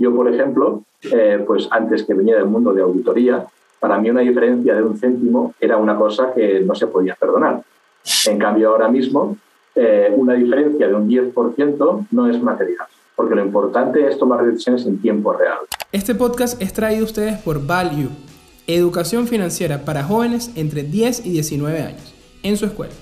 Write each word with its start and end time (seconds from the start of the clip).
Yo, 0.00 0.16
por 0.16 0.32
ejemplo, 0.32 0.82
eh, 1.12 1.44
pues 1.46 1.68
antes 1.70 2.04
que 2.04 2.14
venía 2.14 2.36
del 2.36 2.46
mundo 2.46 2.72
de 2.72 2.80
auditoría, 2.80 3.44
para 3.78 3.98
mí 3.98 4.08
una 4.08 4.22
diferencia 4.22 4.74
de 4.74 4.82
un 4.82 4.96
céntimo 4.96 5.54
era 5.60 5.76
una 5.76 5.94
cosa 5.94 6.32
que 6.34 6.60
no 6.60 6.74
se 6.74 6.86
podía 6.86 7.14
perdonar. 7.16 7.62
En 8.26 8.38
cambio, 8.38 8.70
ahora 8.70 8.88
mismo, 8.88 9.36
eh, 9.74 10.10
una 10.16 10.32
diferencia 10.32 10.88
de 10.88 10.94
un 10.94 11.06
10% 11.06 12.06
no 12.12 12.30
es 12.30 12.42
material, 12.42 12.86
porque 13.14 13.34
lo 13.34 13.44
importante 13.44 14.08
es 14.08 14.18
tomar 14.18 14.42
decisiones 14.42 14.86
en 14.86 15.02
tiempo 15.02 15.34
real. 15.34 15.58
Este 15.92 16.14
podcast 16.14 16.62
es 16.62 16.72
traído 16.72 17.02
a 17.02 17.04
ustedes 17.04 17.38
por 17.40 17.66
Value, 17.66 18.08
educación 18.66 19.26
financiera 19.26 19.84
para 19.84 20.02
jóvenes 20.02 20.50
entre 20.56 20.82
10 20.82 21.26
y 21.26 21.30
19 21.30 21.78
años, 21.78 22.14
en 22.42 22.56
su 22.56 22.64
escuela, 22.64 22.94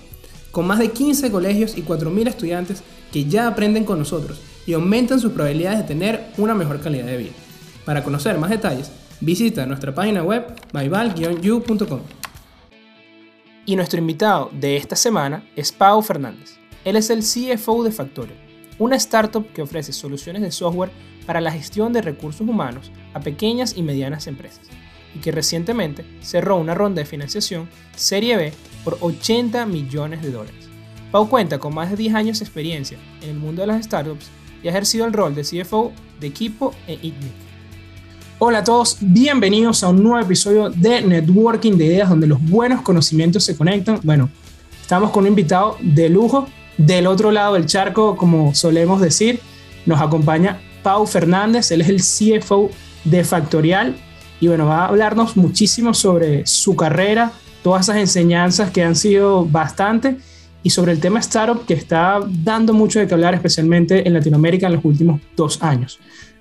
con 0.50 0.66
más 0.66 0.80
de 0.80 0.90
15 0.90 1.30
colegios 1.30 1.78
y 1.78 1.82
4.000 1.82 2.26
estudiantes 2.26 2.82
que 3.12 3.26
ya 3.26 3.46
aprenden 3.46 3.84
con 3.84 4.00
nosotros 4.00 4.47
y 4.68 4.74
aumentan 4.74 5.18
sus 5.18 5.32
probabilidades 5.32 5.78
de 5.78 5.84
tener 5.84 6.26
una 6.36 6.54
mejor 6.54 6.78
calidad 6.82 7.06
de 7.06 7.16
vida. 7.16 7.32
Para 7.86 8.04
conocer 8.04 8.36
más 8.36 8.50
detalles, 8.50 8.92
visita 9.18 9.64
nuestra 9.64 9.94
página 9.94 10.22
web 10.22 10.44
myval-you.com. 10.74 12.00
Y 13.64 13.76
nuestro 13.76 13.98
invitado 13.98 14.50
de 14.52 14.76
esta 14.76 14.94
semana 14.94 15.42
es 15.56 15.72
Pau 15.72 16.02
Fernández. 16.02 16.58
Él 16.84 16.96
es 16.96 17.08
el 17.08 17.20
CFO 17.20 17.82
de 17.82 17.92
Factorio, 17.92 18.36
una 18.78 18.96
startup 18.96 19.50
que 19.54 19.62
ofrece 19.62 19.94
soluciones 19.94 20.42
de 20.42 20.52
software 20.52 20.90
para 21.24 21.40
la 21.40 21.50
gestión 21.50 21.94
de 21.94 22.02
recursos 22.02 22.46
humanos 22.46 22.92
a 23.14 23.20
pequeñas 23.20 23.74
y 23.74 23.82
medianas 23.82 24.26
empresas, 24.26 24.66
y 25.14 25.20
que 25.20 25.32
recientemente 25.32 26.04
cerró 26.20 26.58
una 26.58 26.74
ronda 26.74 27.00
de 27.00 27.06
financiación 27.08 27.70
Serie 27.96 28.36
B 28.36 28.52
por 28.84 28.98
80 29.00 29.64
millones 29.64 30.20
de 30.20 30.30
dólares. 30.30 30.68
Pau 31.10 31.26
cuenta 31.26 31.58
con 31.58 31.74
más 31.74 31.88
de 31.88 31.96
10 31.96 32.14
años 32.14 32.38
de 32.38 32.44
experiencia 32.44 32.98
en 33.22 33.30
el 33.30 33.36
mundo 33.36 33.62
de 33.62 33.68
las 33.68 33.86
startups 33.86 34.30
y 34.62 34.68
ha 34.68 34.70
ejercido 34.70 35.06
el 35.06 35.12
rol 35.12 35.34
de 35.34 35.42
CFO 35.42 35.92
de 36.20 36.26
equipo 36.26 36.74
en 36.86 36.94
ITNIC. 36.94 37.32
Hola 38.40 38.58
a 38.58 38.64
todos, 38.64 38.98
bienvenidos 39.00 39.82
a 39.82 39.88
un 39.88 40.02
nuevo 40.02 40.20
episodio 40.20 40.70
de 40.70 41.02
Networking 41.02 41.72
de 41.72 41.86
Ideas 41.86 42.08
donde 42.08 42.26
los 42.26 42.40
buenos 42.40 42.82
conocimientos 42.82 43.44
se 43.44 43.56
conectan. 43.56 43.98
Bueno, 44.04 44.30
estamos 44.80 45.10
con 45.10 45.24
un 45.24 45.30
invitado 45.30 45.76
de 45.80 46.08
lujo 46.08 46.46
del 46.76 47.08
otro 47.08 47.32
lado 47.32 47.54
del 47.54 47.66
charco, 47.66 48.16
como 48.16 48.54
solemos 48.54 49.00
decir. 49.00 49.40
Nos 49.86 50.00
acompaña 50.00 50.60
Pau 50.82 51.04
Fernández, 51.06 51.72
él 51.72 51.80
es 51.80 51.88
el 51.88 52.40
CFO 52.40 52.70
de 53.04 53.24
Factorial 53.24 53.96
y 54.40 54.46
bueno, 54.46 54.66
va 54.66 54.84
a 54.84 54.88
hablarnos 54.88 55.36
muchísimo 55.36 55.92
sobre 55.94 56.46
su 56.46 56.76
carrera, 56.76 57.32
todas 57.64 57.86
esas 57.86 57.96
enseñanzas 57.96 58.70
que 58.70 58.84
han 58.84 58.94
sido 58.94 59.44
bastante 59.44 60.18
y 60.62 60.70
sobre 60.70 60.92
el 60.92 61.00
tema 61.00 61.20
startup 61.20 61.64
que 61.66 61.74
está 61.74 62.20
dando 62.26 62.72
mucho 62.72 62.98
de 62.98 63.06
qué 63.06 63.14
hablar, 63.14 63.34
especialmente 63.34 64.06
en 64.06 64.14
Latinoamérica 64.14 64.66
en 64.66 64.74
los 64.74 64.84
últimos 64.84 65.20
dos 65.36 65.62
años. 65.62 65.98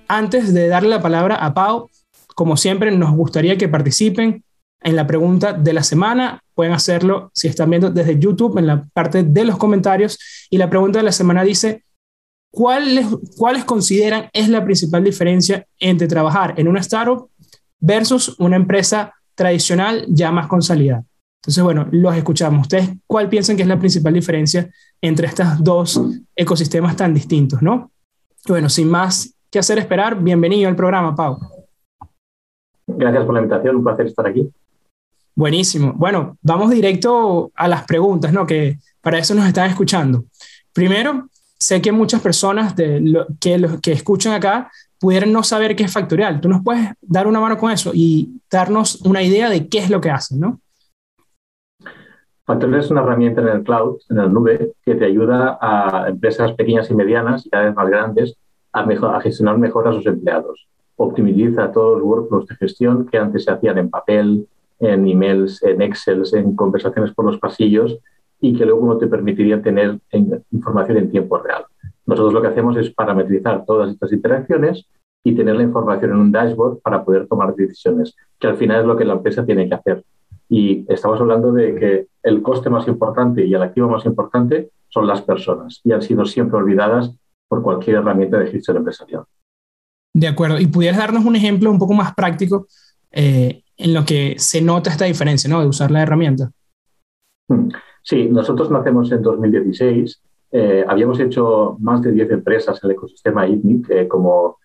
Antes 0.08 0.52
de 0.52 0.68
darle 0.68 0.88
la 0.88 1.02
palabra 1.02 1.36
a 1.36 1.54
Pau, 1.54 1.88
como 2.34 2.56
siempre, 2.56 2.90
nos 2.90 3.14
gustaría 3.14 3.58
que 3.58 3.68
participen 3.68 4.44
en 4.82 4.96
la 4.96 5.06
pregunta 5.06 5.52
de 5.52 5.72
la 5.72 5.82
semana. 5.82 6.40
Pueden 6.54 6.72
hacerlo 6.72 7.30
si 7.34 7.48
están 7.48 7.70
viendo 7.70 7.90
desde 7.90 8.18
YouTube 8.18 8.58
en 8.58 8.66
la 8.66 8.84
parte 8.92 9.22
de 9.22 9.44
los 9.44 9.58
comentarios. 9.58 10.18
Y 10.50 10.58
la 10.58 10.70
pregunta 10.70 11.00
de 11.00 11.04
la 11.04 11.12
semana 11.12 11.42
dice, 11.42 11.84
¿cuáles, 12.50 13.06
¿cuáles 13.36 13.64
consideran 13.64 14.28
es 14.32 14.48
la 14.48 14.64
principal 14.64 15.04
diferencia 15.04 15.66
entre 15.78 16.06
trabajar 16.06 16.54
en 16.56 16.68
una 16.68 16.80
startup 16.80 17.28
versus 17.80 18.34
una 18.38 18.56
empresa 18.56 19.12
tradicional 19.34 20.06
ya 20.08 20.30
más 20.30 20.46
consolidada? 20.46 21.04
Entonces, 21.40 21.62
bueno, 21.62 21.86
los 21.92 22.16
escuchamos. 22.16 22.62
¿Ustedes 22.62 22.90
cuál 23.06 23.28
piensan 23.28 23.56
que 23.56 23.62
es 23.62 23.68
la 23.68 23.78
principal 23.78 24.12
diferencia 24.12 24.68
entre 25.00 25.28
estos 25.28 25.46
dos 25.62 26.00
ecosistemas 26.34 26.96
tan 26.96 27.14
distintos, 27.14 27.62
no? 27.62 27.90
bueno, 28.46 28.68
sin 28.68 28.88
más 28.88 29.34
que 29.50 29.58
hacer 29.58 29.78
esperar, 29.78 30.20
bienvenido 30.20 30.68
al 30.68 30.76
programa, 30.76 31.14
Pau. 31.14 31.38
Gracias 32.86 33.24
por 33.24 33.34
la 33.34 33.40
invitación, 33.40 33.76
un 33.76 33.84
placer 33.84 34.06
estar 34.06 34.26
aquí. 34.26 34.50
Buenísimo. 35.34 35.92
Bueno, 35.94 36.36
vamos 36.42 36.70
directo 36.70 37.52
a 37.54 37.68
las 37.68 37.84
preguntas, 37.84 38.32
¿no? 38.32 38.46
Que 38.46 38.78
para 39.00 39.18
eso 39.18 39.34
nos 39.34 39.46
están 39.46 39.70
escuchando. 39.70 40.24
Primero, 40.72 41.28
sé 41.58 41.80
que 41.80 41.92
muchas 41.92 42.20
personas 42.20 42.74
de 42.74 43.26
que, 43.38 43.78
que 43.82 43.92
escuchan 43.92 44.32
acá 44.32 44.70
pudieran 44.98 45.32
no 45.32 45.42
saber 45.42 45.76
qué 45.76 45.84
es 45.84 45.92
factorial. 45.92 46.40
¿Tú 46.40 46.48
nos 46.48 46.62
puedes 46.62 46.88
dar 47.00 47.26
una 47.26 47.40
mano 47.40 47.56
con 47.56 47.70
eso 47.70 47.92
y 47.94 48.40
darnos 48.50 49.00
una 49.02 49.22
idea 49.22 49.48
de 49.48 49.68
qué 49.68 49.78
es 49.78 49.90
lo 49.90 50.00
que 50.00 50.10
hacen, 50.10 50.40
no? 50.40 50.60
Factorial 52.48 52.80
es 52.80 52.90
una 52.90 53.02
herramienta 53.02 53.42
en 53.42 53.48
el 53.48 53.62
cloud, 53.62 53.98
en 54.08 54.16
la 54.16 54.26
nube, 54.26 54.72
que 54.82 54.94
te 54.94 55.04
ayuda 55.04 55.58
a 55.60 56.08
empresas 56.08 56.52
pequeñas 56.54 56.90
y 56.90 56.94
medianas 56.94 57.44
y 57.44 57.50
cada 57.50 57.66
vez 57.66 57.74
más 57.74 57.90
grandes 57.90 58.38
a, 58.72 58.80
a 58.80 59.20
gestionar 59.20 59.58
mejor 59.58 59.86
a 59.86 59.92
sus 59.92 60.06
empleados. 60.06 60.66
Optimiza 60.96 61.70
todos 61.70 61.98
los 61.98 62.08
workflows 62.08 62.46
de 62.46 62.54
gestión 62.54 63.04
que 63.04 63.18
antes 63.18 63.44
se 63.44 63.50
hacían 63.50 63.76
en 63.76 63.90
papel, 63.90 64.48
en 64.80 65.06
emails, 65.06 65.62
en 65.62 65.82
Excel, 65.82 66.22
en 66.32 66.56
conversaciones 66.56 67.12
por 67.12 67.26
los 67.26 67.36
pasillos 67.36 67.98
y 68.40 68.56
que 68.56 68.64
luego 68.64 68.86
no 68.86 68.96
te 68.96 69.08
permitiría 69.08 69.60
tener 69.60 69.98
información 70.50 70.96
en 70.96 71.10
tiempo 71.10 71.36
real. 71.36 71.66
Nosotros 72.06 72.32
lo 72.32 72.40
que 72.40 72.48
hacemos 72.48 72.78
es 72.78 72.88
parametrizar 72.88 73.66
todas 73.66 73.90
estas 73.90 74.10
interacciones 74.10 74.86
y 75.22 75.34
tener 75.34 75.54
la 75.54 75.64
información 75.64 76.12
en 76.12 76.16
un 76.16 76.32
dashboard 76.32 76.78
para 76.78 77.04
poder 77.04 77.26
tomar 77.26 77.54
decisiones, 77.54 78.16
que 78.38 78.46
al 78.46 78.56
final 78.56 78.80
es 78.80 78.86
lo 78.86 78.96
que 78.96 79.04
la 79.04 79.12
empresa 79.12 79.44
tiene 79.44 79.68
que 79.68 79.74
hacer. 79.74 80.02
Y 80.48 80.84
estamos 80.88 81.20
hablando 81.20 81.52
de 81.52 81.74
que 81.74 82.06
el 82.22 82.42
coste 82.42 82.70
más 82.70 82.88
importante 82.88 83.44
y 83.44 83.52
el 83.54 83.62
activo 83.62 83.88
más 83.88 84.04
importante 84.06 84.70
son 84.88 85.06
las 85.06 85.22
personas 85.22 85.80
y 85.84 85.92
han 85.92 86.02
sido 86.02 86.24
siempre 86.24 86.56
olvidadas 86.56 87.12
por 87.48 87.62
cualquier 87.62 87.96
herramienta 87.96 88.38
de 88.38 88.50
gestión 88.50 88.78
empresarial. 88.78 89.24
De 90.14 90.26
acuerdo. 90.26 90.58
¿Y 90.58 90.66
pudieras 90.66 90.98
darnos 90.98 91.24
un 91.24 91.36
ejemplo 91.36 91.70
un 91.70 91.78
poco 91.78 91.94
más 91.94 92.14
práctico 92.14 92.66
eh, 93.10 93.62
en 93.76 93.94
lo 93.94 94.04
que 94.04 94.34
se 94.38 94.60
nota 94.60 94.90
esta 94.90 95.04
diferencia 95.04 95.48
¿no? 95.50 95.60
de 95.60 95.66
usar 95.66 95.90
la 95.90 96.02
herramienta? 96.02 96.50
Hmm. 97.48 97.68
Sí, 98.02 98.28
nosotros 98.30 98.70
nacemos 98.70 99.12
en 99.12 99.22
2016. 99.22 100.22
Eh, 100.50 100.84
habíamos 100.88 101.20
hecho 101.20 101.76
más 101.78 102.00
de 102.00 102.12
10 102.12 102.30
empresas 102.30 102.82
en 102.82 102.90
el 102.90 102.96
ecosistema 102.96 103.46
ITNIC, 103.46 103.90
eh, 103.90 104.08
como 104.08 104.58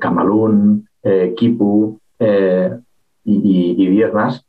Camalún, 0.00 0.88
Kipu 1.36 2.00
y, 2.18 3.24
y, 3.24 4.04
más 4.12 4.44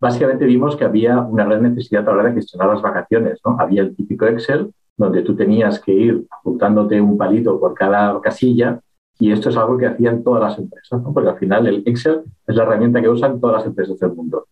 básicamente 0.00 0.44
vimos 0.44 0.76
que 0.76 0.84
había 0.84 1.20
una 1.20 1.44
gran 1.44 1.62
necesidad 1.62 2.08
a 2.08 2.12
la 2.12 2.18
hora 2.18 2.28
de 2.28 2.36
gestionar 2.36 2.68
las 2.68 2.82
vacaciones. 2.82 3.40
¿no? 3.44 3.56
Había 3.58 3.82
el 3.82 3.96
típico 3.96 4.26
Excel 4.26 4.72
donde 4.96 5.22
tú 5.22 5.36
tenías 5.36 5.80
que 5.80 5.92
ir 5.92 6.26
apuntándote 6.30 7.00
un 7.00 7.18
palito 7.18 7.60
por 7.60 7.74
cada 7.74 8.18
casilla 8.20 8.80
y 9.18 9.32
esto 9.32 9.50
es 9.50 9.56
algo 9.56 9.76
que 9.76 9.86
hacían 9.86 10.22
todas 10.22 10.42
las 10.42 10.58
empresas, 10.58 11.02
¿no? 11.02 11.12
porque 11.12 11.30
al 11.30 11.38
final 11.38 11.66
el 11.66 11.82
Excel 11.86 12.22
es 12.46 12.56
la 12.56 12.62
herramienta 12.62 13.00
que 13.00 13.08
usan 13.08 13.40
todas 13.40 13.56
las 13.56 13.66
empresas 13.66 13.98
del 13.98 14.12
mundo. 14.12 14.46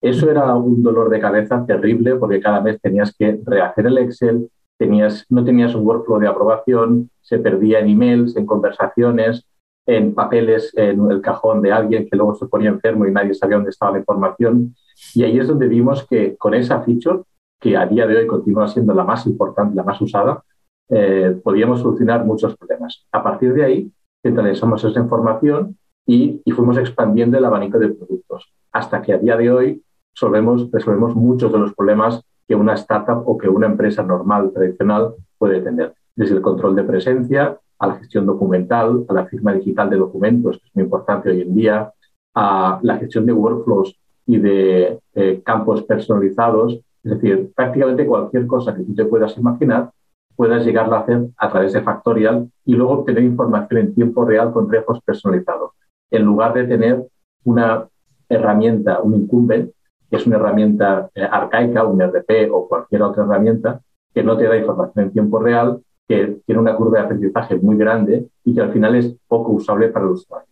Eso 0.00 0.30
era 0.30 0.54
un 0.54 0.82
dolor 0.82 1.08
de 1.10 1.20
cabeza 1.20 1.64
terrible 1.66 2.16
porque 2.16 2.40
cada 2.40 2.60
vez 2.60 2.80
tenías 2.80 3.14
que 3.16 3.40
rehacer 3.44 3.86
el 3.86 3.98
Excel, 3.98 4.50
tenías, 4.78 5.24
no 5.30 5.44
tenías 5.44 5.74
un 5.74 5.86
workflow 5.86 6.18
de 6.18 6.28
aprobación, 6.28 7.10
se 7.20 7.38
perdía 7.38 7.80
en 7.80 7.88
emails, 7.88 8.36
en 8.36 8.46
conversaciones, 8.46 9.46
en 9.86 10.14
papeles 10.14 10.72
en 10.76 11.10
el 11.10 11.20
cajón 11.20 11.62
de 11.62 11.72
alguien 11.72 12.08
que 12.08 12.16
luego 12.16 12.34
se 12.34 12.46
ponía 12.46 12.70
enfermo 12.70 13.06
y 13.06 13.12
nadie 13.12 13.34
sabía 13.34 13.56
dónde 13.56 13.70
estaba 13.70 13.92
la 13.92 13.98
información. 13.98 14.74
Y 15.16 15.24
ahí 15.24 15.38
es 15.38 15.48
donde 15.48 15.66
vimos 15.66 16.06
que 16.06 16.36
con 16.36 16.52
esa 16.52 16.82
feature, 16.82 17.22
que 17.58 17.74
a 17.74 17.86
día 17.86 18.06
de 18.06 18.18
hoy 18.18 18.26
continúa 18.26 18.68
siendo 18.68 18.92
la 18.92 19.02
más 19.02 19.26
importante, 19.26 19.74
la 19.74 19.82
más 19.82 19.98
usada, 20.02 20.44
eh, 20.90 21.40
podíamos 21.42 21.80
solucionar 21.80 22.22
muchos 22.26 22.54
problemas. 22.54 23.06
A 23.12 23.22
partir 23.22 23.54
de 23.54 23.64
ahí, 23.64 23.92
centralizamos 24.22 24.84
esa 24.84 25.00
información 25.00 25.78
y, 26.04 26.42
y, 26.44 26.50
fuimos 26.50 26.76
expandiendo 26.76 27.38
el 27.38 27.46
abanico 27.46 27.78
de 27.78 27.88
productos, 27.88 28.52
hasta 28.72 29.00
que 29.00 29.14
a 29.14 29.16
día 29.16 29.38
de 29.38 29.50
hoy 29.50 29.82
solvemos, 30.12 30.70
resolvemos 30.70 31.16
muchos 31.16 31.50
de 31.50 31.60
los 31.60 31.74
problemas 31.74 32.22
que 32.46 32.54
una 32.54 32.74
startup 32.74 33.22
o 33.26 33.38
que 33.38 33.48
una 33.48 33.68
empresa 33.68 34.02
normal, 34.02 34.52
tradicional, 34.52 35.14
puede 35.38 35.62
tener. 35.62 35.94
Desde 36.14 36.34
el 36.34 36.42
control 36.42 36.76
de 36.76 36.84
presencia, 36.84 37.58
a 37.78 37.86
la 37.86 37.94
gestión 37.94 38.26
documental, 38.26 39.06
a 39.08 39.14
la 39.14 39.24
firma 39.24 39.54
digital 39.54 39.88
de 39.88 39.96
documentos, 39.96 40.58
que 40.58 40.66
es 40.66 40.74
muy 40.74 40.84
importante 40.84 41.30
hoy 41.30 41.40
en 41.40 41.54
día, 41.54 41.90
a 42.34 42.80
la 42.82 42.98
gestión 42.98 43.24
de 43.24 43.32
workflows 43.32 43.98
y 44.26 44.38
de 44.38 44.98
campos 45.44 45.84
personalizados, 45.84 46.80
es 47.02 47.12
decir, 47.12 47.52
prácticamente 47.54 48.06
cualquier 48.06 48.46
cosa 48.46 48.74
que 48.74 48.82
tú 48.82 48.94
te 48.94 49.04
puedas 49.04 49.36
imaginar, 49.38 49.90
puedas 50.36 50.64
llegarla 50.64 50.98
a 50.98 51.00
hacer 51.00 51.28
a 51.36 51.50
través 51.50 51.72
de 51.72 51.82
Factorial 51.82 52.50
y 52.64 52.74
luego 52.74 52.94
obtener 52.94 53.24
información 53.24 53.80
en 53.80 53.94
tiempo 53.94 54.24
real 54.24 54.52
con 54.52 54.68
trejos 54.68 55.00
personalizados, 55.02 55.70
en 56.10 56.22
lugar 56.22 56.52
de 56.54 56.64
tener 56.64 57.06
una 57.44 57.88
herramienta, 58.28 59.00
un 59.00 59.14
incumbent, 59.14 59.72
que 60.10 60.16
es 60.16 60.26
una 60.26 60.36
herramienta 60.36 61.10
eh, 61.14 61.26
arcaica, 61.28 61.84
un 61.84 62.00
RP 62.00 62.50
o 62.52 62.68
cualquier 62.68 63.02
otra 63.02 63.24
herramienta, 63.24 63.80
que 64.14 64.22
no 64.22 64.36
te 64.36 64.44
da 64.44 64.56
información 64.56 65.06
en 65.06 65.12
tiempo 65.12 65.38
real, 65.38 65.80
que 66.06 66.38
tiene 66.46 66.60
una 66.60 66.76
curva 66.76 66.98
de 66.98 67.04
aprendizaje 67.04 67.56
muy 67.56 67.76
grande 67.76 68.28
y 68.44 68.54
que 68.54 68.60
al 68.60 68.72
final 68.72 68.94
es 68.94 69.16
poco 69.26 69.52
usable 69.52 69.88
para 69.88 70.04
el 70.04 70.12
usuario. 70.12 70.48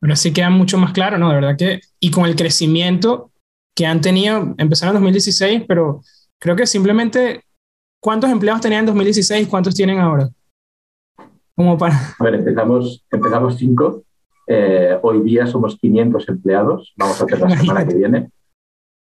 Bueno, 0.00 0.16
sí 0.16 0.32
queda 0.32 0.50
mucho 0.50 0.78
más 0.78 0.92
claro, 0.92 1.18
¿no? 1.18 1.28
De 1.28 1.34
verdad 1.34 1.56
que, 1.56 1.80
y 1.98 2.10
con 2.10 2.24
el 2.24 2.34
crecimiento 2.34 3.30
que 3.76 3.86
han 3.86 4.00
tenido, 4.00 4.54
empezaron 4.56 4.96
en 4.96 5.02
2016, 5.02 5.64
pero 5.68 6.02
creo 6.38 6.56
que 6.56 6.66
simplemente, 6.66 7.44
¿cuántos 8.00 8.30
empleados 8.30 8.62
tenían 8.62 8.80
en 8.80 8.86
2016 8.86 9.48
cuántos 9.48 9.74
tienen 9.74 9.98
ahora? 9.98 10.28
Como 11.54 11.76
para... 11.76 11.94
A 12.18 12.24
ver, 12.24 12.36
empezamos, 12.36 13.04
empezamos 13.10 13.56
cinco. 13.56 14.04
Eh, 14.46 14.98
hoy 15.02 15.20
día 15.22 15.46
somos 15.46 15.76
500 15.78 16.28
empleados. 16.28 16.92
Vamos 16.96 17.20
a 17.20 17.24
hacer 17.24 17.40
la 17.40 17.50
semana 17.50 17.86
que 17.86 17.94
viene. 17.94 18.30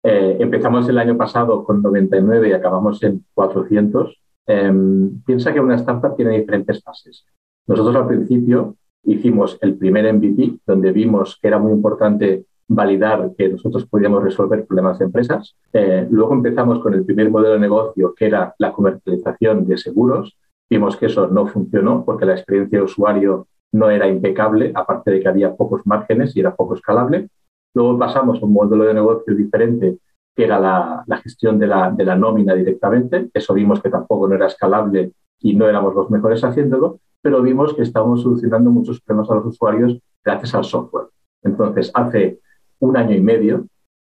Eh, 0.03 0.37
empezamos 0.39 0.87
el 0.87 0.97
año 0.97 1.17
pasado 1.17 1.63
con 1.63 1.81
99 1.81 2.49
y 2.49 2.53
acabamos 2.53 3.03
en 3.03 3.25
400. 3.33 4.17
Em, 4.47 5.21
piensa 5.23 5.53
que 5.53 5.59
una 5.59 5.75
startup 5.75 6.15
tiene 6.15 6.39
diferentes 6.39 6.81
fases. 6.81 7.25
Nosotros 7.67 7.95
al 7.95 8.07
principio 8.07 8.77
hicimos 9.05 9.57
el 9.61 9.77
primer 9.77 10.11
MVP, 10.13 10.59
donde 10.65 10.91
vimos 10.91 11.37
que 11.41 11.47
era 11.47 11.59
muy 11.59 11.71
importante 11.71 12.45
validar 12.67 13.31
que 13.37 13.49
nosotros 13.49 13.85
podíamos 13.85 14.23
resolver 14.23 14.65
problemas 14.65 14.99
de 14.99 15.05
empresas. 15.05 15.55
Eh, 15.71 16.07
luego 16.09 16.33
empezamos 16.33 16.79
con 16.79 16.93
el 16.93 17.05
primer 17.05 17.29
modelo 17.29 17.53
de 17.53 17.59
negocio, 17.59 18.13
que 18.15 18.25
era 18.25 18.55
la 18.57 18.71
comercialización 18.71 19.65
de 19.65 19.77
seguros. 19.77 20.37
Vimos 20.69 20.97
que 20.97 21.05
eso 21.05 21.27
no 21.27 21.45
funcionó 21.47 22.03
porque 22.03 22.25
la 22.25 22.33
experiencia 22.33 22.79
de 22.79 22.85
usuario 22.85 23.47
no 23.71 23.89
era 23.89 24.07
impecable, 24.07 24.71
aparte 24.73 25.11
de 25.11 25.19
que 25.19 25.27
había 25.27 25.53
pocos 25.53 25.81
márgenes 25.85 26.35
y 26.35 26.39
era 26.39 26.55
poco 26.55 26.75
escalable. 26.75 27.29
Luego 27.73 27.99
pasamos 27.99 28.41
a 28.41 28.45
un 28.45 28.53
modelo 28.53 28.85
de 28.85 28.93
negocio 28.93 29.35
diferente, 29.35 29.97
que 30.35 30.43
era 30.43 30.59
la, 30.59 31.17
gestión 31.17 31.59
de 31.59 31.67
la, 31.67 31.91
de 31.91 32.05
la 32.05 32.15
nómina 32.15 32.55
directamente. 32.55 33.29
Eso 33.33 33.53
vimos 33.53 33.81
que 33.81 33.89
tampoco 33.89 34.27
no 34.27 34.35
era 34.35 34.47
escalable 34.47 35.11
y 35.39 35.55
no 35.55 35.67
éramos 35.67 35.93
los 35.93 36.09
mejores 36.09 36.43
haciéndolo, 36.43 36.99
pero 37.25 37.41
vimos 37.41 37.73
que 37.73 37.81
estábamos 37.81 38.21
solucionando 38.21 38.69
muchos 38.69 39.01
problemas 39.01 39.31
a 39.31 39.35
los 39.37 39.47
usuarios 39.47 39.97
gracias 40.23 40.53
al 40.53 40.63
software. 40.63 41.07
Entonces, 41.41 41.89
hace 41.95 42.37
un 42.77 42.95
año 42.97 43.15
y 43.15 43.19
medio, 43.19 43.65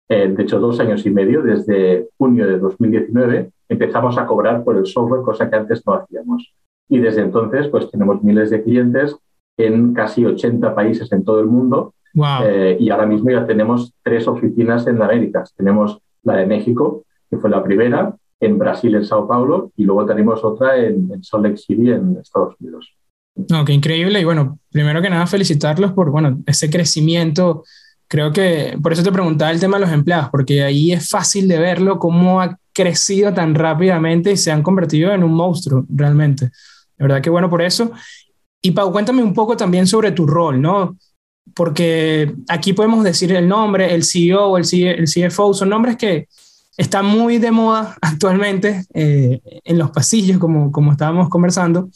eh, 0.07 0.29
de 0.29 0.43
hecho 0.43 0.61
dos 0.61 0.79
años 0.79 1.05
y 1.05 1.09
medio, 1.09 1.41
desde 1.41 2.07
junio 2.17 2.47
de 2.47 2.57
2019, 2.57 3.51
empezamos 3.67 4.17
a 4.17 4.25
cobrar 4.25 4.63
por 4.63 4.77
el 4.77 4.85
software, 4.85 5.23
cosa 5.23 5.49
que 5.49 5.57
antes 5.57 5.85
no 5.85 5.95
hacíamos. 5.95 6.53
Y 6.87 6.99
desde 6.99 7.19
entonces, 7.19 7.67
pues 7.67 7.91
tenemos 7.91 8.23
miles 8.23 8.49
de 8.49 8.63
clientes 8.63 9.17
en 9.57 9.93
casi 9.93 10.25
80 10.25 10.73
países 10.73 11.11
en 11.11 11.25
todo 11.25 11.41
el 11.41 11.47
mundo. 11.47 11.93
Eh, 12.45 12.77
y 12.79 12.91
ahora 12.91 13.07
mismo 13.07 13.29
ya 13.29 13.45
tenemos 13.45 13.93
tres 14.03 14.25
oficinas 14.25 14.87
en 14.87 15.01
América. 15.01 15.43
Tenemos 15.57 15.99
la 16.23 16.37
de 16.37 16.45
México, 16.45 17.03
que 17.29 17.35
fue 17.35 17.49
la 17.49 17.61
primera, 17.61 18.15
en 18.39 18.57
Brasil, 18.57 18.95
en 18.95 19.03
Sao 19.03 19.27
Paulo, 19.27 19.73
y 19.75 19.83
luego 19.83 20.05
tenemos 20.05 20.41
otra 20.45 20.77
en, 20.77 21.11
en 21.11 21.21
Salt 21.21 21.43
Lake 21.43 21.57
City, 21.57 21.91
en 21.91 22.15
Estados 22.15 22.55
Unidos. 22.61 22.95
No, 23.35 23.65
qué 23.65 23.73
increíble. 23.73 24.19
Y 24.19 24.23
bueno, 24.23 24.59
primero 24.71 25.01
que 25.01 25.09
nada, 25.09 25.25
felicitarlos 25.27 25.93
por 25.93 26.11
bueno, 26.11 26.41
ese 26.45 26.69
crecimiento 26.69 27.63
creo 28.11 28.33
que 28.33 28.77
por 28.83 28.91
eso 28.91 29.03
te 29.03 29.11
preguntaba 29.11 29.51
el 29.51 29.59
tema 29.61 29.77
de 29.77 29.85
los 29.85 29.93
empleados, 29.93 30.29
porque 30.29 30.63
ahí 30.63 30.91
es 30.91 31.09
fácil 31.09 31.47
de 31.47 31.57
verlo 31.57 31.97
cómo 31.97 32.41
ha 32.41 32.57
crecido 32.73 33.33
tan 33.33 33.55
rápidamente 33.55 34.33
y 34.33 34.37
se 34.37 34.51
han 34.51 34.63
convertido 34.63 35.13
en 35.13 35.23
un 35.23 35.33
monstruo 35.33 35.85
realmente. 35.87 36.47
De 36.47 36.51
verdad 37.05 37.21
que 37.21 37.29
bueno 37.29 37.49
por 37.49 37.61
eso. 37.61 37.91
Y 38.61 38.71
Pau, 38.71 38.91
cuéntame 38.91 39.23
un 39.23 39.33
poco 39.33 39.55
también 39.55 39.87
sobre 39.87 40.11
tu 40.11 40.27
rol, 40.27 40.61
¿no? 40.61 40.97
Porque 41.55 42.35
aquí 42.49 42.73
podemos 42.73 43.03
decir 43.03 43.31
el 43.31 43.47
nombre, 43.47 43.95
el 43.95 44.03
CEO, 44.03 44.57
el, 44.57 44.65
el 44.73 45.05
CFO, 45.05 45.53
son 45.53 45.69
nombres 45.69 45.95
que 45.95 46.27
están 46.75 47.05
muy 47.05 47.37
de 47.37 47.51
moda 47.51 47.95
actualmente 48.01 48.83
eh, 48.93 49.39
en 49.63 49.77
los 49.77 49.89
pasillos, 49.91 50.37
como, 50.37 50.69
como 50.69 50.91
estábamos 50.91 51.29
conversando, 51.29 51.89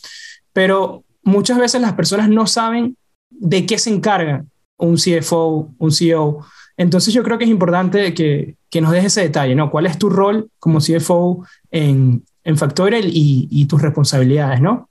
pero 0.53 1.03
muchas 1.25 1.57
veces 1.57 1.81
las 1.81 1.93
personas 1.93 2.29
no 2.29 2.47
saben 2.47 2.95
de 3.29 3.65
qué 3.65 3.77
se 3.77 3.89
encargan 3.93 4.49
un 4.77 4.95
CFO, 4.95 5.73
un 5.77 5.91
CEO. 5.91 6.45
Entonces 6.77 7.13
yo 7.13 7.23
creo 7.23 7.37
que 7.37 7.45
es 7.45 7.49
importante 7.49 8.13
que, 8.13 8.55
que 8.69 8.81
nos 8.81 8.91
dejes 8.91 9.07
ese 9.07 9.21
detalle, 9.21 9.55
¿no? 9.55 9.71
¿Cuál 9.71 9.87
es 9.87 9.97
tu 9.97 10.09
rol 10.09 10.49
como 10.59 10.79
CFO 10.79 11.45
en, 11.71 12.23
en 12.43 12.57
Factorial 12.57 13.05
y, 13.05 13.47
y, 13.49 13.65
tus 13.65 13.81
responsabilidades, 13.81 14.61
¿no? 14.61 14.89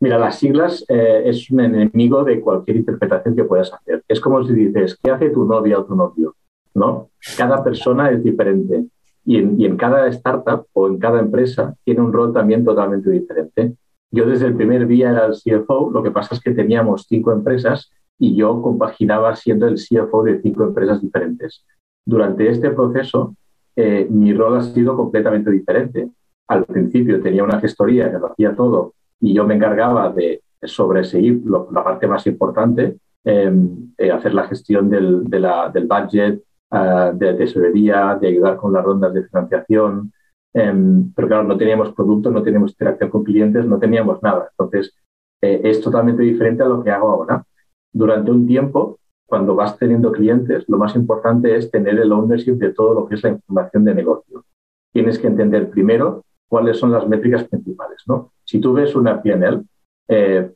Mira, 0.00 0.18
las 0.18 0.38
siglas 0.38 0.84
eh, 0.88 1.22
es 1.26 1.50
un 1.50 1.60
enemigo 1.60 2.24
de 2.24 2.40
cualquier 2.40 2.78
interpretación 2.78 3.36
que 3.36 3.44
puedas 3.44 3.72
hacer. 3.72 4.02
Es 4.08 4.20
como 4.20 4.44
si 4.44 4.52
dices, 4.52 4.98
¿qué 5.02 5.10
hace 5.10 5.30
tu 5.30 5.44
novia 5.44 5.78
o 5.78 5.84
tu 5.84 5.94
novio? 5.94 6.34
¿No? 6.74 7.10
Cada 7.36 7.62
persona 7.62 8.10
es 8.10 8.24
diferente 8.24 8.86
y 9.24 9.38
en, 9.38 9.60
y 9.60 9.66
en 9.66 9.76
cada 9.76 10.08
startup 10.08 10.66
o 10.72 10.88
en 10.88 10.98
cada 10.98 11.20
empresa 11.20 11.74
tiene 11.84 12.00
un 12.00 12.12
rol 12.12 12.32
también 12.32 12.64
totalmente 12.64 13.08
diferente. 13.10 13.76
Yo 14.14 14.26
desde 14.26 14.46
el 14.46 14.54
primer 14.54 14.86
día 14.86 15.10
era 15.10 15.26
el 15.26 15.32
CFO, 15.32 15.90
lo 15.90 16.00
que 16.00 16.12
pasa 16.12 16.36
es 16.36 16.40
que 16.40 16.52
teníamos 16.52 17.06
cinco 17.08 17.32
empresas 17.32 17.90
y 18.16 18.36
yo 18.36 18.62
compaginaba 18.62 19.34
siendo 19.34 19.66
el 19.66 19.74
CFO 19.74 20.22
de 20.22 20.40
cinco 20.40 20.62
empresas 20.62 21.02
diferentes. 21.02 21.64
Durante 22.06 22.48
este 22.48 22.70
proceso, 22.70 23.34
eh, 23.74 24.06
mi 24.08 24.32
rol 24.32 24.58
ha 24.58 24.62
sido 24.62 24.96
completamente 24.96 25.50
diferente. 25.50 26.10
Al 26.46 26.64
principio 26.64 27.20
tenía 27.20 27.42
una 27.42 27.58
gestoría 27.58 28.08
que 28.12 28.20
lo 28.20 28.28
hacía 28.30 28.54
todo 28.54 28.94
y 29.18 29.34
yo 29.34 29.44
me 29.44 29.56
encargaba 29.56 30.12
de 30.12 30.44
sobreseguir 30.62 31.42
la 31.48 31.82
parte 31.82 32.06
más 32.06 32.24
importante, 32.28 32.96
em, 33.24 33.92
eh, 33.98 34.12
hacer 34.12 34.32
la 34.32 34.46
gestión 34.46 34.88
del, 34.90 35.24
de 35.24 35.40
la, 35.40 35.70
del 35.70 35.88
budget, 35.88 36.40
uh, 36.70 37.18
de 37.18 37.34
tesorería, 37.34 38.16
de 38.20 38.28
ayudar 38.28 38.58
con 38.58 38.72
las 38.72 38.84
rondas 38.84 39.12
de 39.12 39.24
financiación, 39.24 40.12
pero 40.54 41.28
claro, 41.28 41.42
no 41.42 41.56
teníamos 41.56 41.92
producto, 41.92 42.30
no 42.30 42.42
teníamos 42.42 42.70
interacción 42.72 43.10
con 43.10 43.24
clientes, 43.24 43.66
no 43.66 43.78
teníamos 43.78 44.22
nada. 44.22 44.48
Entonces, 44.50 44.94
eh, 45.42 45.60
es 45.64 45.80
totalmente 45.80 46.22
diferente 46.22 46.62
a 46.62 46.66
lo 46.66 46.82
que 46.82 46.90
hago 46.90 47.10
ahora. 47.10 47.44
Durante 47.92 48.30
un 48.30 48.46
tiempo, 48.46 48.98
cuando 49.26 49.56
vas 49.56 49.76
teniendo 49.76 50.12
clientes, 50.12 50.64
lo 50.68 50.78
más 50.78 50.94
importante 50.94 51.56
es 51.56 51.70
tener 51.70 51.98
el 51.98 52.12
ownership 52.12 52.54
de 52.54 52.72
todo 52.72 52.94
lo 52.94 53.06
que 53.06 53.16
es 53.16 53.22
la 53.24 53.30
información 53.30 53.84
de 53.84 53.94
negocio. 53.94 54.44
Tienes 54.92 55.18
que 55.18 55.26
entender 55.26 55.70
primero 55.70 56.24
cuáles 56.48 56.78
son 56.78 56.92
las 56.92 57.08
métricas 57.08 57.44
principales. 57.44 58.02
¿no? 58.06 58.32
Si 58.44 58.60
tú 58.60 58.72
ves 58.74 58.94
una 58.94 59.20
PNL, 59.20 59.64
eh, 60.08 60.52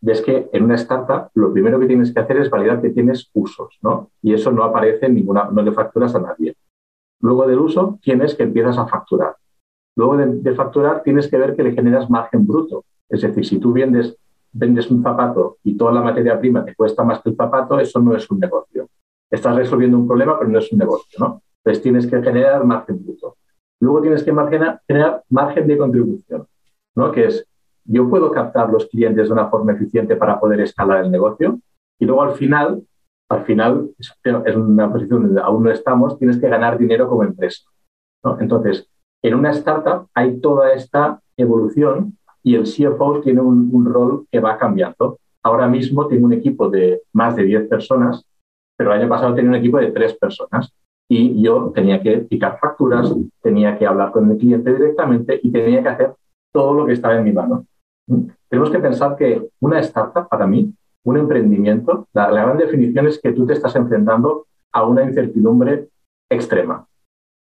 ves 0.00 0.22
que 0.22 0.48
en 0.52 0.64
una 0.64 0.76
startup 0.76 1.30
lo 1.34 1.52
primero 1.52 1.78
que 1.80 1.86
tienes 1.86 2.12
que 2.12 2.20
hacer 2.20 2.36
es 2.38 2.50
validar 2.50 2.80
que 2.80 2.90
tienes 2.90 3.30
usos, 3.34 3.78
¿no? 3.82 4.10
Y 4.22 4.32
eso 4.32 4.50
no 4.50 4.64
aparece 4.64 5.06
en 5.06 5.14
ninguna, 5.14 5.48
no 5.50 5.62
le 5.62 5.72
facturas 5.72 6.14
a 6.14 6.20
nadie. 6.20 6.54
Luego 7.20 7.46
del 7.46 7.58
uso, 7.58 7.98
tienes 8.02 8.34
que 8.34 8.44
empiezas 8.44 8.78
a 8.78 8.86
facturar. 8.86 9.36
Luego 9.96 10.16
de, 10.16 10.54
facturar, 10.54 11.02
tienes 11.02 11.28
que 11.28 11.36
ver 11.36 11.54
que 11.54 11.62
le 11.62 11.72
generas 11.72 12.08
margen 12.08 12.46
bruto. 12.46 12.84
Es 13.08 13.22
decir, 13.22 13.44
si 13.44 13.58
tú 13.58 13.72
vendes, 13.72 14.16
vendes 14.52 14.90
un 14.90 15.02
zapato 15.02 15.58
y 15.62 15.76
toda 15.76 15.92
la 15.92 16.00
materia 16.00 16.38
prima 16.38 16.64
te 16.64 16.74
cuesta 16.74 17.04
más 17.04 17.20
que 17.20 17.30
el 17.30 17.36
zapato, 17.36 17.78
eso 17.78 18.00
no 18.00 18.14
es 18.14 18.30
un 18.30 18.38
negocio. 18.38 18.88
Estás 19.30 19.54
resolviendo 19.56 19.98
un 19.98 20.06
problema, 20.06 20.38
pero 20.38 20.50
no 20.50 20.58
es 20.58 20.72
un 20.72 20.78
negocio. 20.78 21.18
¿no? 21.18 21.42
Entonces 21.58 21.82
tienes 21.82 22.06
que 22.06 22.22
generar 22.22 22.64
margen 22.64 23.04
bruto. 23.04 23.36
Luego 23.80 24.00
tienes 24.00 24.22
que 24.22 24.32
generar 24.32 25.24
margen 25.28 25.66
de 25.66 25.78
contribución, 25.78 26.46
¿no? 26.94 27.12
que 27.12 27.26
es, 27.26 27.46
yo 27.84 28.08
puedo 28.08 28.30
captar 28.30 28.70
los 28.70 28.86
clientes 28.86 29.28
de 29.28 29.32
una 29.32 29.48
forma 29.48 29.72
eficiente 29.72 30.16
para 30.16 30.38
poder 30.38 30.60
escalar 30.60 31.04
el 31.04 31.10
negocio 31.10 31.58
y 31.98 32.06
luego 32.06 32.22
al 32.22 32.32
final, 32.32 32.82
al 33.30 33.44
final 33.44 33.90
es 33.96 34.56
una 34.56 34.92
posición 34.92 35.22
donde 35.22 35.40
aún 35.40 35.62
no 35.62 35.70
estamos, 35.70 36.18
tienes 36.18 36.38
que 36.38 36.48
ganar 36.48 36.76
dinero 36.76 37.08
como 37.08 37.22
empresa. 37.22 37.62
Entonces, 38.40 38.88
en 39.22 39.34
una 39.34 39.50
startup 39.50 40.08
hay 40.14 40.40
toda 40.40 40.72
esta 40.72 41.20
evolución 41.36 42.18
y 42.42 42.56
el 42.56 42.64
CFO 42.64 43.20
tiene 43.20 43.40
un, 43.40 43.84
rol 43.84 44.26
que 44.30 44.40
va 44.40 44.58
cambiando. 44.58 45.18
Ahora 45.42 45.68
mismo 45.68 46.08
tengo 46.08 46.26
un 46.26 46.32
equipo 46.32 46.68
de 46.68 47.02
más 47.12 47.36
de 47.36 47.44
10 47.44 47.68
personas, 47.68 48.24
pero 48.76 48.92
el 48.92 49.00
año 49.00 49.08
pasado 49.08 49.34
tenía 49.34 49.50
un 49.50 49.56
equipo 49.56 49.78
de 49.78 49.92
3 49.92 50.14
personas 50.14 50.72
y 51.08 51.40
yo 51.40 51.70
tenía 51.74 52.02
que 52.02 52.18
picar 52.18 52.58
facturas, 52.58 53.14
tenía 53.40 53.78
que 53.78 53.86
hablar 53.86 54.10
con 54.10 54.30
el 54.30 54.38
cliente 54.38 54.72
directamente 54.72 55.38
y 55.42 55.52
tenía 55.52 55.82
que 55.82 55.88
hacer 55.88 56.14
todo 56.52 56.74
lo 56.74 56.86
que 56.86 56.94
estaba 56.94 57.16
en 57.16 57.24
mi 57.24 57.32
mano. 57.32 57.64
Tenemos 58.48 58.70
que 58.70 58.78
pensar 58.80 59.16
que 59.16 59.48
una 59.60 59.78
startup, 59.80 60.28
para 60.28 60.46
mí, 60.46 60.74
un 61.04 61.16
emprendimiento, 61.16 62.08
la, 62.12 62.30
gran 62.30 62.58
definición 62.58 63.06
es 63.06 63.20
que 63.20 63.32
tú 63.32 63.46
te 63.46 63.54
estás 63.54 63.74
enfrentando 63.76 64.46
a 64.72 64.84
una 64.84 65.02
incertidumbre 65.02 65.88
extrema. 66.28 66.86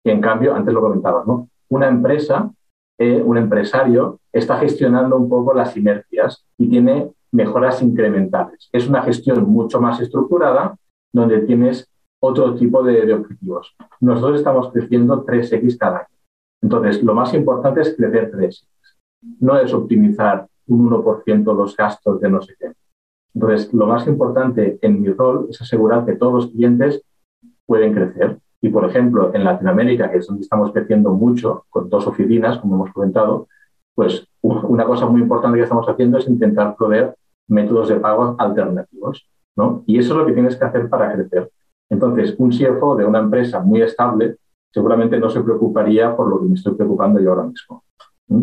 Y 0.04 0.12
en 0.12 0.22
cambio, 0.22 0.56
antes 0.56 0.74
lo 0.74 0.82
comentabas, 0.82 1.26
¿no? 1.28 1.50
una 1.70 1.88
empresa, 1.88 2.52
eh, 2.98 3.22
un 3.22 3.38
empresario, 3.38 4.20
está 4.32 4.58
gestionando 4.58 5.18
un 5.18 5.30
poco 5.30 5.54
las 5.54 5.76
inercias 5.76 6.46
y 6.58 6.70
tiene 6.70 7.12
mejoras 7.32 7.82
incrementales. 7.82 8.70
Es 8.72 8.88
una 8.88 9.04
gestión 9.04 9.44
mucho 9.50 9.82
más 9.82 10.00
estructurada 10.00 10.78
donde 11.12 11.40
tienes 11.42 11.90
otro 12.20 12.56
tipo 12.56 12.84
de, 12.84 13.14
objetivos. 13.14 13.76
Nosotros 14.00 14.40
estamos 14.40 14.72
creciendo 14.72 15.26
3X 15.26 15.78
cada 15.78 15.98
año. 15.98 16.18
Entonces, 16.62 17.04
lo 17.04 17.14
más 17.14 17.34
importante 17.34 17.82
es 17.82 17.96
crecer 17.96 18.32
3X. 18.32 18.66
No 19.40 19.58
es 19.58 19.74
optimizar 19.74 20.48
un 20.68 20.90
1% 20.90 21.56
los 21.56 21.76
gastos 21.76 22.20
de 22.20 22.30
no 22.30 22.42
sé 22.42 22.56
qué. 22.60 22.72
Entonces, 23.38 23.72
lo 23.72 23.86
más 23.86 24.08
importante 24.08 24.80
en 24.82 25.00
mi 25.00 25.10
rol 25.10 25.46
es 25.52 25.62
asegurar 25.62 26.04
que 26.08 26.16
todos 26.16 26.34
los 26.34 26.48
clientes 26.48 27.04
pueden 27.68 27.94
crecer 27.94 28.40
y, 28.62 28.70
por 28.70 28.84
ejemplo, 28.90 29.30
en 29.32 29.44
Latinoamérica, 29.44 30.10
que 30.10 30.18
es 30.18 30.26
donde 30.26 30.42
estamos 30.42 30.72
creciendo 30.72 31.12
mucho, 31.12 31.66
con 31.70 31.88
dos 31.88 32.08
oficinas, 32.08 32.58
como 32.58 32.74
hemos 32.74 32.92
comentado, 32.92 33.48
pues 33.94 34.28
una 34.42 34.86
cosa 34.86 35.06
muy 35.06 35.22
importante 35.22 35.60
que 35.60 35.66
estamos 35.66 35.88
haciendo 35.88 36.18
es 36.18 36.28
intentar 36.28 36.76
proveer 36.76 37.16
métodos 37.48 37.90
de 37.90 38.00
pago 38.00 38.36
alternativos. 38.40 39.30
Y 39.86 40.00
eso 40.00 40.14
es 40.14 40.20
lo 40.20 40.26
que 40.26 40.34
tienes 40.34 40.56
que 40.56 40.66
hacer 40.66 40.90
para 40.90 41.14
crecer. 41.14 41.52
Entonces, 41.92 42.34
un 42.40 42.50
CFO 42.50 42.96
de 42.96 43.06
una 43.06 43.20
empresa 43.20 43.60
muy 43.60 43.84
estable 43.84 44.38
seguramente 44.72 45.20
no 45.20 45.30
se 45.30 45.42
preocuparía 45.42 46.18
por 46.18 46.28
lo 46.28 46.40
que 46.40 46.48
me 46.48 46.56
estoy 46.56 46.74
preocupando 46.74 47.20
yo 47.20 47.30
ahora 47.30 47.44
mismo. 47.44 47.84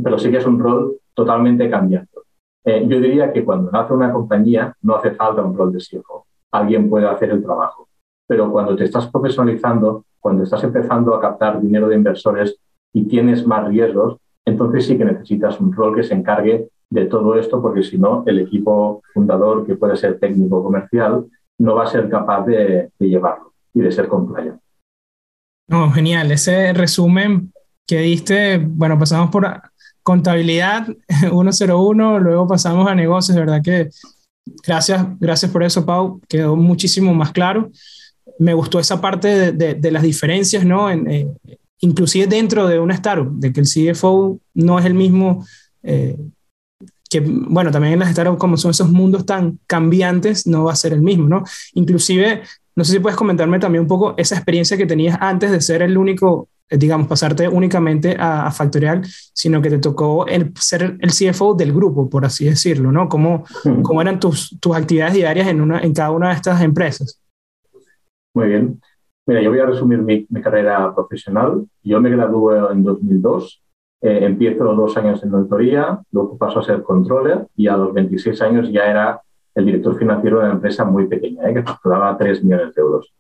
Pero 0.05 0.21
sí 0.21 0.31
que 0.31 0.37
es 0.37 0.47
un 0.47 0.61
rol 0.61 0.99
totalmente 1.15 1.69
cambiado. 1.69 2.07
Eh, 2.65 2.85
yo 2.89 2.99
diría 2.99 3.33
que 3.33 3.45
cuando 3.45 3.71
nace 3.71 3.93
una 3.93 4.13
compañía 4.13 4.75
no 4.83 4.97
hace 4.97 5.11
falta 5.13 5.43
un 5.43 5.57
rol 5.57 5.73
de 5.73 5.79
CFO. 5.79 6.27
Alguien 6.53 6.89
puede 6.89 7.07
hacer 7.07 7.31
el 7.31 7.43
trabajo. 7.43 7.89
Pero 8.27 8.51
cuando 8.51 8.75
te 8.75 8.85
estás 8.85 9.07
profesionalizando, 9.09 10.05
cuando 10.19 10.45
estás 10.45 10.65
empezando 10.65 11.15
a 11.15 11.21
captar 11.21 11.61
dinero 11.61 11.89
de 11.89 11.97
inversores 11.97 12.57
y 12.93 13.05
tienes 13.05 13.47
más 13.47 13.69
riesgos, 13.69 14.17
entonces 14.47 14.87
sí 14.87 14.97
que 14.97 15.05
necesitas 15.05 15.61
un 15.61 15.73
rol 15.73 15.95
que 15.95 16.03
se 16.03 16.15
encargue 16.15 16.69
de 16.91 17.07
todo 17.07 17.37
esto, 17.37 17.61
porque 17.61 17.83
si 17.83 17.99
no, 17.99 18.23
el 18.27 18.41
equipo 18.41 19.03
fundador, 19.13 19.67
que 19.67 19.75
puede 19.75 19.97
ser 19.97 20.19
técnico 20.19 20.63
comercial, 20.63 21.27
no 21.59 21.75
va 21.75 21.85
a 21.85 21.89
ser 21.89 22.09
capaz 22.09 22.45
de, 22.47 22.91
llevarlo 22.99 23.53
y 23.73 23.81
de 23.81 23.93
ser 23.93 24.09
compliant. 24.09 24.61
No, 25.69 25.91
genial. 25.91 26.31
Ese 26.31 26.73
resumen 26.73 27.53
que 27.87 27.99
diste, 27.99 28.59
bueno, 28.59 28.99
pasamos 28.99 29.31
por 29.31 29.47
contabilidad 30.05 30.87
101, 31.31 32.21
luego 32.21 32.47
pasamos 32.47 32.87
a 32.87 32.95
negocios, 32.95 33.37
¿verdad? 33.37 33.61
Que 33.63 33.91
gracias, 34.65 35.05
gracias 35.19 35.51
por 35.51 35.65
eso, 35.65 35.85
Pau, 35.85 36.21
quedó 36.29 36.55
muchísimo 36.55 37.13
más 37.13 37.33
claro. 37.33 37.73
Me 38.39 38.55
gustó 38.55 38.79
esa 38.79 39.01
parte 39.01 39.53
de, 39.53 39.91
las 39.91 40.03
diferencias, 40.03 40.65
¿no? 40.65 40.91
En, 40.91 41.11
eh, 41.11 41.29
inclusive 41.81 42.27
dentro 42.27 42.69
de 42.69 42.79
una 42.79 42.95
startup, 42.95 43.31
de 43.33 43.53
que 43.53 43.61
el 43.61 43.67
CFO 43.67 44.39
no 44.55 44.79
es 44.79 44.85
el 44.85 44.95
mismo 44.95 45.45
eh, 45.83 46.17
que, 47.15 47.21
bueno, 47.21 47.71
también 47.71 47.93
en 47.93 48.01
las 48.01 48.11
startups, 48.11 48.39
como 48.39 48.57
son 48.57 48.73
esos 48.73 48.91
mundos 48.91 49.25
tan 49.25 49.61
cambiantes, 49.69 50.49
no 50.49 50.65
va 50.65 50.73
a 50.73 50.77
ser 50.77 50.93
el 50.93 51.01
mismo, 51.01 51.29
¿no? 51.29 51.45
Inclusive, 51.75 52.43
no 52.75 52.85
sé 52.85 52.93
si 52.93 52.99
puedes 52.99 53.17
comentarme 53.17 53.61
también 53.61 53.83
un 53.83 53.89
poco 53.89 54.15
esa 54.17 54.35
experiencia 54.35 54.77
que 54.77 54.87
tenías 54.87 55.17
antes 55.21 55.53
de 55.53 55.61
ser 55.61 55.83
el 55.83 55.97
único, 55.97 56.49
digamos, 56.77 57.07
pasarte 57.07 57.49
únicamente 57.49 58.17
a, 58.19 58.51
Factorial, 58.51 59.03
sino 59.33 59.61
que 59.61 59.71
te 59.71 59.79
tocó 59.79 60.27
el, 60.27 60.53
ser 60.59 60.97
el 61.01 61.11
CFO 61.11 61.55
del 61.55 61.73
grupo, 61.73 62.09
por 62.09 62.25
así 62.25 62.45
decirlo, 62.45 62.93
¿no? 62.93 63.09
¿Cómo, 63.09 63.45
cómo 63.83 64.03
eran 64.03 64.21
tus, 64.21 64.59
tus 64.61 64.77
actividades 64.77 65.15
diarias 65.15 65.49
en, 65.49 65.61
una, 65.61 65.81
en 65.81 65.93
cada 65.93 66.11
una 66.11 66.29
de 66.29 66.35
estas 66.35 66.63
empresas? 66.63 67.21
Muy 68.35 68.49
bien. 68.49 68.81
Mira, 69.27 69.41
yo 69.41 69.51
voy 69.51 69.61
a 69.61 69.67
resumir 69.67 69.99
mi, 69.99 70.27
mi 70.29 70.43
carrera 70.43 70.95
profesional. 70.95 71.65
Yo 71.83 72.01
me 72.01 72.11
gradué 72.11 72.73
en 72.73 72.85
2002 72.85 73.65
eh, 74.07 74.23
empiezo 74.27 74.65
dos 74.75 74.95
años 74.99 75.23
en 75.25 75.33
auditoría, 75.33 75.99
luego 76.13 76.37
paso 76.37 76.61
a 76.61 76.63
ser 76.63 76.83
controller 76.83 77.47
y 77.57 77.69
a 77.69 77.77
los 77.79 77.95
26 77.95 78.43
años 78.43 78.71
ya 78.71 78.85
era 78.85 79.23
el 79.55 79.65
director 79.65 79.99
financiero 79.99 80.41
de 80.41 80.45
una 80.45 80.55
empresa 80.57 80.85
muy 80.85 81.07
pequeña, 81.07 81.49
eh, 81.49 81.55
que 81.55 81.63
facturaba 81.63 82.15
3 82.19 82.45
millones 82.45 82.75
de 82.75 82.83
euros, 82.83 83.15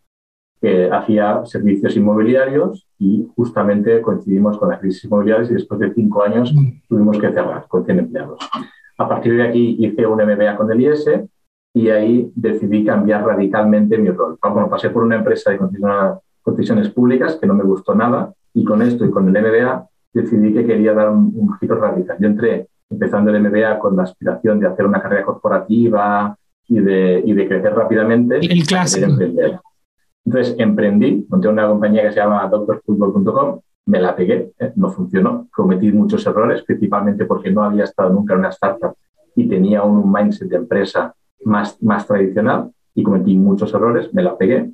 que 0.64 0.90
hacía 0.90 1.44
servicios 1.44 1.94
inmobiliarios 1.94 2.88
y 2.98 3.28
justamente 3.36 4.00
coincidimos 4.00 4.56
con 4.56 4.70
la 4.70 4.78
crisis 4.78 5.04
inmobiliaria 5.04 5.46
y 5.50 5.52
después 5.52 5.78
de 5.78 5.92
cinco 5.92 6.22
años 6.22 6.54
mm. 6.54 6.88
tuvimos 6.88 7.18
que 7.18 7.30
cerrar 7.32 7.66
con 7.68 7.84
100 7.84 7.98
empleados. 7.98 8.38
A 8.96 9.06
partir 9.06 9.36
de 9.36 9.42
aquí 9.42 9.76
hice 9.78 10.06
un 10.06 10.22
MBA 10.22 10.56
con 10.56 10.72
el 10.72 10.80
IES 10.80 11.04
y 11.74 11.90
ahí 11.90 12.32
decidí 12.34 12.82
cambiar 12.82 13.26
radicalmente 13.26 13.98
mi 13.98 14.08
rol. 14.08 14.38
Bueno, 14.40 14.70
pasé 14.70 14.88
por 14.88 15.02
una 15.02 15.16
empresa 15.16 15.50
de 15.50 15.58
concesiones 16.42 16.88
públicas 16.88 17.36
que 17.38 17.46
no 17.46 17.52
me 17.52 17.64
gustó 17.64 17.94
nada 17.94 18.32
y 18.54 18.64
con 18.64 18.80
esto 18.80 19.04
y 19.04 19.10
con 19.10 19.28
el 19.28 19.42
MBA 19.42 19.86
decidí 20.14 20.54
que 20.54 20.64
quería 20.64 20.94
dar 20.94 21.10
un, 21.10 21.52
giro 21.60 21.78
radical. 21.78 22.16
Yo 22.18 22.26
entré 22.26 22.68
empezando 22.88 23.30
el 23.30 23.42
MBA 23.42 23.78
con 23.78 23.96
la 23.96 24.04
aspiración 24.04 24.60
de 24.60 24.68
hacer 24.68 24.86
una 24.86 25.02
carrera 25.02 25.26
corporativa 25.26 26.34
y 26.68 26.80
de, 26.80 27.22
y 27.22 27.34
de 27.34 27.48
crecer 27.48 27.74
rápidamente. 27.74 28.36
El 28.36 28.66
clásico. 28.66 29.08
Entonces 30.24 30.56
emprendí, 30.58 31.26
monté 31.28 31.48
una 31.48 31.68
compañía 31.68 32.02
que 32.02 32.12
se 32.12 32.20
llama 32.20 32.46
doctorfootball.com, 32.48 33.60
me 33.86 34.00
la 34.00 34.16
pegué, 34.16 34.52
¿eh? 34.58 34.72
no 34.76 34.90
funcionó, 34.90 35.48
cometí 35.54 35.92
muchos 35.92 36.26
errores, 36.26 36.62
principalmente 36.62 37.26
porque 37.26 37.50
no 37.50 37.62
había 37.62 37.84
estado 37.84 38.10
nunca 38.10 38.32
en 38.32 38.40
una 38.40 38.48
startup 38.48 38.94
y 39.36 39.46
tenía 39.48 39.82
un 39.82 40.10
mindset 40.10 40.48
de 40.48 40.56
empresa 40.56 41.14
más, 41.44 41.82
más 41.82 42.06
tradicional 42.06 42.70
y 42.94 43.02
cometí 43.02 43.36
muchos 43.36 43.74
errores, 43.74 44.12
me 44.14 44.22
la 44.22 44.38
pegué 44.38 44.70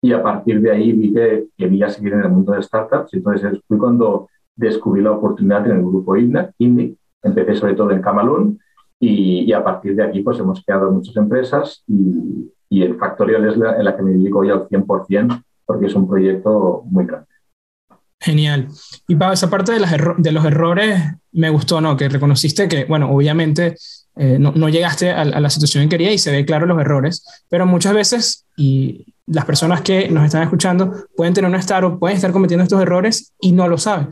y 0.00 0.12
a 0.12 0.22
partir 0.22 0.60
de 0.60 0.70
ahí 0.70 0.92
vi 0.92 1.12
que 1.12 1.46
quería 1.56 1.88
seguir 1.88 2.12
en 2.12 2.20
el 2.20 2.28
mundo 2.28 2.52
de 2.52 2.62
startups. 2.62 3.14
Entonces 3.14 3.60
fui 3.66 3.78
cuando 3.78 4.28
descubrí 4.54 5.00
la 5.00 5.12
oportunidad 5.12 5.66
en 5.66 5.76
el 5.76 5.82
grupo 5.82 6.16
Indie, 6.16 6.96
empecé 7.22 7.54
sobre 7.54 7.74
todo 7.74 7.92
en 7.92 8.02
Camalún 8.02 8.58
y, 8.98 9.52
a 9.52 9.62
partir 9.62 9.96
de 9.96 10.02
aquí 10.02 10.22
pues 10.22 10.38
hemos 10.38 10.64
creado 10.64 10.90
muchas 10.90 11.16
empresas 11.16 11.82
y, 11.86 12.50
y 12.72 12.82
el 12.82 12.96
Factorial 12.96 13.46
es 13.50 13.58
la, 13.58 13.76
en 13.76 13.84
la 13.84 13.94
que 13.94 14.02
me 14.02 14.12
dedico 14.12 14.42
ya 14.44 14.54
al 14.54 14.66
100% 14.66 15.44
porque 15.66 15.86
es 15.86 15.94
un 15.94 16.08
proyecto 16.08 16.82
muy 16.86 17.04
grande. 17.04 17.26
Genial. 18.18 18.68
Y 19.06 19.14
para 19.14 19.34
esa 19.34 19.50
parte 19.50 19.72
de, 19.72 19.80
las 19.80 19.92
de 20.16 20.32
los 20.32 20.44
errores 20.46 21.02
me 21.32 21.50
gustó, 21.50 21.82
¿no? 21.82 21.98
Que 21.98 22.08
reconociste 22.08 22.68
que, 22.68 22.86
bueno, 22.86 23.10
obviamente 23.10 23.76
eh, 24.16 24.38
no, 24.38 24.52
no, 24.52 24.70
llegaste 24.70 25.10
a, 25.10 25.20
a, 25.20 25.40
la 25.40 25.50
situación 25.50 25.84
que 25.84 25.90
quería 25.90 26.12
y 26.14 26.18
se 26.18 26.32
ve 26.32 26.46
claro 26.46 26.64
los 26.64 26.80
errores, 26.80 27.44
pero 27.50 27.66
muchas 27.66 27.92
veces, 27.92 28.46
y 28.56 29.04
las 29.26 29.44
personas 29.44 29.82
que 29.82 30.08
nos 30.08 30.24
están 30.24 30.42
escuchando 30.42 30.94
pueden 31.14 31.34
tener 31.34 31.50
una 31.50 31.58
startup, 31.58 31.98
pueden 31.98 32.16
estar 32.16 32.32
cometiendo 32.32 32.62
estos 32.62 32.80
errores 32.80 33.34
y 33.38 33.52
no 33.52 33.68
lo 33.68 33.76
saben. 33.76 34.08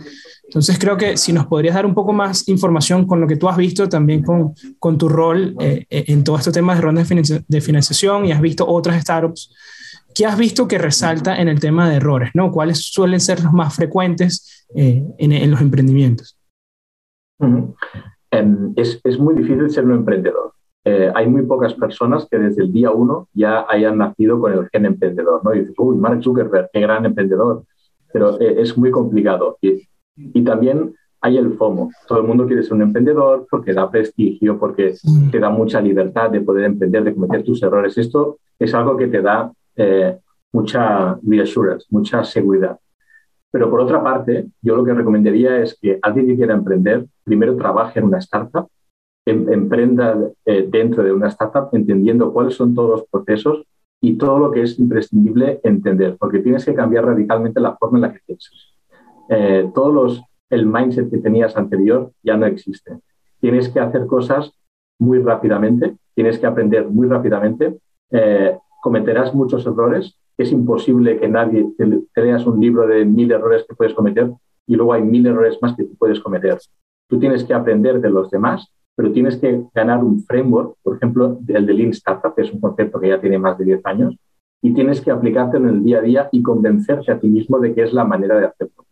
Entonces 0.50 0.80
creo 0.80 0.96
que 0.96 1.16
si 1.16 1.32
nos 1.32 1.46
podrías 1.46 1.76
dar 1.76 1.86
un 1.86 1.94
poco 1.94 2.12
más 2.12 2.48
información 2.48 3.06
con 3.06 3.20
lo 3.20 3.28
que 3.28 3.36
tú 3.36 3.48
has 3.48 3.56
visto, 3.56 3.88
también 3.88 4.24
con, 4.24 4.52
con 4.80 4.98
tu 4.98 5.08
rol 5.08 5.54
eh, 5.60 5.86
eh, 5.88 6.04
en 6.08 6.24
todo 6.24 6.38
este 6.38 6.50
tema 6.50 6.74
de 6.74 6.80
rondas 6.80 7.08
de 7.08 7.60
financiación 7.60 8.24
y 8.24 8.32
has 8.32 8.40
visto 8.40 8.66
otras 8.66 9.00
startups, 9.00 9.54
¿qué 10.12 10.26
has 10.26 10.36
visto 10.36 10.66
que 10.66 10.76
resalta 10.76 11.40
en 11.40 11.46
el 11.46 11.60
tema 11.60 11.88
de 11.88 11.98
errores? 11.98 12.30
¿no? 12.34 12.50
¿Cuáles 12.50 12.78
suelen 12.78 13.20
ser 13.20 13.44
los 13.44 13.52
más 13.52 13.76
frecuentes 13.76 14.66
eh, 14.74 15.04
en, 15.18 15.30
en, 15.30 15.52
los 15.52 15.60
emprendimientos? 15.60 16.36
Em, 18.32 18.72
es, 18.74 19.00
es, 19.04 19.20
muy 19.20 19.36
difícil 19.36 19.70
ser 19.70 19.84
un 19.84 19.92
emprendedor. 19.92 20.52
hay 21.14 21.28
muy 21.28 21.42
pocas 21.42 21.74
personas 21.74 22.26
que 22.28 22.38
desde 22.40 22.64
el 22.64 22.72
día 22.72 22.90
uno 22.90 23.28
ya 23.34 23.66
hayan 23.68 23.98
nacido 23.98 24.40
con 24.40 24.52
el 24.52 24.68
gen 24.70 24.86
emprendedor. 24.86 25.44
¿no? 25.44 25.54
Y 25.54 25.60
dices, 25.60 25.76
uy, 25.78 25.96
Mark 25.96 26.20
Zuckerberg, 26.24 26.70
qué 26.72 26.80
gran 26.80 27.06
emprendedor. 27.06 27.62
Pero 28.12 28.40
es 28.40 28.76
muy 28.76 28.90
complicado. 28.90 29.56
Y 29.62 29.88
y 30.32 30.42
también 30.42 30.94
hay 31.20 31.36
el 31.36 31.54
FOMO. 31.54 31.90
Todo 32.06 32.20
el 32.20 32.26
mundo 32.26 32.46
quiere 32.46 32.62
ser 32.62 32.74
un 32.74 32.82
emprendedor 32.82 33.46
porque 33.50 33.72
da 33.72 33.90
prestigio, 33.90 34.58
porque 34.58 34.94
te 35.30 35.38
da 35.38 35.50
mucha 35.50 35.80
libertad 35.80 36.30
de 36.30 36.40
poder 36.40 36.64
emprender, 36.64 37.04
de 37.04 37.14
cometer 37.14 37.44
tus 37.44 37.62
errores. 37.62 37.96
Esto 37.98 38.38
es 38.58 38.72
algo 38.74 38.96
que 38.96 39.08
te 39.08 39.20
da 39.20 39.52
eh, 39.76 40.18
mucha 40.52 41.18
reassurance, 41.22 41.86
mucha 41.90 42.24
seguridad. 42.24 42.78
Pero 43.50 43.68
por 43.68 43.80
otra 43.80 44.02
parte, 44.02 44.46
yo 44.62 44.76
lo 44.76 44.84
que 44.84 44.94
recomendaría 44.94 45.58
es 45.58 45.76
que 45.80 45.98
alguien 46.02 46.26
que 46.28 46.36
quiera 46.36 46.54
emprender, 46.54 47.06
primero 47.24 47.56
trabaje 47.56 47.98
en 47.98 48.06
una 48.06 48.18
startup, 48.18 48.68
em, 49.26 49.48
emprenda 49.52 50.16
eh, 50.46 50.66
dentro 50.70 51.02
de 51.02 51.12
una 51.12 51.28
startup, 51.28 51.68
entendiendo 51.72 52.32
cuáles 52.32 52.54
son 52.54 52.74
todos 52.74 52.90
los 52.90 53.08
procesos 53.08 53.64
y 54.00 54.16
todo 54.16 54.38
lo 54.38 54.50
que 54.50 54.62
es 54.62 54.78
imprescindible 54.78 55.60
entender, 55.62 56.16
porque 56.18 56.38
tienes 56.38 56.64
que 56.64 56.74
cambiar 56.74 57.04
radicalmente 57.04 57.60
la 57.60 57.76
forma 57.76 57.98
en 57.98 58.02
la 58.02 58.12
que 58.12 58.20
piensas. 58.24 58.69
Eh, 59.32 59.70
todos 59.72 59.94
los, 59.94 60.22
el 60.50 60.66
mindset 60.66 61.08
que 61.08 61.18
tenías 61.18 61.56
anterior 61.56 62.10
ya 62.22 62.36
no 62.36 62.46
existe. 62.46 62.98
Tienes 63.40 63.68
que 63.68 63.78
hacer 63.78 64.06
cosas 64.06 64.52
muy 64.98 65.20
rápidamente, 65.20 65.96
tienes 66.14 66.38
que 66.40 66.46
aprender 66.46 66.88
muy 66.88 67.06
rápidamente, 67.06 67.78
eh, 68.10 68.58
cometerás 68.82 69.32
muchos 69.32 69.64
errores, 69.64 70.18
es 70.36 70.50
imposible 70.50 71.20
que 71.20 71.28
nadie 71.28 71.72
te, 71.78 72.22
leas 72.22 72.44
un 72.44 72.60
libro 72.60 72.86
de 72.88 73.04
mil 73.04 73.30
errores 73.30 73.64
que 73.68 73.76
puedes 73.76 73.94
cometer 73.94 74.32
y 74.66 74.74
luego 74.74 74.94
hay 74.94 75.02
mil 75.02 75.24
errores 75.26 75.58
más 75.62 75.76
que 75.76 75.84
puedes 75.84 76.18
cometer. 76.18 76.58
Tú 77.08 77.20
tienes 77.20 77.44
que 77.44 77.54
aprender 77.54 78.00
de 78.00 78.10
los 78.10 78.30
demás, 78.30 78.68
pero 78.96 79.12
tienes 79.12 79.36
que 79.36 79.62
ganar 79.72 80.02
un 80.02 80.24
framework, 80.24 80.74
por 80.82 80.96
ejemplo, 80.96 81.38
el 81.46 81.66
de 81.66 81.74
Lean 81.74 81.90
Startup, 81.90 82.34
que 82.34 82.42
es 82.42 82.52
un 82.52 82.60
concepto 82.60 82.98
que 82.98 83.08
ya 83.08 83.20
tiene 83.20 83.38
más 83.38 83.56
de 83.58 83.64
10 83.64 83.86
años, 83.86 84.16
y 84.60 84.74
tienes 84.74 85.00
que 85.00 85.12
aplicarte 85.12 85.56
en 85.56 85.68
el 85.68 85.84
día 85.84 85.98
a 85.98 86.02
día 86.02 86.28
y 86.32 86.42
convencerte 86.42 87.12
a 87.12 87.20
ti 87.20 87.28
mismo 87.28 87.60
de 87.60 87.74
que 87.74 87.84
es 87.84 87.92
la 87.92 88.04
manera 88.04 88.38
de 88.38 88.46
hacerlo. 88.46 88.84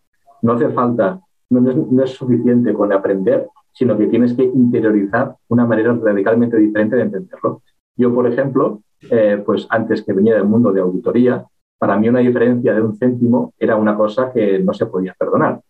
No 0.42 0.52
hace 0.52 0.68
falta, 0.70 1.20
no 1.50 2.02
es, 2.02 2.10
suficiente 2.10 2.72
con 2.72 2.92
aprender, 2.92 3.48
sino 3.72 3.96
que 3.96 4.06
tienes 4.06 4.34
que 4.34 4.44
interiorizar 4.44 5.36
una 5.48 5.66
manera 5.66 5.94
radicalmente 5.94 6.56
diferente 6.56 6.96
de 6.96 7.02
entenderlo. 7.02 7.62
Yo, 7.96 8.14
por 8.14 8.26
ejemplo, 8.26 8.82
eh, 9.10 9.42
pues 9.44 9.66
antes 9.70 10.02
que 10.02 10.12
venía 10.12 10.34
del 10.34 10.44
mundo 10.44 10.72
de 10.72 10.80
auditoría, 10.80 11.44
para 11.78 11.96
mí 11.96 12.08
una 12.08 12.20
diferencia 12.20 12.74
de 12.74 12.82
un 12.82 12.96
céntimo 12.96 13.54
era 13.58 13.76
una 13.76 13.96
cosa 13.96 14.32
que 14.32 14.58
no 14.58 14.72
se 14.72 14.86
podía 14.86 15.14
perdonar. 15.18 15.60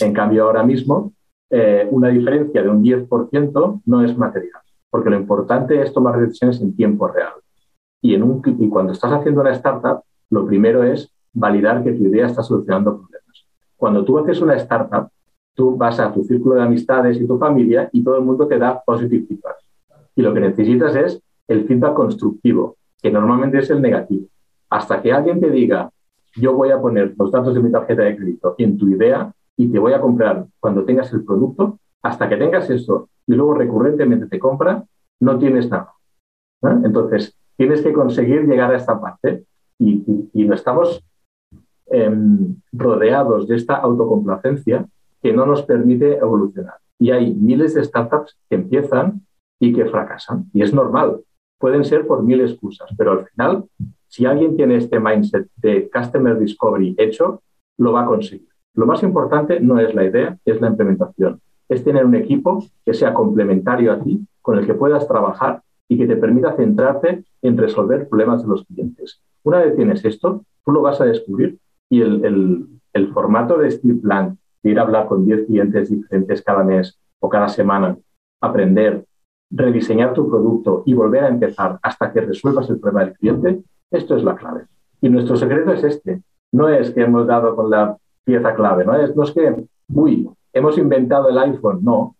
En 0.00 0.12
cambio, 0.12 0.44
ahora 0.44 0.62
mismo, 0.62 1.12
eh, 1.50 1.86
una 1.90 2.08
diferencia 2.08 2.62
de 2.62 2.68
un 2.68 2.82
10% 2.82 3.82
no 3.86 4.04
es 4.04 4.16
material, 4.16 4.60
porque 4.90 5.10
lo 5.10 5.16
importante 5.16 5.80
es 5.80 5.92
tomar 5.92 6.18
decisiones 6.18 6.60
en 6.60 6.74
tiempo 6.74 7.08
real. 7.08 7.34
Y, 8.02 8.14
en 8.14 8.22
un, 8.22 8.42
y 8.58 8.68
cuando 8.68 8.92
estás 8.92 9.12
haciendo 9.12 9.40
una 9.40 9.52
startup, 9.52 10.02
lo 10.30 10.46
primero 10.46 10.82
es 10.82 11.12
validar 11.32 11.82
que 11.82 11.92
tu 11.92 12.04
idea 12.04 12.26
está 12.26 12.42
solucionando 12.42 12.98
problemas. 12.98 13.13
Cuando 13.84 14.02
tú 14.02 14.16
haces 14.16 14.40
una 14.40 14.54
startup, 14.54 15.10
tú 15.52 15.76
vas 15.76 16.00
a 16.00 16.10
tu 16.10 16.24
círculo 16.24 16.54
de 16.54 16.62
amistades 16.62 17.20
y 17.20 17.26
tu 17.26 17.36
familia 17.36 17.90
y 17.92 18.02
todo 18.02 18.16
el 18.16 18.24
mundo 18.24 18.48
te 18.48 18.58
da 18.58 18.82
positive 18.82 19.26
feedback. 19.26 19.56
Y 20.16 20.22
lo 20.22 20.32
que 20.32 20.40
necesitas 20.40 20.96
es 20.96 21.20
el 21.46 21.66
feedback 21.66 21.92
constructivo, 21.92 22.76
que 23.02 23.10
normalmente 23.10 23.58
es 23.58 23.68
el 23.68 23.82
negativo. 23.82 24.24
Hasta 24.70 25.02
que 25.02 25.12
alguien 25.12 25.38
te 25.38 25.50
diga, 25.50 25.90
yo 26.34 26.54
voy 26.54 26.70
a 26.70 26.80
poner 26.80 27.14
los 27.18 27.30
datos 27.30 27.54
de 27.54 27.60
mi 27.60 27.70
tarjeta 27.70 28.04
de 28.04 28.16
crédito 28.16 28.54
en 28.56 28.78
tu 28.78 28.88
idea 28.88 29.30
y 29.54 29.68
te 29.68 29.78
voy 29.78 29.92
a 29.92 30.00
comprar 30.00 30.46
cuando 30.58 30.86
tengas 30.86 31.12
el 31.12 31.22
producto, 31.22 31.78
hasta 32.02 32.26
que 32.26 32.38
tengas 32.38 32.70
eso 32.70 33.10
y 33.26 33.34
luego 33.34 33.52
recurrentemente 33.52 34.28
te 34.28 34.38
compra, 34.38 34.82
no 35.20 35.38
tienes 35.38 35.68
nada. 35.68 35.92
Entonces, 36.62 37.36
tienes 37.58 37.82
que 37.82 37.92
conseguir 37.92 38.46
llegar 38.46 38.72
a 38.72 38.78
esta 38.78 38.98
parte 38.98 39.44
y, 39.78 40.02
no 40.32 40.54
estamos 40.54 41.04
em, 41.86 42.56
rodeados 42.72 43.46
de 43.48 43.56
esta 43.56 43.76
autocomplacencia 43.76 44.86
que 45.22 45.32
no 45.32 45.46
nos 45.46 45.62
permite 45.62 46.18
evolucionar. 46.18 46.74
Y 46.98 47.10
hay 47.10 47.34
miles 47.34 47.74
de 47.74 47.84
startups 47.84 48.36
que 48.48 48.56
empiezan 48.56 49.22
y 49.58 49.72
que 49.72 49.86
fracasan. 49.86 50.50
Y 50.52 50.62
es 50.62 50.72
normal. 50.72 51.20
Pueden 51.58 51.84
ser 51.84 52.06
por 52.06 52.22
mil 52.22 52.40
excusas, 52.40 52.90
pero 52.96 53.12
al 53.12 53.26
final, 53.26 53.64
si 54.06 54.26
alguien 54.26 54.56
tiene 54.56 54.76
este 54.76 55.00
mindset 55.00 55.48
de 55.56 55.90
Customer 55.90 56.38
Discovery 56.38 56.94
hecho, 56.98 57.42
lo 57.78 57.92
va 57.92 58.02
a 58.02 58.06
conseguir. 58.06 58.48
Lo 58.74 58.86
más 58.86 59.02
importante 59.02 59.60
no 59.60 59.78
es 59.78 59.94
la 59.94 60.04
idea, 60.04 60.36
es 60.44 60.60
la 60.60 60.68
implementación. 60.68 61.40
Es 61.68 61.82
tener 61.84 62.04
un 62.04 62.14
equipo 62.14 62.64
que 62.84 62.92
sea 62.92 63.14
complementario 63.14 63.92
a 63.92 64.02
ti, 64.02 64.26
con 64.42 64.58
el 64.58 64.66
que 64.66 64.74
puedas 64.74 65.08
trabajar 65.08 65.62
y 65.88 65.96
que 65.96 66.06
te 66.06 66.16
permita 66.16 66.54
centrarte 66.54 67.24
en 67.40 67.56
resolver 67.56 68.08
problemas 68.08 68.42
de 68.42 68.48
los 68.48 68.64
clientes. 68.64 69.20
Una 69.42 69.60
vez 69.60 69.76
tienes 69.76 70.04
esto, 70.04 70.44
tú 70.64 70.72
lo 70.72 70.82
vas 70.82 71.00
a 71.00 71.04
descubrir 71.04 71.58
y 71.90 72.00
el, 72.00 72.68
el, 72.92 73.12
formato 73.12 73.58
de 73.58 73.70
Steel 73.70 74.00
Plan, 74.00 74.38
de 74.62 74.70
ir 74.70 74.78
a 74.78 74.82
hablar 74.82 75.06
con 75.06 75.24
10 75.24 75.46
clientes 75.46 75.90
diferentes 75.90 76.42
cada 76.42 76.64
mes 76.64 76.98
o 77.20 77.28
cada 77.28 77.48
semana, 77.48 77.96
aprender, 78.40 79.04
rediseñar 79.50 80.14
tu 80.14 80.28
producto 80.28 80.82
y 80.86 80.94
volver 80.94 81.24
a 81.24 81.28
empezar 81.28 81.78
hasta 81.82 82.12
que 82.12 82.20
resuelvas 82.20 82.68
el 82.70 82.80
problema 82.80 83.04
del 83.04 83.14
cliente, 83.14 83.62
esto 83.90 84.16
es 84.16 84.24
la 84.24 84.34
clave. 84.34 84.66
Y 85.00 85.08
nuestro 85.08 85.36
secreto 85.36 85.72
es 85.72 85.84
este. 85.84 86.22
No 86.52 86.68
es 86.68 86.90
que 86.90 87.02
hemos 87.02 87.26
dado 87.26 87.54
con 87.54 87.70
la 87.70 87.96
pieza 88.24 88.54
clave, 88.54 88.84
no 88.84 88.94
es, 88.94 89.14
no 89.14 89.22
es 89.22 89.32
que, 89.32 89.66
uy, 89.92 90.28
hemos 90.52 90.78
inventado 90.78 91.28
el 91.28 91.38
iPhone, 91.38 91.80
no. 91.82 92.16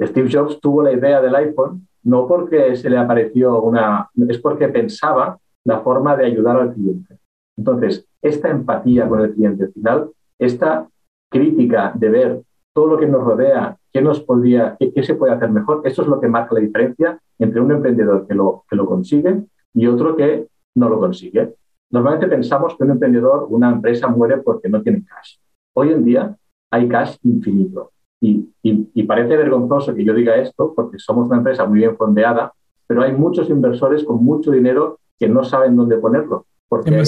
Steve 0.00 0.28
Jobs 0.30 0.60
tuvo 0.60 0.82
la 0.82 0.92
idea 0.92 1.20
del 1.20 1.34
iPhone 1.34 1.86
no 2.02 2.26
porque 2.26 2.76
se 2.76 2.88
le 2.88 2.98
apareció 2.98 3.62
una, 3.62 4.08
es 4.28 4.38
porque 4.38 4.68
pensaba 4.68 5.38
la 5.64 5.80
forma 5.80 6.16
de 6.16 6.26
ayudar 6.26 6.56
al 6.58 6.72
cliente. 6.72 7.18
Entonces, 7.56 8.06
esta 8.22 8.50
empatía 8.50 9.08
con 9.08 9.20
el 9.20 9.32
cliente 9.32 9.68
final, 9.68 10.10
esta 10.38 10.88
crítica 11.30 11.92
de 11.94 12.08
ver 12.08 12.42
todo 12.72 12.86
lo 12.88 12.98
que 12.98 13.06
nos 13.06 13.24
rodea, 13.24 13.76
qué, 13.92 14.02
nos 14.02 14.20
podría, 14.20 14.76
qué, 14.78 15.02
se 15.02 15.14
puede 15.14 15.32
hacer 15.32 15.50
mejor, 15.50 15.82
eso 15.84 16.02
es 16.02 16.08
lo 16.08 16.20
que 16.20 16.28
marca 16.28 16.54
la 16.54 16.60
diferencia 16.60 17.18
entre 17.38 17.60
un 17.60 17.72
emprendedor 17.72 18.26
que 18.26 18.34
lo, 18.34 18.64
que 18.68 18.76
lo 18.76 18.86
consigue 18.86 19.42
y 19.74 19.86
otro 19.86 20.16
que 20.16 20.46
no 20.74 20.88
lo 20.88 20.98
consigue. 20.98 21.54
Normalmente 21.90 22.28
pensamos 22.28 22.76
que 22.76 22.84
un 22.84 22.92
emprendedor, 22.92 23.46
una 23.50 23.70
empresa 23.70 24.06
muere 24.08 24.38
porque 24.38 24.68
no 24.68 24.82
tiene 24.82 25.04
cash. 25.04 25.36
Hoy 25.74 25.90
en 25.90 26.04
día 26.04 26.36
hay 26.70 26.88
cash 26.88 27.16
infinito. 27.24 27.92
Y, 28.22 29.02
parece 29.06 29.36
vergonzoso 29.36 29.94
que 29.94 30.04
yo 30.04 30.14
diga 30.14 30.36
esto 30.36 30.72
porque 30.74 30.98
somos 30.98 31.26
una 31.26 31.38
empresa 31.38 31.66
muy 31.66 31.80
bien 31.80 31.96
fondeada, 31.96 32.52
pero 32.86 33.02
hay 33.02 33.12
muchos 33.12 33.50
inversores 33.50 34.04
con 34.04 34.22
mucho 34.22 34.52
dinero 34.52 35.00
que 35.18 35.28
no 35.28 35.42
saben 35.42 35.74
dónde 35.74 35.96
ponerlo. 35.96 36.46
Porque 36.68 36.90
no 36.92 36.98
hay 36.98 37.06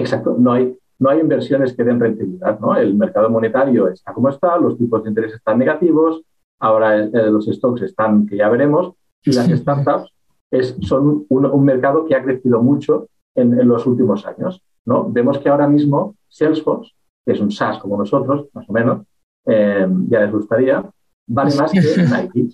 Exacto, 0.00 0.36
no 0.38 0.52
hay, 0.52 0.76
no 0.98 1.10
hay 1.10 1.20
inversiones 1.20 1.74
que 1.74 1.84
den 1.84 2.00
rentabilidad. 2.00 2.58
¿no? 2.60 2.76
El 2.76 2.94
mercado 2.94 3.30
monetario 3.30 3.88
está 3.88 4.12
como 4.12 4.28
está, 4.28 4.56
los 4.58 4.76
tipos 4.76 5.02
de 5.02 5.10
interés 5.10 5.34
están 5.34 5.58
negativos, 5.58 6.22
ahora 6.58 7.04
eh, 7.04 7.10
los 7.30 7.46
stocks 7.46 7.82
están 7.82 8.26
que 8.26 8.36
ya 8.36 8.48
veremos, 8.48 8.94
y 9.22 9.32
las 9.32 9.48
startups 9.48 10.10
es, 10.50 10.76
son 10.82 11.26
un, 11.28 11.64
mercado 11.64 12.06
que 12.06 12.14
ha 12.14 12.22
crecido 12.22 12.62
mucho 12.62 13.08
en, 13.34 13.58
en, 13.58 13.68
los 13.68 13.86
últimos 13.86 14.26
años. 14.26 14.62
¿no? 14.84 15.10
Vemos 15.10 15.38
que 15.38 15.48
ahora 15.48 15.68
mismo 15.68 16.16
Salesforce 16.28 16.92
que 17.24 17.32
es 17.32 17.40
un 17.40 17.50
SaaS 17.50 17.78
como 17.78 17.96
nosotros, 17.96 18.48
más 18.52 18.68
o 18.68 18.72
menos, 18.72 19.06
eh, 19.46 19.86
ya 20.08 20.20
les 20.20 20.32
gustaría, 20.32 20.84
vale 21.26 21.54
más 21.56 21.72
que 21.72 21.80
Nike. 21.80 22.48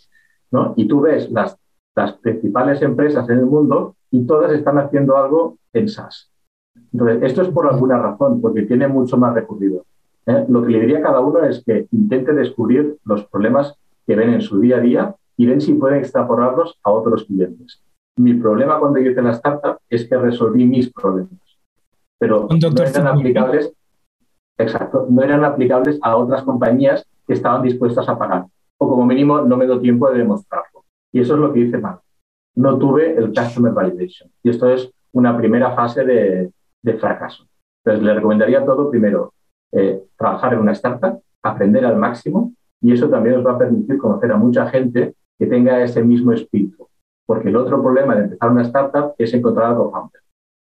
¿no? 0.50 0.75
Y 0.76 0.87
tú 0.87 1.00
ves 1.00 1.31
las, 1.31 1.57
las 1.95 2.12
principales 2.15 2.83
empresas 2.83 3.29
en 3.29 3.38
el 3.38 3.47
mundo 3.47 3.97
y 4.11 4.25
todas 4.26 4.53
están 4.53 4.79
haciendo 4.79 5.17
algo 5.17 5.59
en 5.73 5.89
SaaS. 5.89 6.30
Entonces, 6.93 7.23
esto 7.23 7.43
es 7.43 7.49
por 7.49 7.67
alguna 7.67 7.99
razón, 7.99 8.41
porque 8.41 8.62
tiene 8.62 8.89
mucho 8.89 9.17
más 9.17 9.34
recorrido. 9.34 9.84
¿eh? 10.26 10.45
Lo 10.49 10.62
que 10.62 10.71
le 10.71 10.80
diría 10.80 10.99
a 10.99 11.02
cada 11.02 11.21
uno 11.21 11.45
es 11.45 11.62
que 11.65 11.86
intente 11.93 12.32
descubrir 12.32 12.97
los 13.04 13.25
problemas 13.26 13.75
que 14.06 14.17
ven 14.17 14.30
en 14.30 14.41
su 14.41 14.60
día 14.60 14.76
a 14.76 14.80
día 14.80 15.15
y 15.36 15.47
ven 15.47 15.60
si 15.60 15.75
pueden 15.75 15.99
extrapolarlos 15.99 16.78
a 16.82 16.91
otros 16.91 17.25
clientes. 17.25 17.82
Mi 18.17 18.34
problema 18.34 18.78
cuando 18.78 18.99
hice 18.99 19.21
la 19.21 19.32
startup 19.32 19.78
es 19.91 20.08
que 20.08 20.17
resolví 20.17 20.65
mis 20.65 20.91
problemas, 20.91 21.58
pero 22.19 22.49
no 22.49 22.82
eran 22.82 23.06
aplicables 23.08 23.73
Exacto, 24.58 25.06
no 25.10 25.23
eran 25.23 25.45
aplicables 25.45 25.99
a 26.02 26.17
otras 26.17 26.43
compañías 26.43 27.06
que 27.26 27.34
estaban 27.34 27.62
dispuestas 27.62 28.08
a 28.08 28.19
pagar. 28.19 28.47
O 28.78 28.89
como 28.89 29.04
mínimo 29.04 29.43
no 29.43 29.56
me 29.56 29.67
dio 29.67 29.80
tiempo 29.80 30.10
de 30.10 30.19
demostrarlo. 30.19 30.84
Y 31.12 31.21
eso 31.21 31.34
es 31.34 31.41
lo 31.41 31.52
que 31.52 31.60
hice 31.60 31.78
mal. 31.78 31.99
No 32.54 32.78
tuve 32.78 33.17
el 33.17 33.34
Customer 33.34 33.73
Validation. 33.73 34.30
Y 34.43 34.50
esto 34.50 34.71
es 34.71 34.91
una 35.12 35.36
primera 35.36 35.73
fase 35.73 36.04
de, 36.04 36.50
fracaso. 36.94 37.46
Entonces, 37.84 38.04
le 38.04 38.14
recomendaría 38.14 38.64
todo 38.64 38.90
primero, 38.90 39.32
eh, 39.72 40.02
trabajar 40.16 40.54
en 40.54 40.60
una 40.60 40.72
startup, 40.72 41.20
aprender 41.42 41.84
al 41.84 41.96
máximo, 41.96 42.52
y 42.80 42.92
eso 42.92 43.08
también 43.08 43.36
os 43.36 43.46
va 43.46 43.52
a 43.52 43.58
permitir 43.58 43.99
conocer 43.99 44.32
a 44.32 44.36
mucha 44.36 44.66
gente 44.68 45.14
que 45.38 45.46
tenga 45.46 45.82
ese 45.82 46.02
mismo 46.02 46.32
espíritu. 46.32 46.88
Porque 47.25 47.49
el 47.49 47.56
otro 47.56 47.82
problema 47.82 48.14
de 48.14 48.25
empezar 48.25 48.50
una 48.50 48.62
startup 48.62 49.14
es 49.18 49.32
encontrar 49.34 49.72
a 49.72 49.76
co-founder. 49.76 50.20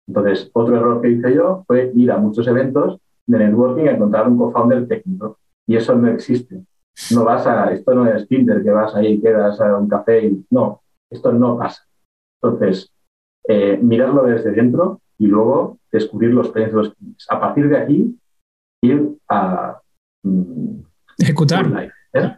Entonces, 0.06 0.50
otro 0.52 0.76
error 0.76 1.00
que 1.00 1.10
hice 1.10 1.34
yo 1.34 1.64
fue 1.66 1.92
ir 1.94 2.10
a 2.10 2.18
muchos 2.18 2.46
eventos 2.46 2.98
de 3.26 3.38
networking 3.38 3.88
a 3.88 3.92
encontrar 3.92 4.28
un 4.28 4.36
co-founder 4.36 4.86
técnico. 4.86 5.38
Y 5.66 5.76
eso 5.76 5.94
no 5.94 6.08
existe. 6.08 6.64
No 7.14 7.24
vas 7.24 7.46
a, 7.46 7.72
esto 7.72 7.94
no 7.94 8.06
es 8.06 8.26
Tinder, 8.26 8.62
que 8.62 8.70
vas 8.70 8.94
ahí, 8.94 9.20
quedas 9.20 9.60
a 9.60 9.76
un 9.76 9.88
café 9.88 10.26
y 10.26 10.44
no, 10.50 10.82
esto 11.08 11.32
no 11.32 11.56
pasa. 11.56 11.82
Entonces, 12.42 12.92
eh, 13.48 13.78
mirarlo 13.80 14.24
desde 14.24 14.50
dentro 14.50 15.00
y 15.18 15.26
luego 15.26 15.78
descubrir 15.92 16.30
los 16.30 16.50
precios 16.50 16.72
de 16.72 16.78
los 16.78 16.94
clientes. 16.94 17.26
A 17.30 17.40
partir 17.40 17.68
de 17.68 17.76
aquí, 17.78 18.18
ir 18.82 19.16
a 19.28 19.80
mm, 20.22 20.80
ejecutar. 21.18 21.92
¿eh? 22.14 22.36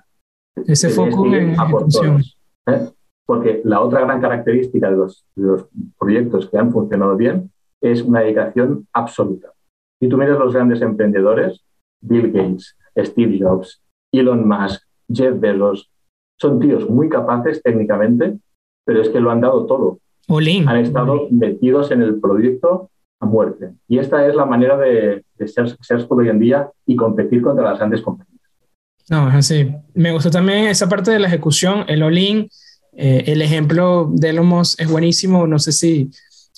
Ese 0.67 0.89
foco 0.91 1.27
en 1.27 1.51
ejecución. 1.51 2.23
¿eh? 2.67 2.89
Porque 3.27 3.63
la 3.65 3.81
otra 3.81 4.01
gran 4.01 4.21
característica 4.21 4.91
de 4.91 4.97
los, 4.97 5.25
de 5.35 5.47
los 5.47 5.69
proyectos 5.99 6.51
que 6.51 6.59
han 6.59 6.73
funcionado 6.73 7.17
bien 7.17 7.51
es 7.81 8.03
una 8.03 8.21
dedicación 8.21 8.87
absoluta. 8.93 9.53
Si 10.01 10.09
tú 10.09 10.19
miras 10.19 10.39
los 10.39 10.53
grandes 10.53 10.83
emprendedores, 10.83 11.65
Bill 12.03 12.33
Gates, 12.33 12.77
Steve 12.97 13.39
Jobs, 13.41 13.83
Elon 14.13 14.47
Musk, 14.47 14.83
Jeff 15.09 15.39
Bezos, 15.39 15.91
son 16.41 16.59
tíos 16.59 16.89
muy 16.89 17.09
capaces 17.09 17.63
técnicamente, 17.63 18.39
pero 18.85 19.01
es 19.01 19.09
que 19.09 19.21
lo 19.21 19.31
han 19.31 19.41
dado 19.41 19.67
todo. 19.67 19.99
Han 20.69 20.77
estado 20.79 21.29
metidos 21.31 21.91
en 21.91 22.03
el 22.03 22.21
proyecto 22.21 22.91
muerte. 23.27 23.71
Y 23.89 23.99
esta 23.99 24.27
es 24.27 24.35
la 24.35 24.45
manera 24.45 24.77
de, 24.77 25.25
ser 25.47 25.69
successful 25.69 26.21
hoy 26.21 26.29
en 26.29 26.39
día 26.39 26.71
y 26.87 26.97
competir 26.97 27.43
contra 27.43 27.65
las 27.65 27.79
grandes 27.79 28.03
compañías. 28.03 28.41
No, 29.11 29.29
es 29.29 29.35
así. 29.35 29.75
Me 29.95 30.13
gustó 30.13 30.31
también 30.31 30.67
esa 30.67 30.89
parte 30.89 31.11
de 31.11 31.19
la 31.19 31.29
ejecución, 31.29 31.85
el 31.89 32.03
all-in. 32.03 32.49
Eh, 32.93 33.25
el 33.27 33.43
ejemplo 33.43 34.11
de 34.13 34.31
Elon 34.31 34.47
Musk 34.47 34.81
es 34.81 34.91
buenísimo. 34.91 35.47
No 35.47 35.59
sé 35.59 35.73
si 35.73 36.11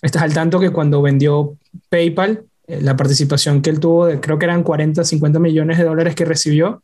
estás 0.02 0.22
al 0.22 0.34
tanto 0.34 0.60
que 0.60 0.70
cuando 0.70 1.00
vendió 1.00 1.56
PayPal, 1.88 2.44
eh, 2.66 2.80
la 2.80 2.96
participación 2.96 3.62
que 3.62 3.70
él 3.70 3.80
tuvo, 3.80 4.06
de, 4.06 4.20
creo 4.20 4.38
que 4.38 4.44
eran 4.44 4.62
40, 4.62 5.04
50 5.04 5.38
millones 5.38 5.78
de 5.78 5.84
dólares 5.84 6.14
que 6.14 6.24
recibió, 6.24 6.82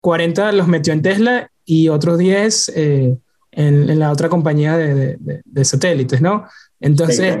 40 0.00 0.52
los 0.52 0.66
metió 0.66 0.92
en 0.92 1.02
Tesla 1.02 1.50
y 1.64 1.88
otros 1.88 2.18
10 2.18 2.72
eh, 2.74 3.18
en, 3.52 3.98
la 3.98 4.10
otra 4.10 4.28
compañía 4.28 4.76
de, 4.76 5.18
de, 5.44 5.64
satélites, 5.64 6.20
¿no? 6.20 6.46
Entonces, 6.80 7.38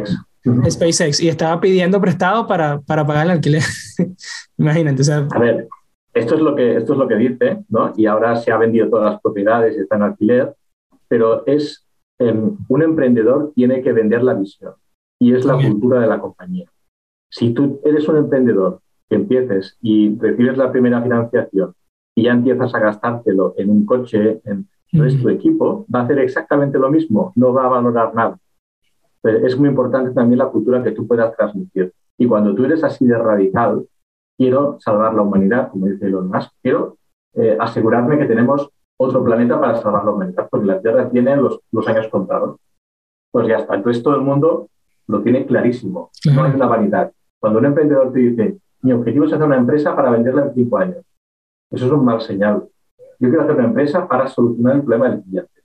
SpaceX. 0.68 1.20
y 1.20 1.28
estaba 1.28 1.60
pidiendo 1.60 2.00
prestado 2.00 2.46
para, 2.46 2.80
para 2.80 3.06
pagar 3.06 3.26
el 3.26 3.32
alquiler. 3.32 3.62
Imagínate. 4.58 5.02
A 5.12 5.38
ver, 5.38 5.68
esto 6.14 6.34
es, 6.34 6.40
lo 6.40 6.54
que, 6.54 6.76
esto 6.76 6.92
es 6.92 6.98
lo 6.98 7.08
que 7.08 7.16
dice, 7.16 7.64
¿no? 7.68 7.92
Y 7.96 8.06
ahora 8.06 8.36
se 8.36 8.50
ha 8.50 8.56
vendido 8.56 8.88
todas 8.88 9.12
las 9.12 9.20
propiedades 9.20 9.76
y 9.76 9.80
está 9.80 9.96
en 9.96 10.02
alquiler, 10.02 10.54
pero 11.08 11.46
es 11.46 11.86
em, 12.18 12.56
un 12.68 12.82
emprendedor 12.82 13.52
tiene 13.54 13.82
que 13.82 13.92
vender 13.92 14.22
la 14.22 14.34
visión 14.34 14.74
y 15.20 15.34
es 15.34 15.44
la 15.44 15.54
cultura 15.54 16.00
de 16.00 16.06
la 16.06 16.20
compañía. 16.20 16.70
Si 17.30 17.52
tú 17.52 17.80
eres 17.84 18.08
un 18.08 18.16
emprendedor 18.16 18.80
que 19.08 19.16
empieces 19.16 19.76
y 19.82 20.18
recibes 20.18 20.56
la 20.56 20.72
primera 20.72 21.02
financiación 21.02 21.74
y 22.16 22.24
ya 22.24 22.32
empiezas 22.32 22.74
a 22.74 22.80
gastártelo 22.80 23.54
en 23.56 23.70
un 23.70 23.86
coche, 23.86 24.40
en 24.44 24.66
tu 24.90 25.28
equipo, 25.28 25.86
va 25.94 26.00
a 26.00 26.02
hacer 26.04 26.18
exactamente 26.18 26.78
lo 26.78 26.90
mismo, 26.90 27.32
no 27.36 27.52
va 27.52 27.66
a 27.66 27.68
valorar 27.68 28.14
nada. 28.14 28.38
Es 29.22 29.58
muy 29.58 29.68
importante 29.68 30.12
también 30.12 30.38
la 30.38 30.48
cultura 30.48 30.82
que 30.82 30.92
tú 30.92 31.06
puedas 31.06 31.34
transmitir. 31.36 31.92
Y 32.18 32.26
cuando 32.26 32.54
tú 32.54 32.64
eres 32.64 32.82
así 32.84 33.06
de 33.06 33.18
radical, 33.18 33.86
quiero 34.36 34.78
salvar 34.80 35.14
la 35.14 35.22
humanidad, 35.22 35.70
como 35.70 35.86
dice 35.86 36.06
Elon 36.06 36.28
Musk, 36.28 36.50
quiero 36.62 36.96
eh, 37.34 37.56
asegurarme 37.58 38.18
que 38.18 38.26
tenemos 38.26 38.68
otro 38.96 39.24
planeta 39.24 39.58
para 39.60 39.76
salvar 39.76 40.04
la 40.04 40.10
humanidad, 40.10 40.48
porque 40.50 40.66
la 40.66 40.80
Tierra 40.80 41.08
tiene 41.10 41.36
los, 41.36 41.60
los 41.72 41.86
años 41.88 42.08
contados. 42.08 42.56
Pues 43.30 43.46
ya 43.46 43.56
está. 43.56 43.74
Entonces 43.74 44.02
todo 44.02 44.16
el 44.16 44.22
mundo 44.22 44.68
lo 45.06 45.22
tiene 45.22 45.46
clarísimo. 45.46 46.10
No 46.34 46.46
es 46.46 46.54
una 46.54 46.66
vanidad. 46.66 47.12
Cuando 47.38 47.58
un 47.58 47.66
emprendedor 47.66 48.12
te 48.12 48.18
dice, 48.18 48.58
mi 48.82 48.92
objetivo 48.92 49.24
es 49.24 49.32
hacer 49.32 49.46
una 49.46 49.56
empresa 49.56 49.94
para 49.94 50.10
venderla 50.10 50.44
en 50.44 50.54
cinco 50.54 50.78
años, 50.78 51.04
eso 51.70 51.86
es 51.86 51.92
un 51.92 52.04
mal 52.04 52.20
señal. 52.20 52.66
yo 53.18 53.28
quiero 53.28 53.42
hacer 53.42 53.54
una 53.54 53.66
empresa 53.66 54.08
para 54.08 54.26
solucionar 54.26 54.76
el 54.76 54.82
problema 54.82 55.10
del 55.10 55.22
cliente. 55.22 55.62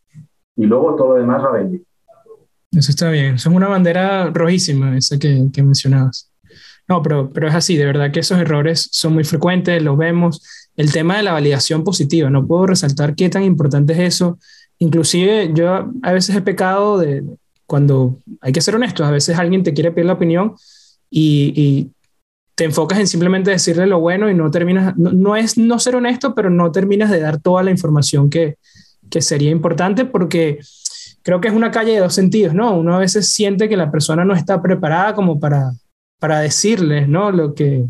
Y 0.55 0.65
luego 0.65 0.95
todo 0.95 1.09
lo 1.09 1.15
demás 1.15 1.43
va 1.43 1.49
a 1.49 1.53
venir. 1.53 1.83
Eso 2.75 2.91
está 2.91 3.09
bien. 3.09 3.35
Eso 3.35 3.49
es 3.49 3.55
una 3.55 3.67
bandera 3.67 4.29
rojísima, 4.31 4.97
esa 4.97 5.17
que, 5.17 5.47
que 5.53 5.63
mencionabas. 5.63 6.29
No, 6.87 7.01
pero, 7.01 7.31
pero 7.31 7.47
es 7.47 7.55
así, 7.55 7.77
de 7.77 7.85
verdad 7.85 8.11
que 8.11 8.19
esos 8.19 8.37
errores 8.37 8.87
son 8.91 9.13
muy 9.13 9.23
frecuentes, 9.23 9.81
los 9.81 9.97
vemos. 9.97 10.43
El 10.75 10.91
tema 10.91 11.17
de 11.17 11.23
la 11.23 11.33
validación 11.33 11.83
positiva, 11.83 12.29
no 12.29 12.45
puedo 12.45 12.67
resaltar 12.67 13.15
qué 13.15 13.29
tan 13.29 13.43
importante 13.43 13.93
es 13.93 13.99
eso. 13.99 14.37
Inclusive 14.77 15.51
yo 15.53 15.91
a 16.03 16.11
veces 16.11 16.35
he 16.35 16.41
pecado 16.41 16.99
de 16.99 17.23
cuando 17.65 18.19
hay 18.41 18.51
que 18.51 18.61
ser 18.61 18.75
honestos, 18.75 19.07
a 19.07 19.11
veces 19.11 19.37
alguien 19.37 19.63
te 19.63 19.73
quiere 19.73 19.91
pedir 19.91 20.05
la 20.05 20.13
opinión 20.13 20.55
y, 21.09 21.53
y 21.55 21.91
te 22.55 22.65
enfocas 22.65 22.99
en 22.99 23.07
simplemente 23.07 23.51
decirle 23.51 23.87
lo 23.87 23.99
bueno 23.99 24.29
y 24.29 24.35
no 24.35 24.51
terminas, 24.51 24.95
no, 24.97 25.11
no, 25.11 25.35
es 25.35 25.57
no 25.57 25.79
ser 25.79 25.95
honesto, 25.95 26.35
pero 26.35 26.49
no 26.49 26.71
terminas 26.71 27.09
de 27.09 27.19
dar 27.19 27.41
toda 27.41 27.63
la 27.63 27.71
información 27.71 28.29
que, 28.29 28.57
que 29.09 29.21
sería 29.21 29.49
importante 29.49 30.05
porque 30.05 30.59
creo 31.25 31.41
que 31.41 31.47
es 31.47 31.55
una 31.55 31.71
calle 31.71 31.93
de 31.93 31.99
dos 31.99 32.13
sentidos, 32.13 32.53
¿no? 32.53 32.77
Uno 32.77 32.95
a 32.95 32.99
veces 32.99 33.31
siente 33.31 33.67
que 33.67 33.75
la 33.75 33.89
persona 33.89 34.23
no 34.23 34.35
está 34.35 34.61
preparada 34.61 35.15
como 35.15 35.39
para, 35.39 35.71
para 36.19 36.39
decirle, 36.39 37.07
¿no? 37.07 37.31
Lo 37.31 37.55
que, 37.55 37.83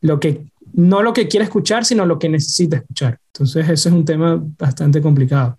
lo 0.00 0.18
que, 0.18 0.46
no 0.72 1.00
lo 1.00 1.12
que 1.12 1.28
quiere 1.28 1.44
escuchar, 1.44 1.84
sino 1.84 2.04
lo 2.04 2.18
que 2.18 2.28
necesita 2.28 2.78
escuchar. 2.78 3.20
Entonces, 3.32 3.64
ese 3.70 3.88
es 3.88 3.94
un 3.94 4.04
tema 4.04 4.42
bastante 4.58 5.00
complicado. 5.00 5.56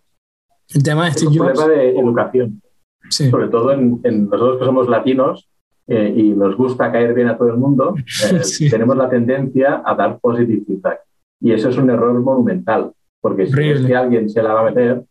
El 0.68 0.84
tema 0.84 1.06
de 1.06 1.12
Steve 1.12 1.38
Jobs. 1.38 1.52
Es 1.54 1.60
un 1.60 1.66
problema 1.66 1.82
de 1.82 2.00
educación. 2.00 2.62
Sí. 3.10 3.30
Sobre 3.30 3.48
todo 3.48 3.72
en, 3.72 4.02
en, 4.04 4.26
nosotros 4.28 4.60
que 4.60 4.66
somos 4.66 4.90
latinos 4.90 5.48
eh, 5.88 6.14
y 6.18 6.32
nos 6.32 6.58
gusta 6.58 6.92
caer 6.92 7.14
bien 7.14 7.30
a 7.30 7.38
todo 7.38 7.48
el 7.48 7.58
mundo, 7.58 7.96
eh, 8.30 8.44
sí. 8.44 8.70
tenemos 8.70 8.98
la 8.98 9.10
tendencia 9.10 9.82
a 9.86 9.96
dar 9.96 10.20
positive 10.20 10.66
feedback. 10.68 11.00
Y 11.40 11.54
eso 11.54 11.70
es 11.70 11.78
un 11.78 11.90
error 11.90 12.20
monumental, 12.20 12.92
porque 13.22 13.48
si 13.48 13.70
es 13.70 13.86
que 13.86 13.96
alguien 13.96 14.30
se 14.30 14.44
la 14.44 14.54
va 14.54 14.62
a 14.62 14.66
meter, 14.66 15.06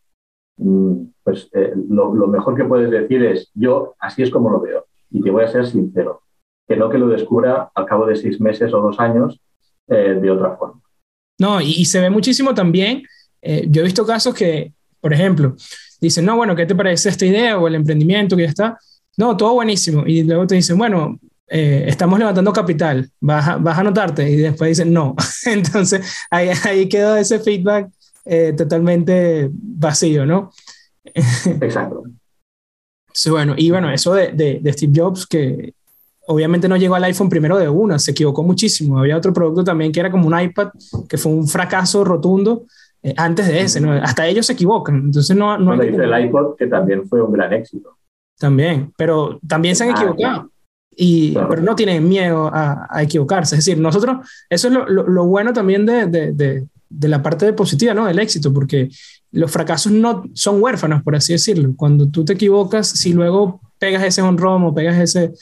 pues 0.57 1.49
eh, 1.53 1.73
lo, 1.88 2.12
mejor 2.29 2.57
que 2.57 2.64
puedes 2.64 2.90
decir 2.90 3.25
es, 3.25 3.51
yo 3.55 3.95
así 3.99 4.23
es 4.23 4.31
como 4.31 4.51
lo 4.51 4.61
veo, 4.61 4.87
y 5.11 5.21
te 5.23 5.31
voy 5.31 5.45
a 5.45 5.49
ser 5.49 5.67
sincero, 5.67 6.23
que 6.67 6.77
no 6.77 6.88
que 6.88 6.99
lo 6.99 7.09
descubra 7.09 7.71
al 7.75 7.87
cabo 7.87 8.07
de 8.07 8.17
seis 8.17 8.40
meses 8.40 8.73
o 8.73 8.81
dos 8.81 9.01
años 9.01 9.40
eh, 9.88 10.19
de 10.21 10.31
otra 10.31 10.57
forma. 10.57 10.81
No, 11.38 11.61
y, 11.61 11.71
y 11.79 11.85
se 11.85 12.01
ve 12.01 12.11
muchísimo 12.11 12.55
también, 12.55 13.03
eh, 13.45 13.67
yo 13.69 13.83
he 13.83 13.85
visto 13.85 14.07
casos 14.07 14.35
que, 14.35 14.73
por 15.01 15.12
ejemplo, 15.12 15.55
dicen, 16.01 16.25
no, 16.25 16.37
bueno, 16.37 16.57
¿qué 16.57 16.64
te 16.64 16.75
parece 16.75 17.11
esta 17.11 17.27
idea 17.27 17.59
o 17.59 17.69
el 17.69 17.75
emprendimiento 17.75 18.37
que 18.37 18.45
ya 18.45 18.49
está? 18.49 18.79
No, 19.19 19.37
todo 19.37 19.53
buenísimo. 19.55 20.03
Y 20.07 20.23
luego 20.23 20.47
te 20.47 20.55
dicen, 20.55 20.79
bueno, 20.79 21.21
eh, 21.47 21.85
estamos 21.87 22.19
levantando 22.19 22.53
capital, 22.53 23.11
vas 23.21 23.49
a, 23.49 23.57
vas 23.59 23.77
a 23.77 23.83
anotarte. 23.83 24.29
Y 24.29 24.37
después 24.37 24.71
dicen, 24.71 24.93
no. 24.93 25.14
Entonces, 25.47 26.27
ahí, 26.31 26.49
ahí 26.64 26.88
quedó 26.88 27.17
ese 27.17 27.38
feedback 27.38 27.90
eh, 28.25 28.53
totalmente 28.57 29.51
vacío, 29.53 30.27
¿no? 30.27 30.51
Exacto. 31.05 32.05
sí, 33.13 33.31
bueno, 33.31 33.55
y 33.57 33.71
bueno, 33.71 33.91
eso 33.91 34.15
de, 34.15 34.33
de, 34.33 34.61
de, 34.61 34.73
Steve 34.73 34.93
Jobs, 34.95 35.27
que 35.27 35.75
obviamente 36.27 36.69
no 36.69 36.77
llegó 36.77 36.95
al 36.95 37.05
iPhone 37.05 37.29
primero 37.29 37.59
de 37.59 37.69
una, 37.69 37.99
se 37.99 38.13
equivocó 38.13 38.43
muchísimo. 38.43 38.99
Había 38.99 39.17
otro 39.17 39.33
producto 39.33 39.65
también 39.65 39.93
que 39.93 40.01
era 40.01 40.11
como 40.11 40.27
un 40.27 40.41
iPad, 40.41 40.71
que 41.09 41.19
fue 41.19 41.33
un 41.33 41.47
fracaso 41.47 42.05
rotundo 42.05 42.65
eh, 43.03 43.15
antes 43.17 43.47
de 43.47 43.61
ese, 43.61 43.81
¿no? 43.81 43.93
Hasta 43.93 44.27
ellos 44.27 44.47
se 44.47 44.55
equivocan. 44.55 44.97
Entonces, 44.97 45.37
no. 45.37 45.59
no 45.59 45.73
hay 45.73 45.89
el 45.89 46.25
iPod, 46.27 46.57
que 46.57 46.67
también 46.67 47.07
fue 47.07 47.23
un 47.23 47.33
gran 47.33 47.53
éxito. 47.53 47.99
También, 48.39 48.93
pero 48.97 49.39
también 49.47 49.77
se 49.77 49.85
han 49.85 49.91
equivocado. 49.91 50.51
Y, 50.97 51.33
claro. 51.33 51.49
Pero 51.51 51.63
no 51.63 51.75
tienen 51.75 52.09
miedo 52.09 52.51
a, 52.53 52.87
a, 52.89 53.03
equivocarse. 53.03 53.57
Es 53.57 53.65
decir, 53.65 53.81
nosotros, 53.81 54.27
eso 54.49 54.69
es 54.69 54.75
lo, 54.75 54.87
lo, 54.89 55.07
lo 55.07 55.25
bueno 55.27 55.53
también 55.53 55.85
de, 55.85 56.07
de, 56.07 56.33
de, 56.33 56.67
de, 56.88 57.09
la 57.09 57.23
parte 57.23 57.53
positiva, 57.53 57.94
¿no? 57.94 58.07
Del 58.07 58.18
éxito, 58.18 58.53
porque 58.53 58.88
los 59.33 59.51
fracasos 59.51 59.92
no 59.92 60.25
son 60.35 60.62
huérfanos, 60.62 61.03
por 61.03 61.16
así 61.16 61.33
decirlo. 61.33 61.75
Cuando 61.77 62.09
tú 62.09 62.25
te 62.25 62.35
equivocas, 62.35 62.88
si 62.88 63.12
luego 63.12 63.61
pegas 63.79 64.03
ese 64.05 64.23
honrón 64.23 64.64
o 64.64 64.75
pegas 64.75 64.99
ese, 64.99 65.33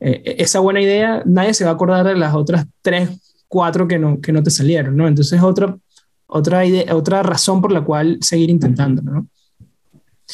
eh, 0.00 0.36
esa 0.38 0.60
buena 0.60 0.80
idea, 0.80 1.22
nadie 1.24 1.54
se 1.54 1.64
va 1.64 1.70
a 1.70 1.74
acordar 1.74 2.06
de 2.06 2.16
las 2.16 2.34
otras 2.34 2.66
tres, 2.82 3.10
cuatro 3.48 3.86
que 3.86 3.98
no, 3.98 4.20
que 4.20 4.32
no 4.32 4.42
te 4.42 4.50
salieron, 4.50 4.96
¿no? 4.96 5.06
Entonces, 5.06 5.40
otra, 5.42 5.76
otra, 6.26 6.64
idea, 6.64 6.94
otra 6.94 7.22
razón 7.22 7.60
por 7.60 7.72
la 7.72 7.82
cual 7.82 8.18
seguir 8.20 8.50
intentando, 8.50 9.02
¿no? 9.02 9.26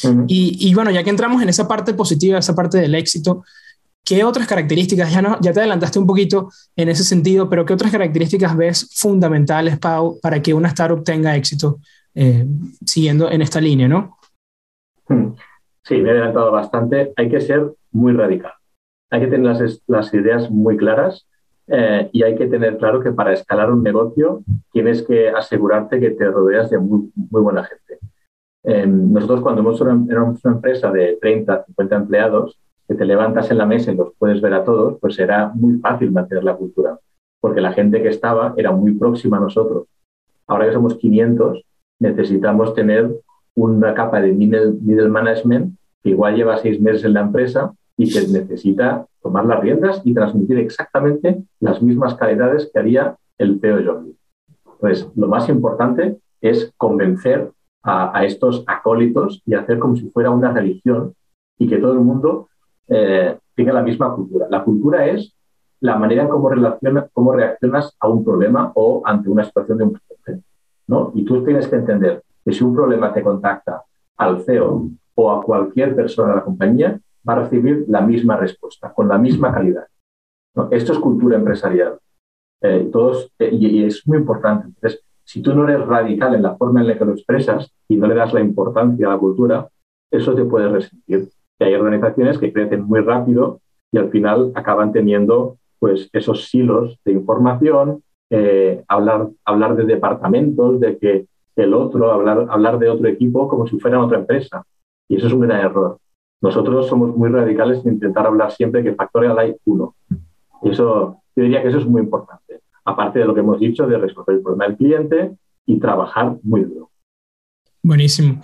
Uh 0.03 0.07
-huh. 0.07 0.25
y, 0.27 0.69
y, 0.69 0.73
bueno, 0.73 0.89
ya 0.89 1.03
que 1.03 1.11
entramos 1.11 1.41
en 1.43 1.49
esa 1.49 1.67
parte 1.67 1.93
positiva, 1.93 2.39
esa 2.39 2.55
parte 2.55 2.79
del 2.79 2.95
éxito, 2.95 3.43
¿qué 4.03 4.23
otras 4.23 4.47
características, 4.47 5.11
ya, 5.11 5.21
no, 5.21 5.37
ya 5.41 5.53
te 5.53 5.59
adelantaste 5.59 5.99
un 5.99 6.07
poquito 6.07 6.49
en 6.75 6.89
ese 6.89 7.03
sentido, 7.03 7.49
pero 7.49 7.65
qué 7.65 7.73
otras 7.73 7.91
características 7.91 8.55
ves 8.55 8.89
fundamentales, 8.95 9.79
Pau, 9.79 10.19
para 10.21 10.41
que 10.41 10.53
una 10.53 10.69
startup 10.69 11.03
tenga 11.03 11.35
éxito 11.35 11.79
eh, 12.15 12.45
siguiendo 12.85 13.31
en 13.31 13.41
esta 13.41 13.59
línea, 13.59 13.87
¿no? 13.87 14.17
Sí, 15.83 15.97
me 15.97 16.09
he 16.09 16.11
adelantado 16.11 16.51
bastante. 16.51 17.13
Hay 17.15 17.29
que 17.29 17.41
ser 17.41 17.71
muy 17.91 18.13
radical. 18.13 18.53
Hay 19.09 19.21
que 19.21 19.27
tener 19.27 19.57
las, 19.87 20.13
ideas 20.13 20.49
muy 20.49 20.77
claras 20.77 21.27
eh, 21.67 22.09
y 22.11 22.23
hay 22.23 22.35
que 22.35 22.47
tener 22.47 22.77
claro 22.77 23.01
que 23.01 23.11
para 23.11 23.33
escalar 23.33 23.71
un 23.71 23.83
negocio 23.83 24.43
tienes 24.71 25.03
que 25.03 25.29
asegurarte 25.29 25.99
que 25.99 26.11
te 26.11 26.25
rodeas 26.25 26.69
de 26.69 26.79
muy, 26.79 27.09
buena 27.13 27.63
gente. 27.63 27.99
Eh, 28.63 28.87
nosotros 28.87 29.41
cuando 29.41 29.61
éramos 30.09 30.43
una 30.43 30.55
empresa 30.55 30.91
de 30.91 31.17
30, 31.21 31.65
50 31.65 31.95
empleados, 31.95 32.57
que 32.87 32.95
te 32.95 33.05
levantas 33.05 33.49
en 33.51 33.57
la 33.57 33.65
mesa 33.65 33.91
y 33.91 33.95
los 33.95 34.13
puedes 34.17 34.41
ver 34.41 34.53
a 34.53 34.63
todos, 34.63 34.99
pues 34.99 35.17
era 35.19 35.51
muy 35.53 35.79
fácil 35.79 36.11
mantener 36.11 36.43
la 36.43 36.55
cultura, 36.55 36.99
porque 37.39 37.61
la 37.61 37.73
gente 37.73 38.01
que 38.01 38.09
estaba 38.09 38.53
era 38.57 38.71
muy 38.71 38.93
próxima 38.93 39.37
a 39.37 39.41
nosotros. 39.41 39.87
Ahora 40.47 40.65
que 40.65 40.73
somos 40.73 40.95
500, 40.95 41.63
necesitamos 41.99 42.73
tener 42.73 43.09
una 43.55 43.93
capa 43.93 44.19
de 44.19 44.31
middle, 44.31 44.73
middle 44.81 45.09
management 45.09 45.75
que 46.01 46.09
igual 46.09 46.35
lleva 46.35 46.57
seis 46.57 46.81
meses 46.81 47.05
en 47.05 47.13
la 47.13 47.21
empresa 47.21 47.73
y 47.95 48.11
que 48.11 48.27
necesita 48.27 49.05
tomar 49.21 49.45
las 49.45 49.61
riendas 49.61 50.01
y 50.03 50.13
transmitir 50.13 50.57
exactamente 50.57 51.43
las 51.59 51.81
mismas 51.81 52.15
calidades 52.15 52.69
que 52.71 52.79
haría 52.79 53.15
el 53.37 53.59
CEO 53.59 53.83
Jordi. 53.85 54.15
Entonces, 54.65 55.09
lo 55.15 55.27
más 55.27 55.47
importante 55.47 56.17
es 56.41 56.73
convencer 56.77 57.51
a, 57.83 58.17
a, 58.17 58.25
estos 58.25 58.63
acólitos 58.67 59.41
y 59.45 59.53
hacer 59.53 59.79
como 59.79 59.95
si 59.95 60.09
fuera 60.09 60.29
una 60.29 60.51
religión 60.51 61.13
y 61.57 61.67
que 61.67 61.77
todo 61.77 61.93
el 61.93 61.99
mundo 61.99 62.49
eh, 62.87 63.37
tenga 63.55 63.73
la 63.73 63.81
misma 63.81 64.13
cultura. 64.13 64.47
La 64.49 64.63
cultura 64.63 65.05
es 65.05 65.33
la 65.79 65.97
manera 65.97 66.23
en 66.23 66.29
cómo, 66.29 67.33
reaccionas 67.33 67.95
a 67.99 68.07
un 68.07 68.23
problema 68.23 68.71
o 68.75 69.01
ante 69.05 69.29
una 69.29 69.43
situación 69.43 69.77
de 69.77 69.83
un 69.83 69.93
cliente. 69.93 70.45
¿no? 70.87 71.11
Y 71.13 71.25
tú 71.25 71.43
tienes 71.43 71.67
que 71.67 71.75
entender 71.75 72.23
que 72.43 72.53
si 72.53 72.63
un 72.63 72.73
problema 72.73 73.13
te 73.13 73.21
contacta 73.21 73.83
al 74.17 74.41
CEO 74.43 74.89
o 75.15 75.31
a 75.31 75.43
cualquier 75.43 75.95
persona 75.95 76.29
de 76.29 76.35
la 76.37 76.43
compañía, 76.43 76.99
va 77.27 77.33
a 77.33 77.43
recibir 77.43 77.85
la 77.87 78.01
misma 78.01 78.37
respuesta, 78.37 78.93
con 78.93 79.07
la 79.07 79.17
misma 79.17 79.53
calidad. 79.53 79.85
¿no? 80.55 80.69
Esto 80.71 80.93
es 80.93 80.99
cultura 80.99 81.37
empresarial. 81.37 81.99
Eh, 82.61 82.89
todos, 82.91 83.29
eh, 83.39 83.49
y, 83.51 83.79
y, 83.79 83.83
es 83.83 84.07
muy 84.07 84.19
importante. 84.19 84.67
Entonces, 84.67 85.03
si 85.25 85.41
tú 85.41 85.53
no 85.53 85.67
eres 85.67 85.85
radical 85.85 86.33
en 86.35 86.43
la 86.43 86.55
forma 86.55 86.79
en 86.79 86.87
la 86.87 86.97
que 86.97 87.03
lo 87.03 87.11
expresas 87.11 87.69
y 87.89 87.97
no 87.97 88.07
le 88.07 88.15
das 88.15 88.33
la 88.33 88.39
importancia 88.39 89.07
a 89.07 89.11
la 89.11 89.17
cultura, 89.17 89.67
eso 90.09 90.33
te 90.33 90.45
puede 90.45 90.69
resentir. 90.69 91.27
Hay 91.65 91.75
organizaciones 91.75 92.37
que 92.37 92.51
crecen 92.51 92.83
muy 92.83 92.99
rápido 93.01 93.59
y 93.91 93.97
al 93.97 94.09
final 94.09 94.51
acaban 94.55 94.91
teniendo 94.91 95.57
pues, 95.79 96.09
esos 96.13 96.45
silos 96.49 96.99
de 97.05 97.11
información, 97.11 98.03
eh, 98.29 98.83
hablar, 98.87 99.29
hablar 99.45 99.75
de 99.75 99.85
departamentos, 99.85 100.79
de 100.79 100.97
que 100.97 101.25
el 101.55 101.73
otro, 101.73 102.11
hablar, 102.11 102.47
hablar 102.49 102.79
de 102.79 102.89
otro 102.89 103.07
equipo 103.07 103.47
como 103.47 103.67
si 103.67 103.79
fuera 103.79 104.03
otra 104.03 104.19
empresa. 104.19 104.63
Y 105.07 105.17
eso 105.17 105.27
es 105.27 105.33
un 105.33 105.41
gran 105.41 105.59
error. 105.59 105.99
Nosotros 106.41 106.87
somos 106.87 107.15
muy 107.15 107.29
radicales 107.29 107.85
en 107.85 107.93
intentar 107.93 108.25
hablar 108.25 108.51
siempre 108.51 108.83
que 108.83 108.95
Factorial 108.95 109.37
hay 109.39 109.55
uno. 109.65 109.95
Y 110.61 110.69
eso, 110.69 111.17
yo 111.35 111.43
diría 111.43 111.61
que 111.61 111.69
eso 111.69 111.77
es 111.77 111.85
muy 111.85 112.01
importante. 112.01 112.61
Aparte 112.85 113.19
de 113.19 113.25
lo 113.25 113.33
que 113.33 113.41
hemos 113.41 113.59
dicho 113.59 113.87
de 113.87 113.97
resolver 113.97 114.35
el 114.35 114.41
problema 114.41 114.67
del 114.67 114.77
cliente 114.77 115.37
y 115.65 115.79
trabajar 115.79 116.35
muy 116.43 116.63
duro. 116.63 116.89
Buenísimo. 117.85 118.41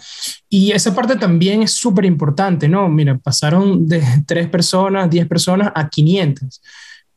Y 0.49 0.71
esa 0.73 0.93
parte 0.93 1.15
también 1.15 1.63
es 1.63 1.71
súper 1.71 2.04
importante, 2.04 2.67
¿no? 2.67 2.89
Mira, 2.89 3.17
pasaron 3.17 3.88
de 3.88 4.02
tres 4.28 4.49
personas, 4.49 5.10
diez 5.10 5.25
personas 5.28 5.71
a 5.73 5.88
500. 5.88 6.62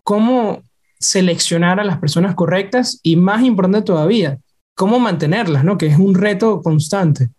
¿Cómo 0.04 0.62
seleccionar 1.00 1.80
a 1.80 1.84
las 1.84 1.98
personas 1.98 2.36
correctas? 2.36 3.00
Y 3.02 3.16
más 3.16 3.42
importante 3.42 3.84
todavía, 3.84 4.38
¿cómo 4.76 5.00
mantenerlas, 5.00 5.64
¿no? 5.64 5.76
Que 5.76 5.86
es 5.86 5.98
un 5.98 6.14
reto 6.14 6.62
constante. 6.62 7.30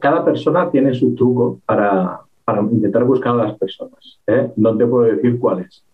Cada 0.00 0.24
persona 0.24 0.70
tiene 0.72 0.92
su 0.92 1.14
truco 1.14 1.60
para, 1.64 2.20
para 2.44 2.62
intentar 2.62 3.04
buscar 3.04 3.34
a 3.34 3.44
las 3.44 3.58
personas. 3.58 4.18
¿eh? 4.26 4.50
No 4.56 4.76
te 4.76 4.86
puedo 4.86 5.04
decir 5.04 5.38
cuál 5.38 5.60
es. 5.60 5.84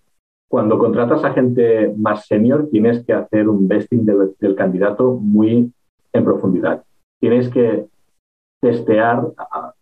Cuando 0.49 0.79
contratas 0.79 1.23
a 1.23 1.33
gente 1.33 1.93
más 1.99 2.27
senior, 2.27 2.69
tienes 2.71 3.05
que 3.05 3.13
hacer 3.13 3.47
un 3.47 3.69
vesting 3.69 4.07
del, 4.07 4.35
del 4.41 4.55
candidato 4.55 5.13
muy 5.13 5.71
en 6.13 6.25
profundidad. 6.25 6.83
Tienes 7.21 7.49
que 7.49 7.87
testear, 8.61 9.27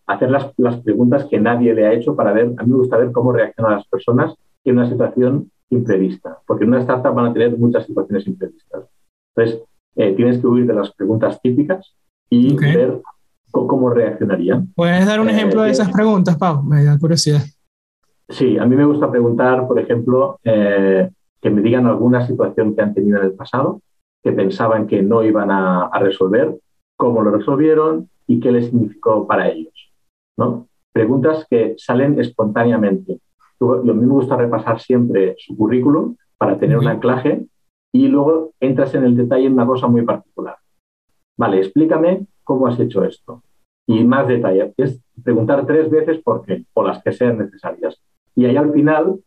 hacer 0.07 0.31
las, 0.31 0.53
las, 0.57 0.77
preguntas 0.81 1.25
que 1.25 1.41
nadie 1.41 1.75
le 1.75 1.87
ha 1.87 1.93
hecho 1.93 2.15
para 2.15 2.33
ver, 2.33 2.53
a 2.57 2.63
mí 2.63 2.71
me 2.71 2.77
gusta 2.77 2.97
ver 2.97 3.11
cómo 3.13 3.33
reaccionan 3.33 3.75
las 3.75 3.87
personas 3.89 4.35
en 4.65 4.79
una 4.79 4.89
situación 4.89 5.51
imprevista, 5.71 6.39
porque 6.47 6.65
en 6.65 6.71
una 6.71 6.81
startup 6.81 7.15
van 7.15 7.27
a 7.27 7.33
tener 7.33 7.57
muchas 7.59 7.87
situaciones 7.87 8.27
imprevistas. 8.27 8.85
Entonces, 9.35 9.63
eh, 9.97 10.15
tienes 10.15 10.39
que 10.39 10.47
huir 10.47 10.67
de 10.67 10.75
las 10.75 10.93
preguntas 10.95 11.41
típicas 11.43 11.95
y 12.31 12.57
ver 12.57 13.01
cómo 13.51 13.91
reaccionarían. 13.91 14.73
¿Puedes 14.75 15.07
dar 15.07 15.21
un 15.21 15.29
ejemplo 15.29 15.63
de 15.63 15.71
esas 15.71 15.91
preguntas, 15.91 16.37
Pau? 16.37 16.63
Me 16.63 16.85
da 16.85 16.99
curiosidad. 16.99 17.41
Sí, 18.29 18.59
a 18.59 18.67
mí 18.67 18.77
me 18.77 18.85
gusta 18.85 19.11
preguntar, 19.11 19.67
por 19.67 19.79
ejemplo, 19.81 20.39
que 20.45 21.51
me 21.51 21.63
digan 21.63 21.87
alguna 21.87 22.27
situación 22.27 22.75
que 22.75 22.83
han 22.83 22.95
tenido 22.95 23.19
en 23.19 23.25
el 23.25 23.33
pasado, 23.33 23.81
que 24.23 24.33
pensaban 24.33 24.87
que 24.87 25.03
no 25.03 25.23
iban 25.23 25.51
a, 25.51 25.91
resolver, 26.01 26.59
cómo 26.97 27.23
lo 27.23 27.31
resolvieron 27.31 28.09
y 28.27 28.41
qué 28.41 28.53
les 28.53 28.67
significó 28.67 29.27
para 29.27 29.49
ellos. 29.49 29.93
¿no? 30.37 30.67
Preguntas 30.93 31.47
que 31.49 31.75
salen 31.79 32.19
espontáneamente. 32.21 33.21
Yo, 33.61 33.75
a 33.75 33.83
mí 33.83 33.93
me 33.93 34.07
gusta 34.07 34.37
repasar 34.37 34.81
siempre 34.81 35.35
su 35.39 35.57
currículum 35.57 36.17
para 36.37 36.59
tener 36.59 36.79
un 36.79 36.89
anclaje 36.89 37.47
y 37.93 38.09
luego 38.09 38.53
entras 38.61 38.95
en 38.95 39.05
el 39.05 39.17
detalle 39.17 39.47
en 39.47 39.55
una 39.55 39.67
cosa 39.67 39.87
muy 39.87 40.03
particular. 40.03 40.57
Vale, 41.37 41.59
explícame 41.59 42.27
cómo 42.45 42.67
has 42.67 42.79
hecho 42.79 43.05
esto. 43.05 43.43
Y 43.87 44.05
más 44.05 44.29
detalle, 44.29 44.75
es 44.77 45.01
preguntar 45.25 45.65
tres 45.67 45.89
veces 45.89 46.19
por 46.19 46.45
qué, 46.45 46.65
o 46.75 46.83
las 46.83 47.03
que 47.03 47.13
sean 47.13 47.39
necesarias. 47.39 47.99
Y 48.35 48.45
ahí 48.45 48.57
al 48.57 48.73
final 48.73 49.21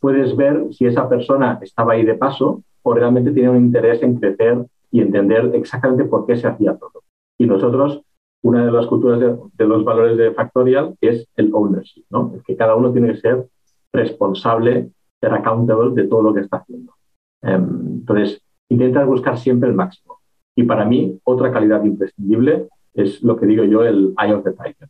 puedes 0.00 0.36
ver 0.36 0.72
si 0.72 0.86
esa 0.86 1.08
persona 1.08 1.58
estaba 1.62 1.94
ahí 1.94 2.04
de 2.04 2.14
paso 2.14 2.62
o 2.86 2.94
realmente 2.94 3.32
tiene 3.32 3.50
un 3.50 3.56
interés 3.56 4.00
en 4.04 4.14
crecer 4.14 4.64
y 4.92 5.00
entender 5.00 5.50
exactamente 5.54 6.04
por 6.04 6.24
qué 6.24 6.36
se 6.36 6.46
hacía 6.46 6.76
todo. 6.76 7.02
Y 7.36 7.46
nosotros, 7.46 8.00
una 8.44 8.64
de 8.64 8.70
las 8.70 8.86
culturas 8.86 9.18
de, 9.18 9.66
los 9.66 9.84
valores 9.84 10.16
de 10.16 10.30
Factorial 10.30 10.94
es 11.00 11.26
el 11.34 11.50
ownership, 11.52 12.04
¿no? 12.10 12.32
Es 12.36 12.44
que 12.44 12.54
cada 12.54 12.76
uno 12.76 12.92
tiene 12.92 13.08
que 13.08 13.20
ser 13.20 13.48
responsable, 13.92 14.90
ser 15.20 15.32
accountable 15.34 16.00
de 16.00 16.08
todo 16.08 16.22
lo 16.22 16.32
que 16.32 16.42
está 16.42 16.58
haciendo. 16.58 16.94
Em, 17.42 17.98
entonces, 17.98 18.40
intentar 18.68 19.04
buscar 19.04 19.36
siempre 19.36 19.68
el 19.68 19.74
máximo. 19.74 20.20
Y 20.54 20.62
para 20.62 20.84
mí, 20.84 21.18
otra 21.24 21.50
calidad 21.50 21.82
imprescindible 21.82 22.68
es 22.94 23.20
lo 23.20 23.36
que 23.36 23.46
digo 23.46 23.64
yo, 23.64 23.82
el 23.82 24.14
eye 24.22 24.32
of 24.32 24.44
the 24.44 24.52
tiger, 24.52 24.88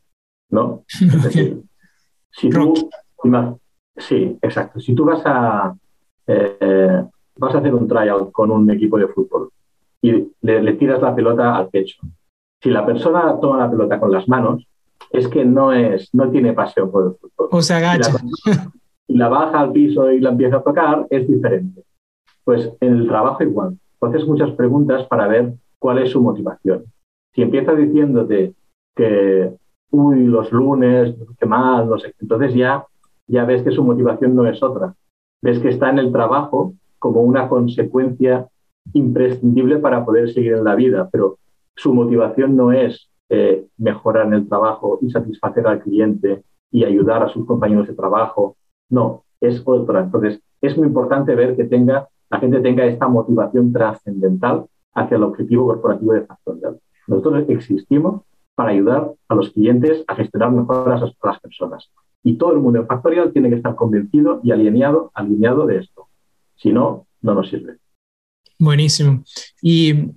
¿no? 0.50 0.84
Es 0.86 1.22
decir, 1.22 1.62
si 2.30 2.50
tú, 2.50 2.74
Sí, 3.96 4.38
exacto. 4.42 4.78
Si 4.80 4.94
tú 4.94 5.06
vas 5.06 5.22
a, 5.24 5.74
eh, 6.26 7.02
vas 7.38 7.54
a 7.54 7.58
hacer 7.58 7.74
un 7.74 7.88
tryout 7.88 8.32
con 8.32 8.50
un 8.50 8.70
equipo 8.70 8.98
de 8.98 9.08
fútbol 9.08 9.50
y 10.02 10.28
le, 10.42 10.72
tiras 10.74 11.00
la 11.02 11.14
pelota 11.14 11.56
al 11.56 11.68
pecho, 11.68 11.98
si 12.62 12.70
la 12.70 12.84
persona 12.84 13.38
toma 13.40 13.58
la 13.58 13.70
pelota 13.70 13.98
con 13.98 14.12
las 14.12 14.28
manos, 14.28 14.66
es 15.10 15.28
que 15.28 15.44
no, 15.44 15.72
es, 15.72 16.12
no 16.14 16.30
tiene 16.30 16.52
pasión 16.52 16.90
por 16.90 17.06
el 17.06 17.12
fútbol. 17.14 17.48
O 17.50 17.62
se 17.62 17.74
agacha. 17.74 18.12
Y 19.08 19.16
la, 19.16 19.28
baja 19.28 19.60
al 19.60 19.72
piso 19.72 20.10
y 20.10 20.20
la 20.20 20.30
empieza 20.30 20.56
a 20.56 20.62
tocar, 20.62 21.06
es 21.10 21.28
diferente. 21.28 21.82
Pues 22.44 22.72
en 22.80 22.96
el 22.96 23.08
trabajo 23.08 23.42
igual. 23.42 23.78
Haces 24.00 24.26
muchas 24.26 24.50
preguntas 24.52 25.06
para 25.06 25.26
ver 25.26 25.54
cuál 25.78 25.98
es 25.98 26.10
su 26.10 26.20
motivación. 26.20 26.84
Si 27.34 27.42
empieza 27.42 27.72
diciéndote 27.74 28.54
que, 28.94 29.52
uy, 29.90 30.24
los 30.24 30.52
lunes, 30.52 31.14
qué 31.38 31.46
mal, 31.46 31.88
no 31.88 31.98
sé, 31.98 32.14
entonces 32.20 32.54
ya 32.54 32.84
ya 33.26 33.44
ves 33.44 33.62
que 33.62 33.72
su 33.72 33.82
motivación 33.82 34.34
no 34.34 34.46
es 34.46 34.62
otra. 34.62 34.94
Ves 35.42 35.58
que 35.58 35.68
está 35.68 35.90
en 35.90 35.98
el 35.98 36.12
trabajo 36.12 36.74
como 37.12 37.22
una 37.22 37.48
consecuencia 37.48 38.48
imprescindible 38.92 39.78
para 39.78 40.04
poder 40.04 40.32
seguir 40.32 40.54
en 40.54 40.64
la 40.64 40.74
vida, 40.74 41.08
pero 41.10 41.38
su 41.74 41.92
motivación 41.92 42.56
no 42.56 42.72
es 42.72 43.08
eh, 43.28 43.66
mejorar 43.78 44.26
en 44.26 44.34
el 44.34 44.48
trabajo 44.48 44.98
y 45.02 45.10
satisfacer 45.10 45.66
al 45.66 45.80
cliente 45.80 46.42
y 46.70 46.84
ayudar 46.84 47.22
a 47.22 47.28
sus 47.28 47.46
compañeros 47.46 47.88
de 47.88 47.94
trabajo. 47.94 48.56
No, 48.88 49.24
es 49.40 49.62
otra. 49.64 50.00
Entonces, 50.00 50.40
es 50.60 50.76
muy 50.76 50.86
importante 50.86 51.34
ver 51.34 51.56
que 51.56 51.64
tenga, 51.64 52.08
la 52.30 52.38
gente 52.38 52.60
tenga 52.60 52.84
esta 52.86 53.08
motivación 53.08 53.72
trascendental 53.72 54.66
hacia 54.94 55.16
el 55.16 55.22
objetivo 55.22 55.66
corporativo 55.66 56.12
de 56.12 56.22
Factorial. 56.22 56.80
Nosotros 57.06 57.44
existimos 57.48 58.22
para 58.54 58.70
ayudar 58.70 59.12
a 59.28 59.34
los 59.34 59.50
clientes 59.50 60.02
a 60.06 60.14
gestionar 60.14 60.50
mejor 60.50 60.90
a 60.90 60.98
las 60.98 61.40
personas. 61.40 61.90
Y 62.22 62.38
todo 62.38 62.52
el 62.52 62.58
mundo 62.58 62.80
en 62.80 62.86
Factorial 62.86 63.32
tiene 63.32 63.50
que 63.50 63.56
estar 63.56 63.76
convencido 63.76 64.40
y 64.42 64.50
alineado, 64.50 65.10
alineado 65.14 65.66
de 65.66 65.78
esto. 65.78 66.05
Si 66.56 66.72
no, 66.72 67.06
no 67.22 67.34
nos 67.34 67.48
sirve. 67.48 67.78
Buenísimo. 68.58 69.24
Y 69.62 70.12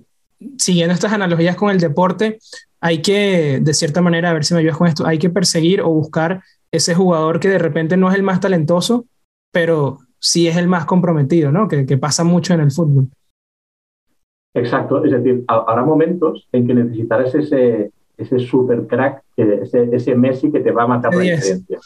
siguiendo 0.56 0.94
estas 0.94 1.12
analogías 1.12 1.56
con 1.56 1.70
el 1.70 1.78
deporte, 1.78 2.38
hay 2.80 3.02
que, 3.02 3.60
de 3.60 3.74
cierta 3.74 4.00
manera, 4.00 4.30
a 4.30 4.32
ver 4.32 4.44
si 4.44 4.54
me 4.54 4.60
ayudas 4.60 4.78
con 4.78 4.88
esto, 4.88 5.06
hay 5.06 5.18
que 5.18 5.30
perseguir 5.30 5.82
o 5.82 5.90
buscar 5.90 6.42
ese 6.72 6.94
jugador 6.94 7.40
que 7.40 7.48
de 7.48 7.58
repente 7.58 7.96
no 7.96 8.08
es 8.08 8.14
el 8.14 8.22
más 8.22 8.40
talentoso, 8.40 9.06
pero 9.52 9.98
sí 10.18 10.48
es 10.48 10.56
el 10.56 10.68
más 10.68 10.86
comprometido, 10.86 11.52
¿no? 11.52 11.68
Que, 11.68 11.84
que 11.84 11.98
pasa 11.98 12.24
mucho 12.24 12.54
en 12.54 12.60
el 12.60 12.70
fútbol. 12.70 13.08
Exacto, 14.54 15.04
es 15.04 15.12
decir, 15.12 15.44
habrá 15.46 15.84
momentos 15.84 16.48
en 16.52 16.66
que 16.66 16.74
necesitarás 16.74 17.34
ese, 17.34 17.92
ese 18.16 18.38
super 18.40 18.86
crack, 18.86 19.22
ese, 19.36 19.88
ese 19.92 20.14
Messi 20.14 20.50
que 20.50 20.60
te 20.60 20.72
va 20.72 20.84
a 20.84 20.88
matar 20.88 21.14
la 21.14 21.22
diferencia 21.22 21.78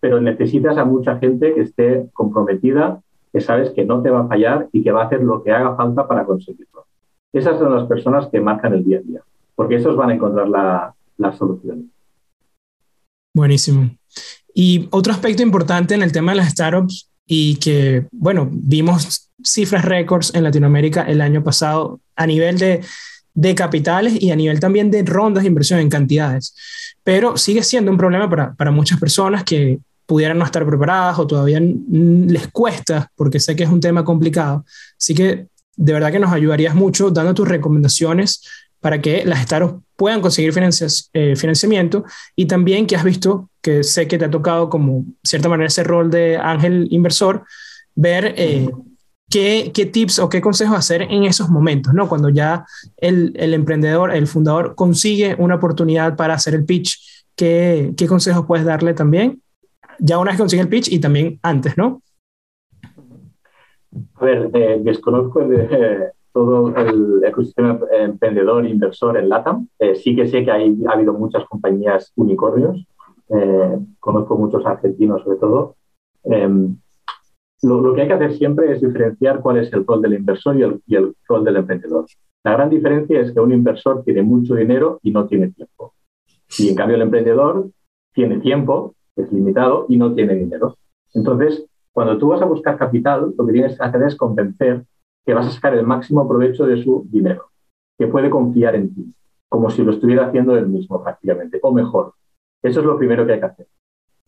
pero 0.00 0.20
necesitas 0.20 0.78
a 0.78 0.84
mucha 0.84 1.18
gente 1.18 1.54
que 1.54 1.60
esté 1.60 2.06
comprometida, 2.14 3.00
que 3.32 3.40
sabes 3.40 3.70
que 3.70 3.84
no 3.84 4.02
te 4.02 4.10
va 4.10 4.22
a 4.22 4.28
fallar 4.28 4.68
y 4.72 4.82
que 4.82 4.92
va 4.92 5.02
a 5.02 5.06
hacer 5.06 5.22
lo 5.22 5.42
que 5.42 5.52
haga 5.52 5.76
falta 5.76 6.06
para 6.06 6.24
conseguirlo. 6.24 6.86
Esas 7.32 7.58
son 7.58 7.74
las 7.74 7.86
personas 7.86 8.26
que 8.28 8.40
marcan 8.40 8.74
el 8.74 8.84
día 8.84 8.98
a 8.98 9.02
día, 9.02 9.22
porque 9.54 9.76
esos 9.76 9.96
van 9.96 10.10
a 10.10 10.14
encontrar 10.14 10.48
la, 10.48 10.94
la 11.16 11.32
solución. 11.32 11.90
Buenísimo. 13.34 13.90
Y 14.52 14.88
otro 14.90 15.12
aspecto 15.12 15.42
importante 15.42 15.94
en 15.94 16.02
el 16.02 16.12
tema 16.12 16.32
de 16.32 16.38
las 16.38 16.50
startups 16.50 17.08
y 17.26 17.56
que, 17.56 18.06
bueno, 18.10 18.48
vimos 18.50 19.30
cifras 19.44 19.84
récords 19.84 20.34
en 20.34 20.42
Latinoamérica 20.42 21.02
el 21.02 21.20
año 21.20 21.44
pasado 21.44 22.00
a 22.16 22.26
nivel 22.26 22.58
de, 22.58 22.80
de 23.34 23.54
capitales 23.54 24.20
y 24.20 24.32
a 24.32 24.36
nivel 24.36 24.58
también 24.58 24.90
de 24.90 25.04
rondas 25.04 25.44
de 25.44 25.48
inversión 25.48 25.78
en 25.78 25.88
cantidades. 25.88 26.54
Pero 27.04 27.36
sigue 27.36 27.62
siendo 27.62 27.92
un 27.92 27.96
problema 27.96 28.28
para, 28.28 28.54
para 28.54 28.72
muchas 28.72 28.98
personas 28.98 29.44
que 29.44 29.78
pudieran 30.10 30.38
no 30.38 30.44
estar 30.44 30.66
preparadas 30.66 31.20
o 31.20 31.26
todavía 31.28 31.60
les 31.60 32.48
cuesta, 32.48 33.12
porque 33.14 33.38
sé 33.38 33.54
que 33.54 33.62
es 33.62 33.70
un 33.70 33.78
tema 33.78 34.04
complicado. 34.04 34.64
Así 34.98 35.14
que 35.14 35.46
de 35.76 35.92
verdad 35.92 36.10
que 36.10 36.18
nos 36.18 36.32
ayudarías 36.32 36.74
mucho 36.74 37.12
dando 37.12 37.32
tus 37.32 37.46
recomendaciones 37.46 38.42
para 38.80 39.00
que 39.00 39.24
las 39.24 39.42
startups 39.42 39.84
puedan 39.94 40.20
conseguir 40.20 40.52
eh, 41.12 41.36
financiamiento 41.36 42.04
y 42.34 42.46
también 42.46 42.88
que 42.88 42.96
has 42.96 43.04
visto, 43.04 43.50
que 43.62 43.84
sé 43.84 44.08
que 44.08 44.18
te 44.18 44.24
ha 44.24 44.30
tocado 44.32 44.68
como 44.68 45.04
cierta 45.22 45.48
manera 45.48 45.68
ese 45.68 45.84
rol 45.84 46.10
de 46.10 46.36
ángel 46.38 46.88
inversor, 46.90 47.44
ver 47.94 48.34
eh, 48.36 48.68
qué, 49.28 49.70
qué, 49.72 49.86
tips 49.86 50.18
o 50.18 50.28
qué 50.28 50.40
consejos 50.40 50.76
hacer 50.76 51.02
en 51.02 51.22
esos 51.22 51.50
momentos, 51.50 51.94
¿no? 51.94 52.08
Cuando 52.08 52.30
ya 52.30 52.66
el, 52.96 53.32
el 53.36 53.54
emprendedor, 53.54 54.12
el 54.12 54.26
fundador 54.26 54.74
consigue 54.74 55.36
una 55.38 55.54
oportunidad 55.54 56.16
para 56.16 56.34
hacer 56.34 56.56
el 56.56 56.64
pitch, 56.64 56.98
¿qué, 57.36 57.94
qué 57.96 58.08
consejos 58.08 58.44
puedes 58.44 58.66
darle 58.66 58.92
también? 58.92 59.40
Ya 60.00 60.18
una 60.18 60.30
vez 60.30 60.38
consigue 60.38 60.62
el 60.62 60.68
pitch 60.68 60.92
y 60.92 61.00
también 61.00 61.38
antes, 61.42 61.76
¿no? 61.76 62.02
A 64.14 64.24
ver, 64.24 64.50
eh, 64.54 64.80
desconozco 64.82 65.42
eh, 65.42 66.10
todo 66.32 66.74
el 66.76 67.24
ecosistema 67.24 67.78
emprendedor 67.92 68.64
e 68.64 68.70
inversor 68.70 69.16
en 69.16 69.28
LATAM. 69.28 69.68
Eh, 69.78 69.94
sí 69.96 70.14
que 70.14 70.28
sé 70.28 70.44
que 70.44 70.50
hay, 70.50 70.78
ha 70.88 70.92
habido 70.92 71.12
muchas 71.12 71.44
compañías 71.46 72.12
unicornios. 72.16 72.86
conozco 74.00 74.36
muchos 74.36 74.64
argentinos 74.66 75.22
sobre 75.22 75.38
todo. 75.38 75.76
Em, 76.24 76.76
lo, 77.62 77.94
que 77.94 78.02
hay 78.02 78.08
que 78.08 78.14
hacer 78.14 78.32
siempre 78.32 78.72
es 78.72 78.80
diferenciar 78.80 79.40
cuál 79.40 79.58
es 79.58 79.72
el 79.72 79.86
rol 79.86 80.02
del 80.02 80.14
inversor 80.14 80.56
y 80.58 80.62
el, 80.62 80.82
y 80.86 80.96
el 80.96 81.14
rol 81.28 81.44
del 81.44 81.56
emprendedor. 81.56 82.06
La 82.42 82.52
gran 82.52 82.70
diferencia 82.70 83.20
es 83.20 83.32
que 83.32 83.40
un 83.40 83.52
inversor 83.52 84.02
tiene 84.02 84.22
mucho 84.22 84.54
dinero 84.54 84.98
y 85.02 85.10
no 85.10 85.26
tiene 85.26 85.50
tiempo. 85.50 85.94
Y 86.58 86.68
en 86.70 86.74
cambio 86.74 86.96
el 86.96 87.02
emprendedor 87.02 87.70
tiene 88.12 88.38
tiempo 88.40 88.94
es 89.16 89.32
limitado 89.32 89.86
y 89.88 89.96
no 89.96 90.14
tiene 90.14 90.34
dinero. 90.34 90.76
Entonces, 91.14 91.64
cuando 91.92 92.18
tú 92.18 92.28
vas 92.28 92.42
a 92.42 92.46
buscar 92.46 92.76
capital, 92.76 93.34
lo 93.36 93.46
que 93.46 93.52
tienes 93.52 93.76
que 93.76 93.84
hacer 93.84 94.02
es 94.02 94.16
convencer 94.16 94.84
que 95.24 95.34
vas 95.34 95.46
a 95.46 95.50
sacar 95.50 95.74
el 95.74 95.86
máximo 95.86 96.28
provecho 96.28 96.66
de 96.66 96.82
su 96.82 97.06
dinero, 97.10 97.50
que 97.98 98.06
puede 98.06 98.30
confiar 98.30 98.74
en 98.74 98.94
ti, 98.94 99.14
como 99.48 99.70
si 99.70 99.82
lo 99.82 99.92
estuviera 99.92 100.26
haciendo 100.26 100.56
él 100.56 100.68
mismo 100.68 101.02
prácticamente, 101.02 101.58
o 101.62 101.72
mejor. 101.72 102.14
Eso 102.62 102.80
es 102.80 102.86
lo 102.86 102.98
primero 102.98 103.26
que 103.26 103.32
hay 103.32 103.40
que 103.40 103.46
hacer. 103.46 103.66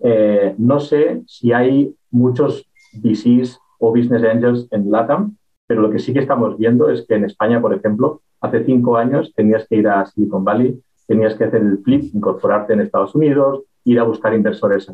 Eh, 0.01 0.55
no 0.59 0.81
sé 0.81 1.23
si 1.27 1.53
hay 1.53 1.95
muchos 2.11 2.69
VCs 2.95 3.59
o 3.79 3.91
Business 3.91 4.25
Angels 4.25 4.69
en 4.71 4.91
LATAM, 4.91 5.37
pero 5.67 5.81
lo 5.81 5.91
que 5.91 5.99
sí 5.99 6.13
que 6.13 6.19
estamos 6.19 6.59
viendo 6.59 6.91
es 6.91 7.07
que 7.07 7.15
en 7.15 7.25
España, 7.25 7.61
por 7.61 7.73
ejemplo, 7.73 8.21
hace 8.41 8.65
cinco 8.65 8.97
años 8.97 9.33
tenías 9.35 9.67
que 9.69 9.77
ir 9.77 9.89
a 9.89 10.05
Silicon 10.07 10.45
Valley, 10.45 10.83
tenías 11.07 11.35
que 11.35 11.45
hacer 11.45 11.63
el 11.63 11.79
flip, 11.79 12.15
incorporarte 12.15 12.73
en 12.73 12.81
Estados 12.81 13.15
Unidos, 13.15 13.63
ir 13.85 14.01
a 14.01 14.05
buscar 14.05 14.35
inversores. 14.35 14.91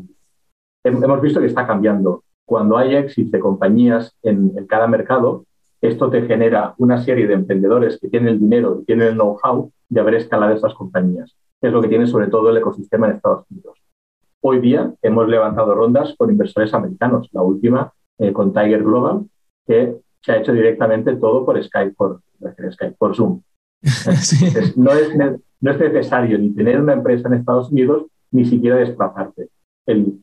Hemos 0.83 1.21
visto 1.21 1.39
que 1.39 1.47
está 1.47 1.67
cambiando. 1.67 2.23
Cuando 2.45 2.77
hay 2.77 2.95
éxito 2.95 3.31
de 3.31 3.39
compañías 3.39 4.17
en, 4.23 4.65
cada 4.65 4.87
mercado, 4.87 5.45
esto 5.81 6.09
te 6.09 6.23
genera 6.23 6.73
una 6.77 6.97
serie 6.97 7.27
de 7.27 7.35
emprendedores 7.35 7.99
que 7.99 8.09
tienen 8.09 8.29
el 8.29 8.39
dinero 8.39 8.79
y 8.81 8.85
tienen 8.85 9.09
el 9.09 9.13
know-how 9.13 9.71
de 9.87 9.99
haber 9.99 10.15
escalado 10.15 10.53
esas 10.53 10.73
compañías. 10.73 11.35
Es 11.61 11.71
lo 11.71 11.81
que 11.81 11.89
tiene 11.89 12.07
sobre 12.07 12.27
todo 12.27 12.49
el 12.49 12.57
ecosistema 12.57 13.07
en 13.07 13.15
Estados 13.15 13.45
Unidos. 13.49 13.77
Hoy 14.41 14.59
día 14.59 14.93
hemos 15.01 15.27
levantado 15.27 15.75
rondas 15.75 16.15
con 16.17 16.29
inversores 16.29 16.73
americanos. 16.73 17.29
La 17.33 17.41
última 17.41 17.93
eh, 18.17 18.33
con 18.33 18.53
Tiger 18.53 18.83
Global, 18.83 19.25
que 19.67 19.95
se 20.21 20.31
ha 20.31 20.37
hecho 20.37 20.53
directamente 20.53 21.15
todo 21.17 21.45
por 21.45 21.61
Skype, 21.61 21.93
por, 21.95 22.21
Skype, 22.71 22.95
por 22.97 23.15
Zoom. 23.15 23.41
no, 24.75 24.91
es, 24.91 25.15
no 25.15 25.71
es 25.71 25.79
necesario 25.79 26.37
ni 26.37 26.53
tener 26.53 26.81
una 26.81 26.93
empresa 26.93 27.27
en 27.27 27.35
Estados 27.35 27.71
Unidos 27.71 28.05
ni 28.31 28.45
siquiera 28.45 28.77
desplazarte. 28.77 29.49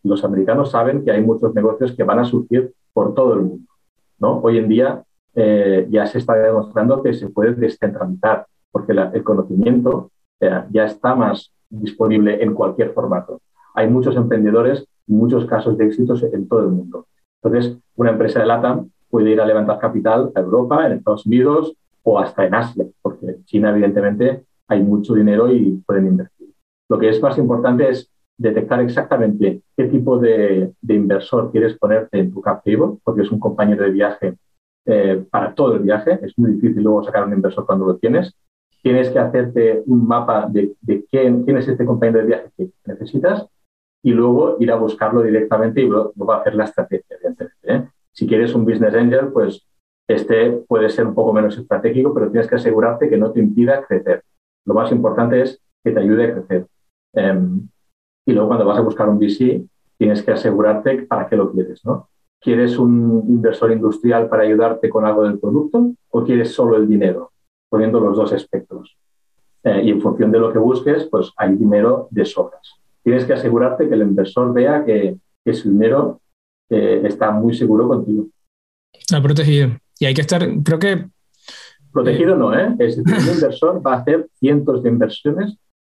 los 0.04 0.24
americanos 0.24 0.70
saben 0.70 1.04
que 1.04 1.10
hay 1.10 1.22
muchos 1.22 1.52
negocios 1.54 1.92
que 1.92 2.04
van 2.04 2.20
a 2.20 2.24
surgir 2.24 2.72
por 2.92 3.14
todo 3.14 3.34
el 3.34 3.40
mundo. 3.40 3.68
¿no? 4.18 4.38
Hoy 4.40 4.58
en 4.58 4.68
día 4.68 5.02
eh, 5.34 5.86
ya 5.90 6.06
se 6.06 6.18
está 6.18 6.34
demostrando 6.34 7.02
que 7.02 7.12
se 7.12 7.28
puede 7.28 7.54
descentralizar, 7.54 8.46
porque 8.70 8.92
el 8.92 9.24
conocimiento 9.24 10.10
eh, 10.40 10.62
ya 10.70 10.84
está 10.84 11.14
más 11.14 11.52
disponible 11.68 12.42
en 12.42 12.54
cualquier 12.54 12.92
formato. 12.92 13.40
Hay 13.74 13.88
muchos 13.88 14.16
emprendedores, 14.16 14.86
muchos 15.06 15.46
casos 15.46 15.76
de 15.76 15.86
éxitos 15.86 16.22
en 16.22 16.48
todo 16.48 16.60
el 16.60 16.68
mundo. 16.68 17.06
Entonces, 17.42 17.76
una 17.96 18.10
empresa 18.10 18.40
de 18.40 18.46
LATAM 18.46 18.90
puede 19.10 19.30
ir 19.30 19.40
a 19.40 19.46
levantar 19.46 19.78
capital 19.78 20.30
a 20.34 20.40
Europa, 20.40 20.86
en 20.86 20.92
Estados 20.92 21.26
Unidos 21.26 21.74
o 22.02 22.18
hasta 22.18 22.46
en 22.46 22.54
Asia, 22.54 22.86
porque 23.02 23.26
en 23.26 23.44
China, 23.44 23.70
evidentemente, 23.70 24.44
hay 24.68 24.82
mucho 24.82 25.14
dinero 25.14 25.50
y 25.50 25.82
pueden 25.86 26.06
invertir. 26.06 26.35
Lo 26.88 26.98
que 26.98 27.08
es 27.08 27.20
más 27.20 27.36
importante 27.38 27.88
es 27.88 28.10
detectar 28.38 28.80
exactamente 28.80 29.62
qué 29.76 29.84
tipo 29.84 30.18
de, 30.18 30.72
inversor 30.88 31.50
quieres 31.50 31.76
ponerte 31.78 32.18
en 32.18 32.32
tu 32.32 32.40
cap 32.40 32.62
table, 32.64 32.98
porque 33.02 33.22
es 33.22 33.30
un 33.30 33.40
compañero 33.40 33.84
de 33.84 33.90
viaje 33.90 34.34
eh, 34.84 35.24
para 35.30 35.54
todo 35.54 35.76
el 35.76 35.82
viaje. 35.82 36.18
Es 36.22 36.38
muy 36.38 36.52
difícil 36.52 36.82
luego 36.82 37.02
sacar 37.02 37.24
un 37.24 37.32
inversor 37.32 37.66
cuando 37.66 37.86
lo 37.86 37.96
tienes. 37.96 38.34
Tienes 38.82 39.10
que 39.10 39.18
hacerte 39.18 39.82
un 39.86 40.06
mapa 40.06 40.46
de, 40.48 40.76
quién, 41.10 41.44
es 41.48 41.68
este 41.68 41.84
compañero 41.84 42.20
de 42.20 42.26
viaje 42.26 42.50
que 42.56 42.70
necesitas 42.84 43.46
y 44.02 44.12
luego 44.12 44.56
ir 44.60 44.70
a 44.70 44.76
buscarlo 44.76 45.22
directamente 45.22 45.80
y 45.80 45.88
luego, 45.88 46.32
hacer 46.32 46.54
la 46.54 46.64
estrategia. 46.64 47.16
¿eh? 47.64 47.88
Si 48.12 48.26
quieres 48.26 48.54
un 48.54 48.64
business 48.64 48.94
angel, 48.94 49.32
pues 49.32 49.66
este 50.08 50.52
puede 50.68 50.88
ser 50.88 51.06
un 51.06 51.14
poco 51.14 51.32
menos 51.32 51.58
estratégico, 51.58 52.14
pero 52.14 52.30
tienes 52.30 52.48
que 52.48 52.54
asegurarte 52.54 53.10
que 53.10 53.16
no 53.16 53.32
te 53.32 53.40
impida 53.40 53.84
crecer. 53.84 54.22
Lo 54.64 54.74
más 54.74 54.92
importante 54.92 55.42
es 55.42 55.60
que 55.82 55.90
te 55.90 56.00
ayude 56.00 56.26
a 56.26 56.34
crecer. 56.34 56.66
Em, 57.16 57.68
y 58.26 58.32
luego 58.32 58.48
cuando 58.48 58.66
vas 58.66 58.78
a 58.78 58.82
buscar 58.82 59.08
un 59.08 59.18
VC, 59.18 59.64
tienes 59.98 60.22
que 60.22 60.32
asegurarte 60.32 61.02
para 61.02 61.26
qué 61.28 61.36
lo 61.36 61.50
quieres, 61.50 61.84
¿no? 61.84 62.08
¿Quieres 62.40 62.78
un 62.78 63.24
inversor 63.28 63.72
industrial 63.72 64.28
para 64.28 64.42
ayudarte 64.42 64.90
con 64.90 65.04
algo 65.04 65.24
del 65.24 65.38
producto 65.38 65.92
o 66.10 66.24
quieres 66.24 66.52
solo 66.52 66.76
el 66.76 66.86
dinero? 66.86 67.32
Poniendo 67.68 67.98
los 67.98 68.16
dos 68.16 68.32
espectros. 68.32 68.96
Eh, 69.64 69.82
y 69.84 69.90
en 69.90 70.00
función 70.00 70.30
de 70.30 70.38
lo 70.38 70.52
que 70.52 70.58
busques, 70.58 71.08
pues 71.10 71.32
hay 71.36 71.56
dinero 71.56 72.08
de 72.10 72.24
sobras. 72.24 72.74
Tienes 73.02 73.24
que 73.24 73.32
asegurarte 73.32 73.88
que 73.88 73.94
el 73.94 74.02
inversor 74.02 74.52
vea 74.52 74.84
que, 74.84 75.16
que 75.44 75.54
su 75.54 75.70
dinero 75.70 76.20
eh, 76.68 77.02
está 77.04 77.30
muy 77.30 77.54
seguro 77.54 77.88
contigo. 77.88 78.26
Está 78.92 79.20
protegido. 79.22 79.70
Y 79.98 80.04
hay 80.04 80.14
que 80.14 80.20
estar, 80.20 80.46
creo 80.62 80.78
que... 80.78 81.08
Protegido 81.90 82.36
no, 82.36 82.56
¿eh? 82.56 82.76
Es 82.78 82.96
decir, 82.96 83.28
un 83.28 83.34
inversor 83.34 83.84
va 83.84 83.94
a 83.94 83.96
hacer 83.98 84.28
cientos 84.38 84.82
de 84.82 84.90
inversiones 84.90 85.56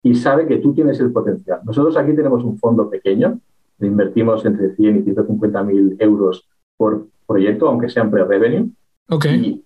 y 0.06 0.14
sabe 0.14 0.46
que 0.46 0.58
tú 0.58 0.72
tienes 0.72 1.00
el 1.00 1.10
potencial. 1.10 1.58
Nosotros 1.64 1.96
aquí 1.96 2.14
tenemos 2.14 2.44
un 2.44 2.56
fondo 2.58 2.88
pequeño, 2.88 3.40
invertimos 3.80 4.44
entre 4.46 4.72
100 4.76 4.98
y 4.98 5.02
150 5.02 5.62
mil 5.64 5.96
euros 5.98 6.48
por 6.76 7.08
proyecto, 7.26 7.66
aunque 7.66 7.88
sean 7.88 8.08
pre-revenue. 8.08 8.70
Okay. 9.08 9.34
Y 9.34 9.64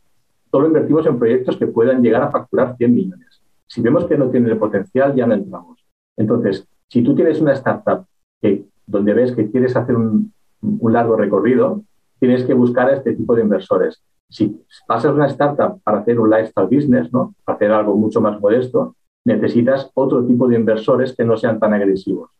solo 0.50 0.68
invertimos 0.68 1.05
en 1.07 1.18
proyectos 1.18 1.59
que 1.59 1.66
puedan 1.66 2.03
llegar 2.03 2.22
a 2.22 2.31
facturar 2.31 2.74
100 2.79 2.94
millones. 2.94 3.42
Si 3.66 3.83
vemos 3.83 4.07
que 4.07 4.16
no 4.16 4.31
tiene 4.31 4.50
el 4.50 4.57
potencial, 4.57 5.14
ya 5.14 5.26
no 5.26 5.35
entramos. 5.35 5.85
Entonces, 6.16 6.66
si 6.88 7.03
tú 7.03 7.14
tienes 7.14 7.38
una 7.42 7.53
startup 7.53 8.07
que, 8.40 8.64
donde 8.87 9.12
ves 9.12 9.33
que 9.33 9.50
quieres 9.50 9.76
hacer 9.76 9.94
un, 9.94 10.33
un 10.62 10.92
largo 10.92 11.16
recorrido, 11.16 11.83
tienes 12.18 12.44
que 12.44 12.55
buscar 12.55 12.88
a 12.88 12.94
este 12.94 13.12
tipo 13.12 13.35
de 13.35 13.42
inversores. 13.42 14.03
Si 14.31 14.59
pasas 14.87 15.12
una 15.12 15.26
startup 15.26 15.83
para 15.83 15.98
hacer 15.98 16.18
un 16.18 16.31
lifestyle 16.31 16.66
business, 16.66 17.12
¿no? 17.12 17.35
para 17.44 17.57
hacer 17.57 17.72
algo 17.72 17.94
mucho 17.94 18.22
más 18.22 18.40
modesto, 18.40 18.96
necesitas 19.24 19.90
otro 19.94 20.24
tipo 20.24 20.48
de 20.48 20.56
inversores 20.56 21.14
que 21.14 21.24
no 21.24 21.37
sean 21.37 21.59
tan 21.59 21.74
agresivos. 21.74 22.30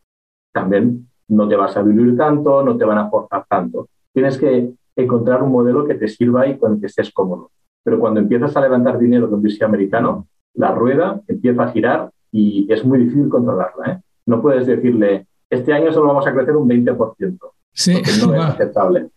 También 0.53 1.09
no 1.29 1.49
te 1.49 1.57
vas 1.57 1.77
a 1.77 1.83
vivir 1.83 2.17
tanto, 2.17 2.63
no 2.63 2.77
te 2.77 2.85
van 2.85 2.99
a 2.99 3.03
aportar 3.03 3.45
tanto. 3.49 3.89
Tienes 4.13 4.39
que 4.39 4.73
encontrar 4.97 5.43
un 5.43 5.53
modelo 5.53 5.87
que 5.87 5.95
te 5.95 6.09
sirva 6.09 6.47
y 6.47 6.59
con 6.59 6.75
el 6.75 6.81
que 6.81 6.87
estés 6.87 7.13
cómodo. 7.13 7.51
Pero 7.83 7.99
cuando 7.99 8.21
empiezas 8.21 8.57
a 8.57 8.61
levantar 8.61 8.99
dinero 8.99 9.27
de 9.29 9.35
un 9.35 9.43
VC 9.43 9.63
americano, 9.63 10.27
la 10.55 10.73
rueda 10.73 11.21
empieza 11.29 11.63
a 11.63 11.73
girar 11.73 12.11
y 12.33 12.71
es 12.73 12.85
muy 12.85 12.99
difícil 12.99 13.29
controlarla. 13.29 13.93
¿eh? 13.93 14.01
No 14.27 14.43
puedes 14.43 14.67
decirle, 14.67 15.27
este 15.49 15.73
año 15.73 15.93
solo 15.93 16.09
vamos 16.09 16.27
a 16.27 16.33
crecer 16.35 16.57
un 16.57 16.69
20%. 16.69 17.39
Sí, 17.73 17.95
no 17.95 18.35
es 18.35 18.41
aceptable. 18.41 19.09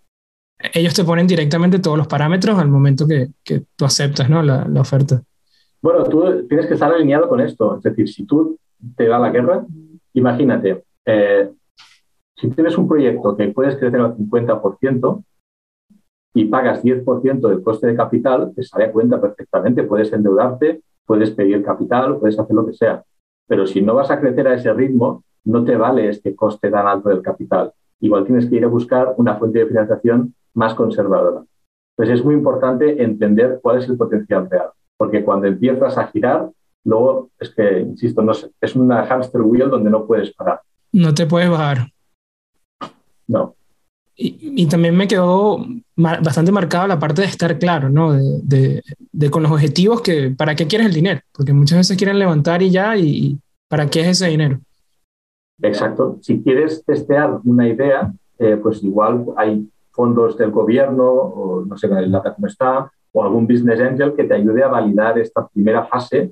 Ellos 0.74 0.94
te 0.94 1.04
ponen 1.04 1.28
directamente 1.28 1.80
todos 1.80 1.98
los 1.98 2.08
parámetros 2.08 2.58
al 2.58 2.70
momento 2.70 3.06
que, 3.06 3.32
que 3.44 3.64
tú 3.76 3.86
aceptas 3.86 4.30
¿no? 4.30 4.42
la, 4.42 4.66
la 4.66 4.82
oferta. 4.82 5.22
Bueno, 5.84 6.06
tú 6.06 6.48
tienes 6.48 6.66
que 6.66 6.76
estar 6.76 6.94
alineado 6.94 7.28
con 7.28 7.42
esto. 7.42 7.76
Es 7.76 7.84
decir, 7.84 8.08
si 8.08 8.26
tú 8.26 8.58
te 8.96 9.06
da 9.06 9.20
la 9.20 9.32
guerra, 9.32 9.66
imagínate, 10.14 10.86
eh, 11.06 11.52
si 12.38 12.50
tienes 12.52 12.78
un 12.78 12.88
proyecto 12.88 13.36
que 13.36 13.50
puedes 13.50 13.76
crecer 13.76 14.00
al 14.00 14.16
50% 14.16 15.24
y 16.36 16.46
pagas 16.46 16.82
10% 16.82 17.50
del 17.50 17.62
coste 17.62 17.88
de 17.88 17.98
capital, 17.98 18.54
te 18.56 18.64
sale 18.64 18.86
a 18.86 18.92
cuenta 18.94 19.20
perfectamente. 19.20 19.84
Puedes 19.84 20.14
endeudarte, 20.14 20.82
puedes 21.06 21.32
pedir 21.32 21.62
capital, 21.62 22.18
puedes 22.18 22.40
hacer 22.40 22.56
lo 22.56 22.66
que 22.66 22.74
sea. 22.74 23.04
Pero 23.46 23.68
si 23.68 23.82
no 23.82 23.94
vas 23.94 24.10
a 24.10 24.22
crecer 24.22 24.48
a 24.48 24.54
ese 24.54 24.72
ritmo, 24.72 25.26
no 25.44 25.66
te 25.66 25.76
vale 25.76 26.08
este 26.08 26.34
coste 26.34 26.72
tan 26.72 26.88
alto 26.88 27.10
del 27.10 27.22
capital. 27.22 27.74
Igual 28.00 28.24
tienes 28.24 28.46
que 28.46 28.56
ir 28.56 28.64
a 28.64 28.70
buscar 28.70 29.16
una 29.18 29.36
fuente 29.36 29.60
de 29.60 29.68
financiación 29.68 30.34
más 30.54 30.76
conservadora. 30.76 31.44
Entonces 31.98 32.20
es 32.20 32.26
muy 32.26 32.36
importante 32.36 33.04
entender 33.04 33.60
cuál 33.62 33.80
es 33.80 33.90
el 33.90 33.98
potencial 33.98 34.50
real 34.50 34.70
porque 35.04 35.22
cuando 35.22 35.48
empiezas 35.48 35.98
a 35.98 36.08
girar, 36.08 36.50
luego 36.86 37.30
es 37.38 37.50
que, 37.50 37.82
insisto, 37.82 38.22
no 38.22 38.32
es, 38.32 38.50
es 38.62 38.74
una 38.74 39.06
hamster 39.06 39.42
wheel 39.42 39.70
donde 39.70 39.90
no 39.90 40.08
puedes 40.08 40.34
parar. 40.34 40.62
No 40.94 41.14
te 41.14 41.26
puedes 41.26 41.50
bajar. 41.50 41.90
No. 43.28 43.54
Y, 44.16 44.66
también 44.68 44.96
me 44.96 45.10
quedó 45.10 45.66
bastante 45.98 46.54
marcada 46.54 46.88
la 46.88 47.00
parte 47.00 47.24
de 47.24 47.28
estar 47.28 47.60
claro, 47.60 47.90
¿no? 47.90 48.14
De, 48.14 48.82
de, 49.12 49.30
con 49.30 49.44
los 49.44 49.52
objetivos 49.52 50.02
que, 50.02 50.30
¿para 50.30 50.56
qué 50.56 50.68
quieres 50.68 50.88
el 50.88 50.94
dinero? 50.94 51.20
Porque 51.34 51.52
muchas 51.52 51.80
veces 51.80 51.98
quieren 51.98 52.18
levantar 52.18 52.62
y 52.62 52.70
ya, 52.70 52.96
y, 52.96 53.38
¿para 53.68 53.90
qué 53.90 54.02
es 54.02 54.08
ese 54.08 54.28
dinero? 54.28 54.62
Exacto. 55.62 56.18
Si 56.22 56.42
quieres 56.42 56.82
testear 56.86 57.42
una 57.44 57.68
idea, 57.68 58.14
eh, 58.40 58.56
pues 58.56 58.82
igual 58.82 59.26
hay 59.36 59.68
fondos 59.92 60.38
del 60.38 60.52
gobierno, 60.52 61.12
o 61.12 61.66
no 61.66 61.78
sé 61.78 61.90
la 61.90 62.24
cómo 62.24 62.48
está, 62.48 62.90
o 63.14 63.24
algún 63.24 63.48
business 63.48 63.80
angel 63.80 64.14
que 64.16 64.26
te 64.26 64.34
ayude 64.34 64.64
a 64.64 64.68
validar 64.68 65.18
esta 65.18 65.48
primera 65.48 65.86
fase. 65.86 66.32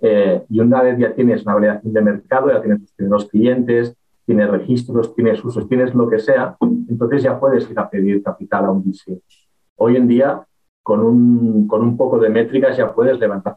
Eh, 0.00 0.44
y 0.48 0.60
una 0.60 0.82
vez 0.82 0.98
ya 0.98 1.12
tienes 1.12 1.42
una 1.42 1.54
validación 1.54 1.92
de 1.92 2.02
mercado, 2.02 2.52
ya 2.52 2.62
tienes 2.62 2.94
tus 2.96 3.28
clientes, 3.28 3.96
tienes 4.24 4.48
registros, 4.50 5.14
tienes 5.14 5.42
usos, 5.44 5.66
tienes 5.68 5.94
lo 5.94 6.08
que 6.08 6.18
sea, 6.18 6.56
entonces 6.88 7.22
ya 7.22 7.40
puedes 7.40 7.68
ir 7.70 7.78
a 7.78 7.88
pedir 7.88 8.22
capital 8.22 8.66
a 8.66 8.70
un 8.70 8.82
VC. 8.82 9.20
Hoy 9.76 9.96
en 9.96 10.06
día, 10.06 10.42
con 10.82 11.00
un, 11.00 11.66
con 11.66 11.82
un 11.82 11.96
poco 11.96 12.18
de 12.18 12.28
métricas 12.28 12.76
ya 12.76 12.94
puedes 12.94 13.18
levantar 13.18 13.56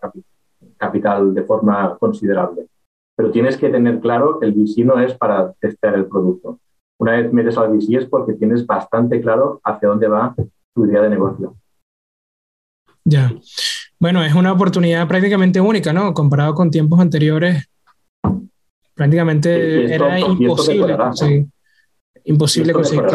capital 0.77 1.33
de 1.33 1.43
forma 1.43 1.97
considerable. 1.99 2.67
Pero 3.15 3.31
tienes 3.31 3.57
que 3.57 3.69
tener 3.69 3.99
claro 3.99 4.39
que 4.39 4.45
el 4.45 4.53
VC 4.53 4.85
no 4.85 4.97
es 4.99 5.13
para 5.13 5.51
testear 5.59 5.95
el 5.95 6.05
producto. 6.05 6.59
Una 6.97 7.13
vez 7.13 7.33
metes 7.33 7.57
al 7.57 7.71
VC 7.71 7.97
es 7.97 8.05
porque 8.05 8.33
tienes 8.33 8.65
bastante 8.65 9.19
claro 9.21 9.59
hacia 9.63 9.89
dónde 9.89 10.07
va 10.07 10.33
tu 10.73 10.85
idea 10.85 11.01
de 11.01 11.09
negocio. 11.09 11.55
Ya. 13.03 13.33
Bueno, 13.99 14.23
es 14.23 14.33
una 14.33 14.51
oportunidad 14.51 15.07
prácticamente 15.07 15.61
única, 15.61 15.93
¿no? 15.93 16.13
Comparado 16.13 16.53
con 16.53 16.71
tiempos 16.71 16.99
anteriores, 16.99 17.69
prácticamente 18.93 19.93
era 19.93 20.19
imposible 20.19 20.97
conseguir. 20.97 21.47
Imposible 22.25 22.73
conseguir. 22.73 23.05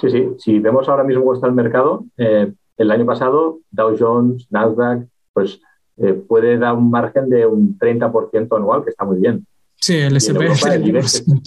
Sí, 0.00 0.10
sí. 0.10 0.28
Si 0.38 0.58
vemos 0.58 0.88
ahora 0.88 1.04
mismo 1.04 1.22
cómo 1.22 1.34
está 1.34 1.46
el 1.46 1.52
mercado, 1.52 2.04
eh, 2.16 2.52
el 2.76 2.90
año 2.90 3.06
pasado 3.06 3.60
Dow 3.70 3.96
Jones, 3.98 4.46
Nasdaq, 4.50 5.06
pues 5.32 5.60
eh, 5.98 6.14
puede 6.14 6.58
dar 6.58 6.74
un 6.74 6.90
margen 6.90 7.28
de 7.28 7.46
un 7.46 7.78
30% 7.78 8.56
anual, 8.56 8.82
que 8.82 8.90
está 8.90 9.04
muy 9.04 9.18
bien. 9.20 9.46
Sí, 9.76 9.98
el 9.98 10.16
S&P 10.16 10.46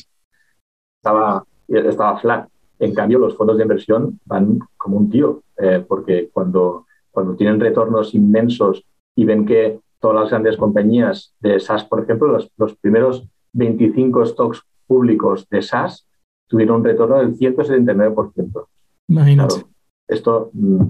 estaba, 1.02 1.46
estaba 1.68 2.20
flat. 2.20 2.48
En 2.80 2.94
cambio, 2.94 3.20
los 3.20 3.36
fondos 3.36 3.58
de 3.58 3.64
inversión 3.64 4.20
van 4.26 4.60
como 4.78 4.98
un 4.98 5.10
tío, 5.10 5.42
eh, 5.58 5.84
porque 5.88 6.30
cuando 6.32 6.86
cuando 7.16 7.36
tienen 7.36 7.60
retornos 7.60 8.14
inmensos 8.14 8.86
y 9.16 9.26
ven 9.26 9.46
que 9.46 9.80
todas 10.00 10.22
las 10.22 10.30
grandes 10.30 10.58
compañías 10.58 11.34
de 11.40 11.60
SaaS, 11.60 11.86
por 11.86 12.04
ejemplo, 12.04 12.38
los, 12.58 12.76
primeros 12.76 13.28
25 13.54 14.26
stocks 14.28 14.62
públicos 14.86 15.48
de 15.50 15.64
SaaS 15.64 16.08
tuvieron 16.48 16.78
un 16.78 16.84
retorno 16.84 17.18
del 17.18 17.36
179%. 17.36 18.68
Imagínate. 19.08 19.56
esto 20.08 20.52
mm, 20.54 20.84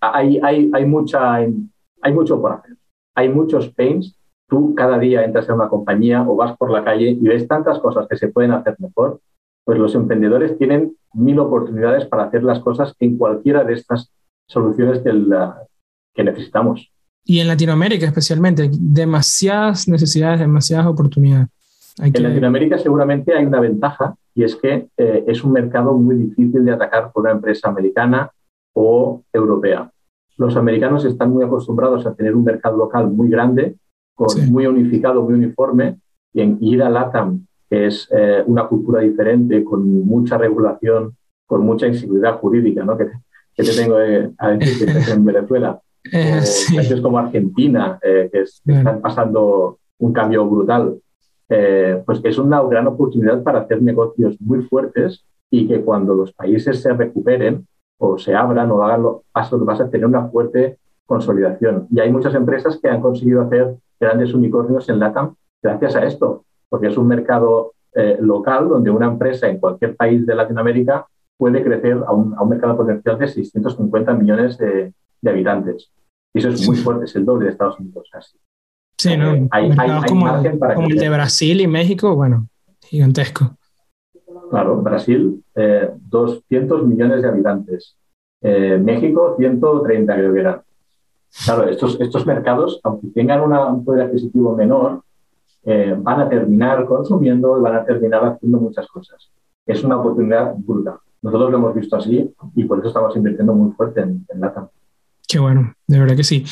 hay, 0.00 0.40
hay, 0.42 0.70
hay, 0.72 0.86
mucha, 0.86 1.34
hay 1.34 2.12
mucho 2.14 2.40
por 2.40 2.52
hacer. 2.52 2.76
Hay 3.14 3.28
muchos 3.28 3.68
pains. 3.70 4.16
Tú 4.48 4.74
cada 4.74 4.98
día 4.98 5.24
entras 5.24 5.48
en 5.48 5.56
una 5.56 5.68
compañía 5.68 6.22
o 6.26 6.36
vas 6.36 6.56
por 6.56 6.70
la 6.70 6.84
calle 6.84 7.10
y 7.10 7.28
ves 7.28 7.48
tantas 7.48 7.80
cosas 7.80 8.06
que 8.08 8.16
se 8.16 8.28
pueden 8.28 8.52
hacer 8.52 8.76
mejor. 8.78 9.20
Pues 9.64 9.78
los 9.78 9.94
emprendedores 9.96 10.56
tienen 10.56 10.96
mil 11.12 11.38
oportunidades 11.40 12.06
para 12.06 12.24
hacer 12.24 12.44
las 12.44 12.60
cosas 12.60 12.94
en 13.00 13.18
cualquiera 13.18 13.64
de 13.64 13.74
estas 13.74 14.12
soluciones 14.46 15.00
que, 15.00 15.12
que 16.14 16.24
necesitamos. 16.24 16.90
Y 17.24 17.40
en 17.40 17.48
Latinoamérica 17.48 18.06
especialmente, 18.06 18.70
demasiadas 18.72 19.88
necesidades, 19.88 20.40
demasiadas 20.40 20.86
oportunidades. 20.86 21.48
En 21.98 22.22
Latinoamérica 22.22 22.78
seguramente 22.78 23.34
hay 23.34 23.46
una 23.46 23.58
ventaja 23.58 24.14
y 24.34 24.44
es 24.44 24.54
que 24.54 24.88
eh, 24.96 25.24
es 25.26 25.42
un 25.42 25.52
mercado 25.52 25.94
muy 25.94 26.14
difícil 26.16 26.64
de 26.64 26.72
atacar 26.72 27.10
por 27.10 27.22
una 27.22 27.32
empresa 27.32 27.68
americana 27.68 28.30
o 28.74 29.22
europea. 29.32 29.90
Los 30.36 30.56
americanos 30.56 31.06
están 31.06 31.30
muy 31.30 31.42
acostumbrados 31.42 32.06
a 32.06 32.14
tener 32.14 32.34
un 32.34 32.44
mercado 32.44 32.76
local 32.76 33.10
muy 33.10 33.30
grande, 33.30 33.76
con, 34.14 34.28
muy 34.50 34.66
unificado, 34.66 35.22
muy 35.22 35.34
uniforme, 35.34 35.98
y 36.34 36.42
en 36.42 36.58
ir 36.60 36.82
a 36.82 36.90
LATAM, 36.90 37.46
que 37.70 37.86
es 37.86 38.06
eh, 38.14 38.42
una 38.46 38.68
cultura 38.68 39.00
diferente, 39.00 39.64
con 39.64 40.04
mucha 40.04 40.36
regulación, 40.36 41.16
con 41.46 41.64
mucha 41.64 41.86
inseguridad 41.86 42.38
jurídica, 42.38 42.84
¿no? 42.84 42.98
que, 42.98 43.06
que 43.56 43.62
te 43.62 43.72
tengo 43.72 44.00
eh, 44.00 44.30
a 44.38 44.50
decir 44.50 44.86
que 44.86 45.10
en 45.10 45.24
Venezuela, 45.24 45.80
eh, 46.12 46.42
países 46.74 47.00
como 47.00 47.18
Argentina, 47.18 47.98
eh, 48.02 48.28
que, 48.30 48.42
están 48.42 49.00
pasando 49.00 49.78
un 49.98 50.12
cambio 50.12 50.46
brutal, 50.46 50.98
eh, 51.48 52.02
pues 52.04 52.20
es 52.24 52.38
una 52.38 52.62
gran 52.62 52.86
oportunidad 52.86 53.42
para 53.42 53.60
hacer 53.60 53.82
negocios 53.82 54.36
muy 54.40 54.62
fuertes 54.62 55.24
y 55.50 55.66
que 55.66 55.80
cuando 55.80 56.14
los 56.14 56.32
países 56.32 56.82
se 56.82 56.92
recuperen 56.92 57.66
o 57.98 58.18
se 58.18 58.34
abran 58.34 58.70
o 58.70 58.82
hagan 58.82 59.02
los 59.02 59.22
pasos 59.32 59.64
vas 59.64 59.80
a 59.80 59.88
tener 59.88 60.06
una 60.06 60.28
fuerte 60.28 60.78
consolidación. 61.06 61.86
Y 61.90 62.00
hay 62.00 62.12
muchas 62.12 62.34
empresas 62.34 62.78
que 62.82 62.88
han 62.88 63.00
conseguido 63.00 63.42
hacer 63.42 63.76
grandes 63.98 64.34
unicornios 64.34 64.88
en 64.88 64.98
LATAM 64.98 65.34
gracias 65.62 65.96
a 65.96 66.04
esto, 66.04 66.44
porque 66.68 66.88
es 66.88 66.98
un 66.98 67.08
mercado 67.08 67.72
local 68.20 68.68
donde 68.68 68.90
una 68.90 69.06
empresa 69.06 69.48
en 69.48 69.58
cualquier 69.58 69.96
país 69.96 70.26
de 70.26 70.34
Latinoamérica 70.34 71.06
puede 71.36 71.62
crecer 71.62 71.98
a 72.06 72.12
un, 72.12 72.34
a 72.34 72.42
un 72.42 72.48
mercado 72.48 72.76
potencial 72.76 73.18
de 73.18 73.28
650 73.28 74.14
millones 74.14 74.58
de, 74.58 74.92
de 75.20 75.30
habitantes. 75.30 75.90
Y 76.34 76.38
eso 76.38 76.48
es 76.50 76.66
muy 76.66 76.76
fuerte, 76.76 77.06
es 77.06 77.16
el 77.16 77.24
doble 77.24 77.46
de 77.46 77.52
Estados 77.52 77.78
Unidos. 77.80 78.08
Así. 78.12 78.38
Sí, 78.98 79.16
¿no? 79.16 79.34
Eh, 79.34 79.48
hay, 79.50 79.70
como, 80.08 80.26
el 80.28 80.96
de 80.96 81.08
Brasil 81.08 81.60
y 81.60 81.66
México, 81.66 82.14
bueno, 82.14 82.48
gigantesco. 82.82 83.56
Claro, 84.50 84.80
Brasil, 84.82 85.42
200 85.54 86.80
eh, 86.80 86.84
millones 86.84 87.22
de 87.22 87.28
habitantes. 87.28 87.96
Eh, 88.40 88.78
México, 88.82 89.34
130 89.38 90.14
creo 90.14 90.32
que 90.32 90.40
eran. 90.40 90.62
Claro, 91.44 91.68
estos, 91.68 92.00
estos 92.00 92.24
mercados, 92.24 92.80
aunque 92.84 93.08
tengan 93.08 93.40
un 93.42 93.84
poder 93.84 94.06
adquisitivo 94.06 94.56
menor, 94.56 95.02
van 95.64 96.20
a 96.20 96.28
terminar 96.28 96.86
consumiendo 96.86 97.58
y 97.58 97.60
van 97.60 97.76
a 97.76 97.84
terminar 97.84 98.24
haciendo 98.24 98.58
muchas 98.58 98.86
cosas. 98.86 99.30
Es 99.66 99.82
una 99.82 99.98
oportunidad 99.98 100.54
brutal. 100.56 100.98
Nosotros 101.26 101.50
lo 101.50 101.58
hemos 101.58 101.74
visto 101.74 101.96
así 101.96 102.30
y 102.54 102.64
por 102.64 102.78
eso 102.78 102.88
estamos 102.88 103.16
invirtiendo 103.16 103.52
muy 103.52 103.72
fuerte 103.72 104.00
en, 104.00 104.24
en 104.32 104.40
LATAM. 104.40 104.68
Qué 105.26 105.40
bueno, 105.40 105.74
de 105.88 105.98
verdad 105.98 106.14
que 106.14 106.22
sí. 106.22 106.44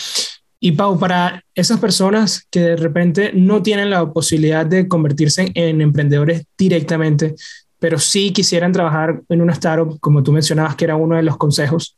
Y 0.58 0.72
Pau, 0.72 0.98
para 0.98 1.44
esas 1.54 1.78
personas 1.78 2.48
que 2.50 2.58
de 2.58 2.76
repente 2.76 3.30
no 3.34 3.62
tienen 3.62 3.88
la 3.90 4.12
posibilidad 4.12 4.66
de 4.66 4.88
convertirse 4.88 5.52
en 5.54 5.80
emprendedores 5.80 6.44
directamente, 6.58 7.36
pero 7.78 8.00
sí 8.00 8.32
quisieran 8.32 8.72
trabajar 8.72 9.22
en 9.28 9.42
una 9.42 9.52
startup, 9.52 10.00
como 10.00 10.24
tú 10.24 10.32
mencionabas 10.32 10.74
que 10.74 10.86
era 10.86 10.96
uno 10.96 11.14
de 11.14 11.22
los 11.22 11.36
consejos 11.36 11.96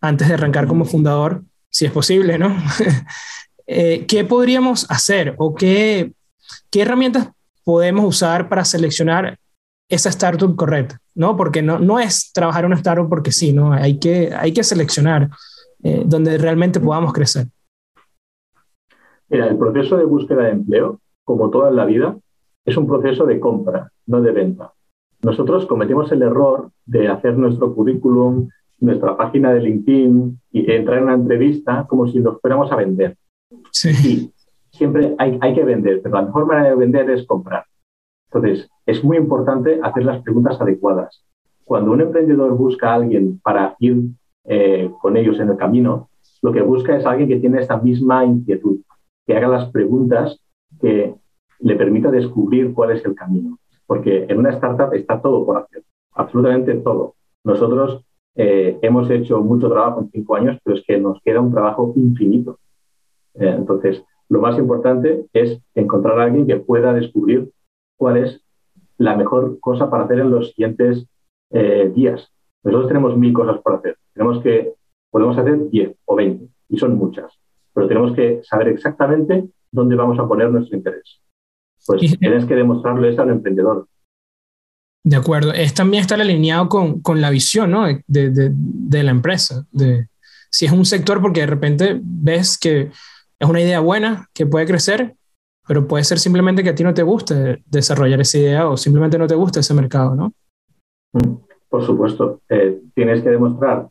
antes 0.00 0.26
de 0.26 0.34
arrancar 0.34 0.66
como 0.66 0.84
fundador, 0.84 1.44
si 1.70 1.86
es 1.86 1.92
posible, 1.92 2.38
¿no? 2.38 2.56
Eh, 3.68 4.04
¿Qué 4.06 4.22
podríamos 4.22 4.88
hacer 4.88 5.34
o 5.38 5.52
qué, 5.52 6.12
qué 6.70 6.82
herramientas 6.82 7.30
podemos 7.64 8.04
usar 8.04 8.48
para 8.48 8.64
seleccionar 8.64 9.40
esa 9.88 10.08
startup 10.08 10.54
correcta? 10.56 11.00
¿no? 11.16 11.36
Porque 11.36 11.62
no, 11.62 11.78
no 11.78 11.98
es 11.98 12.32
trabajar 12.32 12.64
en 12.64 12.66
una 12.66 12.76
startup 12.76 13.08
porque 13.08 13.32
sí, 13.32 13.52
¿no? 13.52 13.72
Hay 13.72 13.98
que, 13.98 14.32
hay 14.34 14.52
que 14.52 14.62
seleccionar 14.62 15.30
eh, 15.82 16.04
donde 16.06 16.38
realmente 16.38 16.78
podamos 16.78 17.12
crecer? 17.12 17.46
Mira, 19.28 19.46
el 19.48 19.56
proceso 19.56 19.96
de 19.96 20.04
búsqueda 20.04 20.44
de 20.44 20.50
empleo, 20.50 21.00
como 21.24 21.50
toda 21.50 21.70
la 21.70 21.84
vida, 21.84 22.16
es 22.64 22.76
un 22.76 22.86
proceso 22.86 23.24
de 23.24 23.40
compra, 23.40 23.90
no 24.06 24.20
de 24.20 24.32
venta. 24.32 24.72
Nosotros 25.22 25.66
cometimos 25.66 26.12
el 26.12 26.22
error 26.22 26.70
de 26.84 27.08
hacer 27.08 27.36
nuestro 27.36 27.74
currículum, 27.74 28.48
nuestra 28.78 29.16
página 29.16 29.52
de 29.52 29.60
LinkedIn 29.60 30.40
y 30.52 30.70
entrar 30.70 30.98
en 30.98 31.04
una 31.04 31.14
entrevista 31.14 31.86
como 31.88 32.06
si 32.06 32.20
nos 32.20 32.40
fuéramos 32.40 32.70
a 32.70 32.76
vender. 32.76 33.16
Sí. 33.72 34.32
siempre 34.70 35.14
hay, 35.18 35.38
hay 35.40 35.54
que 35.54 35.64
vender, 35.64 36.02
pero 36.02 36.16
la 36.16 36.22
mejor 36.22 36.46
manera 36.46 36.70
de 36.70 36.76
vender 36.76 37.10
es 37.10 37.26
comprar. 37.26 37.64
Entonces, 38.26 38.68
es 38.84 39.02
muy 39.02 39.16
importante 39.16 39.80
hacer 39.82 40.04
las 40.04 40.22
preguntas 40.22 40.60
adecuadas. 40.60 41.24
Cuando 41.64 41.92
un 41.92 42.00
emprendedor 42.00 42.56
busca 42.56 42.90
a 42.90 42.94
alguien 42.94 43.40
para 43.42 43.76
ir 43.80 44.04
eh, 44.44 44.90
con 45.00 45.16
ellos 45.16 45.40
en 45.40 45.50
el 45.50 45.56
camino, 45.56 46.08
lo 46.42 46.52
que 46.52 46.62
busca 46.62 46.96
es 46.96 47.06
alguien 47.06 47.28
que 47.28 47.40
tiene 47.40 47.60
esta 47.60 47.76
misma 47.78 48.24
inquietud, 48.24 48.80
que 49.26 49.36
haga 49.36 49.48
las 49.48 49.70
preguntas 49.70 50.40
que 50.80 51.14
le 51.60 51.76
permita 51.76 52.10
descubrir 52.10 52.72
cuál 52.72 52.92
es 52.92 53.04
el 53.04 53.14
camino. 53.14 53.58
Porque 53.86 54.26
en 54.28 54.38
una 54.38 54.50
startup 54.50 54.92
está 54.94 55.20
todo 55.20 55.44
por 55.44 55.58
hacer, 55.58 55.82
absolutamente 56.12 56.74
todo. 56.74 57.14
Nosotros 57.44 58.04
eh, 58.34 58.78
hemos 58.82 59.08
hecho 59.10 59.40
mucho 59.40 59.68
trabajo 59.68 60.00
en 60.00 60.10
cinco 60.10 60.36
años, 60.36 60.58
pero 60.62 60.76
es 60.76 60.84
que 60.86 60.98
nos 60.98 61.20
queda 61.22 61.40
un 61.40 61.52
trabajo 61.52 61.92
infinito. 61.96 62.58
Eh, 63.34 63.54
entonces, 63.56 64.04
lo 64.28 64.40
más 64.40 64.58
importante 64.58 65.26
es 65.32 65.60
encontrar 65.74 66.20
a 66.20 66.24
alguien 66.24 66.46
que 66.46 66.56
pueda 66.56 66.92
descubrir 66.92 67.50
cuál 67.96 68.18
es 68.18 68.40
la 68.98 69.16
mejor 69.16 69.58
cosa 69.60 69.90
para 69.90 70.04
hacer 70.04 70.20
en 70.20 70.30
los 70.30 70.50
siguientes 70.50 71.06
días. 71.94 72.30
Nosotros 72.62 72.88
tenemos 72.88 73.16
mil 73.16 73.32
cosas 73.32 73.60
por 73.62 73.74
hacer. 73.74 73.96
Tenemos 74.12 74.42
que, 74.42 74.72
podemos 75.10 75.38
hacer 75.38 75.70
10 75.70 75.96
o 76.04 76.16
20, 76.16 76.48
y 76.68 76.78
son 76.78 76.96
muchas, 76.96 77.32
pero 77.72 77.86
tenemos 77.86 78.14
que 78.14 78.40
saber 78.42 78.68
exactamente 78.68 79.48
dónde 79.70 79.94
vamos 79.94 80.18
a 80.18 80.26
poner 80.26 80.50
nuestro 80.50 80.76
interés. 80.76 81.20
Pues 81.86 82.18
tienes 82.18 82.44
que 82.46 82.54
demostrarle 82.54 83.10
eso 83.10 83.22
al 83.22 83.30
emprendedor. 83.30 83.86
De 85.04 85.16
acuerdo. 85.16 85.52
Es 85.52 85.72
también 85.74 86.00
estar 86.00 86.20
alineado 86.20 86.68
con, 86.68 87.00
con 87.00 87.20
la 87.20 87.30
visión 87.30 87.70
¿no? 87.70 87.86
de, 87.86 88.02
de, 88.30 88.50
de, 88.52 89.02
la 89.04 89.12
empresa. 89.12 89.64
De, 89.70 90.08
si 90.50 90.66
es 90.66 90.72
un 90.72 90.84
sector, 90.84 91.20
porque 91.20 91.40
de 91.40 91.46
repente 91.46 92.00
ves 92.02 92.58
que 92.58 92.90
es 93.38 93.48
una 93.48 93.60
idea 93.60 93.78
buena, 93.78 94.28
que 94.34 94.46
puede 94.46 94.66
crecer, 94.66 95.14
pero 95.66 95.86
puede 95.86 96.04
ser 96.04 96.18
simplemente 96.18 96.62
que 96.62 96.70
a 96.70 96.74
ti 96.74 96.84
no 96.84 96.94
te 96.94 97.02
guste 97.02 97.62
desarrollar 97.66 98.20
esa 98.20 98.38
idea 98.38 98.68
o 98.68 98.76
simplemente 98.76 99.18
no 99.18 99.26
te 99.26 99.34
gusta 99.34 99.60
ese 99.60 99.74
mercado, 99.74 100.14
¿no? 100.14 100.32
Mm. 101.12 101.46
Por 101.68 101.84
supuesto, 101.84 102.40
eh, 102.48 102.80
tienes 102.94 103.22
que 103.22 103.30
demostrar 103.30 103.88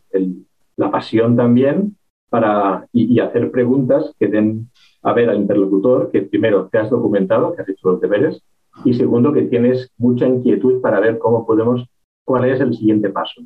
la 0.77 0.91
pasión 0.91 1.35
también 1.35 1.97
para, 2.29 2.87
y, 2.91 3.19
hacer 3.19 3.51
preguntas 3.51 4.13
que 4.19 4.27
den 4.27 4.69
a 5.03 5.13
ver 5.13 5.29
al 5.29 5.37
interlocutor 5.37 6.09
que 6.11 6.23
primero 6.23 6.67
te 6.71 6.79
has 6.79 6.89
documentado, 6.89 7.53
que 7.53 7.61
has 7.61 7.69
hecho 7.69 7.91
los 7.91 8.01
deberes, 8.01 8.41
y 8.83 8.93
segundo 8.93 9.31
que 9.31 9.43
tienes 9.43 9.91
mucha 9.97 10.25
inquietud 10.25 10.81
para 10.81 10.99
ver 10.99 11.17
cómo 11.19 11.45
podemos, 11.45 11.85
cuál 12.23 12.45
es 12.45 12.59
el 12.59 12.73
siguiente 12.73 13.09
paso. 13.09 13.41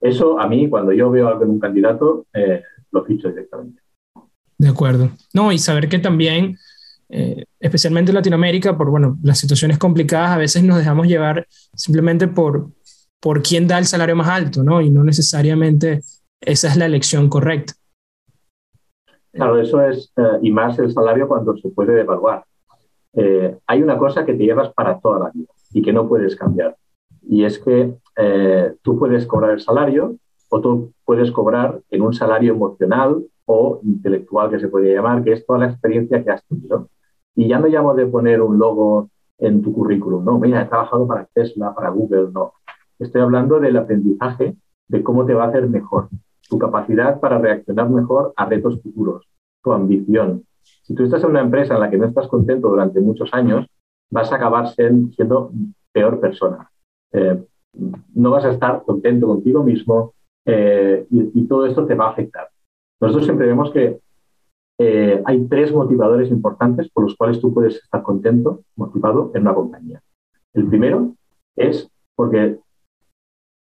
Eso 0.00 0.38
a 0.38 0.48
mí, 0.48 0.68
cuando 0.68 0.92
yo 0.92 1.10
veo 1.10 1.28
algo 1.28 1.44
en 1.44 1.50
un 1.50 1.60
candidato, 1.60 2.26
eh, 2.34 2.62
lo 2.90 3.04
ficho 3.04 3.28
directamente. 3.28 3.80
De 4.58 4.68
acuerdo. 4.68 5.10
No, 5.32 5.50
y 5.50 5.58
saber 5.58 5.88
que 5.88 5.98
también, 5.98 6.58
eh, 7.08 7.44
especialmente 7.60 8.10
en 8.10 8.16
Latinoamérica, 8.16 8.76
por 8.76 8.90
bueno, 8.90 9.18
las 9.22 9.38
situaciones 9.38 9.78
complicadas, 9.78 10.30
a 10.30 10.38
veces 10.38 10.62
nos 10.62 10.78
dejamos 10.78 11.06
llevar 11.06 11.46
simplemente 11.74 12.28
por, 12.28 12.70
por 13.20 13.42
quién 13.42 13.68
da 13.68 13.78
el 13.78 13.86
salario 13.86 14.16
más 14.16 14.28
alto, 14.28 14.62
¿no? 14.62 14.80
Y 14.80 14.90
no 14.90 15.04
necesariamente 15.04 16.00
esa 16.40 16.68
es 16.68 16.76
la 16.76 16.86
elección 16.86 17.28
correcta. 17.28 17.74
Claro, 19.32 19.60
eso 19.60 19.80
es, 19.82 20.12
eh, 20.16 20.38
y 20.42 20.50
más 20.50 20.78
el 20.78 20.92
salario 20.92 21.28
cuando 21.28 21.56
se 21.56 21.68
puede 21.70 21.94
devaluar. 21.94 22.44
Eh, 23.14 23.56
hay 23.66 23.82
una 23.82 23.98
cosa 23.98 24.24
que 24.24 24.34
te 24.34 24.44
llevas 24.44 24.72
para 24.72 24.98
toda 24.98 25.18
la 25.18 25.30
vida 25.32 25.48
y 25.72 25.82
que 25.82 25.92
no 25.92 26.08
puedes 26.08 26.36
cambiar. 26.36 26.76
Y 27.22 27.44
es 27.44 27.58
que 27.58 27.94
tú 28.82 28.98
puedes 28.98 29.26
cobrar 29.26 29.52
el 29.52 29.60
salario 29.60 30.16
o 30.50 30.60
tú 30.60 30.92
puedes 31.04 31.30
cobrar 31.30 31.80
en 31.90 32.02
un 32.02 32.12
salario 32.12 32.52
emocional 32.52 33.24
o 33.52 33.80
intelectual 33.82 34.50
que 34.50 34.60
se 34.60 34.68
puede 34.68 34.94
llamar, 34.94 35.22
que 35.22 35.32
es 35.32 35.46
toda 35.46 35.60
la 35.60 35.66
experiencia 35.66 36.22
que 36.22 36.30
has 36.30 36.44
tenido. 36.46 36.88
Y 37.34 37.48
ya 37.48 37.58
no 37.58 37.66
llamo 37.66 37.94
de 37.94 38.06
poner 38.06 38.40
un 38.40 38.58
logo 38.58 39.10
en 39.38 39.62
tu 39.62 39.72
currículum, 39.72 40.24
no, 40.24 40.38
mira, 40.38 40.62
he 40.62 40.66
trabajado 40.66 41.06
para 41.06 41.26
Tesla, 41.34 41.74
para 41.74 41.90
Google, 41.90 42.30
no. 42.32 42.52
Estoy 42.98 43.22
hablando 43.22 43.58
del 43.58 43.76
aprendizaje, 43.76 44.56
de 44.88 45.02
cómo 45.02 45.26
te 45.26 45.34
va 45.34 45.44
a 45.44 45.48
hacer 45.48 45.68
mejor, 45.68 46.08
tu 46.48 46.58
capacidad 46.58 47.18
para 47.18 47.38
reaccionar 47.38 47.90
mejor 47.90 48.32
a 48.36 48.46
retos 48.46 48.80
futuros, 48.80 49.26
tu 49.62 49.72
ambición. 49.72 50.44
Si 50.82 50.94
tú 50.94 51.04
estás 51.04 51.24
en 51.24 51.30
una 51.30 51.40
empresa 51.40 51.74
en 51.74 51.80
la 51.80 51.90
que 51.90 51.98
no 51.98 52.06
estás 52.06 52.28
contento 52.28 52.68
durante 52.68 53.00
muchos 53.00 53.32
años, 53.32 53.66
vas 54.10 54.30
a 54.30 54.36
acabar 54.36 54.68
siendo 54.68 55.50
peor 55.92 56.20
persona. 56.20 56.70
Eh, 57.12 57.42
no 58.14 58.30
vas 58.30 58.44
a 58.44 58.50
estar 58.50 58.82
contento 58.84 59.26
contigo 59.26 59.62
mismo 59.64 60.14
eh, 60.44 61.06
y, 61.10 61.46
todo 61.46 61.66
esto 61.66 61.86
te 61.86 61.94
va 61.94 62.06
a 62.06 62.10
afectar. 62.10 62.48
Nosotros 63.02 63.24
siempre 63.24 63.48
vemos 63.48 63.72
que 63.72 63.98
eh, 64.78 65.20
hay 65.24 65.44
tres 65.48 65.72
motivadores 65.72 66.30
importantes 66.30 66.88
por 66.88 67.02
los 67.02 67.16
cuales 67.16 67.40
tú 67.40 67.52
puedes 67.52 67.74
estar 67.76 68.00
contento, 68.02 68.60
motivado 68.76 69.32
en 69.34 69.42
una 69.42 69.54
compañía. 69.54 70.00
El 70.54 70.68
primero 70.68 71.12
es 71.56 71.90
porque 72.14 72.58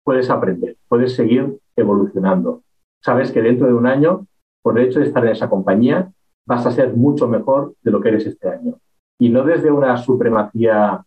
puedes 0.04 0.28
aprender, 0.28 0.76
puedes 0.86 1.14
seguir 1.14 1.58
evolucionando. 1.76 2.62
sabes 3.02 3.32
que 3.32 3.40
dentro 3.40 3.66
de 3.66 3.72
un 3.72 3.86
año, 3.86 4.26
por 4.62 4.78
el 4.78 4.86
hecho 4.86 5.00
de 5.00 5.06
estar 5.06 5.24
en 5.24 5.32
esa 5.32 5.48
compañía, 5.48 6.12
vas 6.46 6.66
a 6.66 6.70
ser 6.70 6.94
mucho 6.94 7.26
mejor 7.26 7.74
de 7.82 7.90
lo 7.90 8.00
que 8.00 8.10
eres 8.10 8.26
este 8.26 8.50
año. 8.50 8.74
Y 9.18 9.30
no 9.30 9.44
desde 9.44 9.70
una 9.70 9.96
supremacía, 9.96 11.02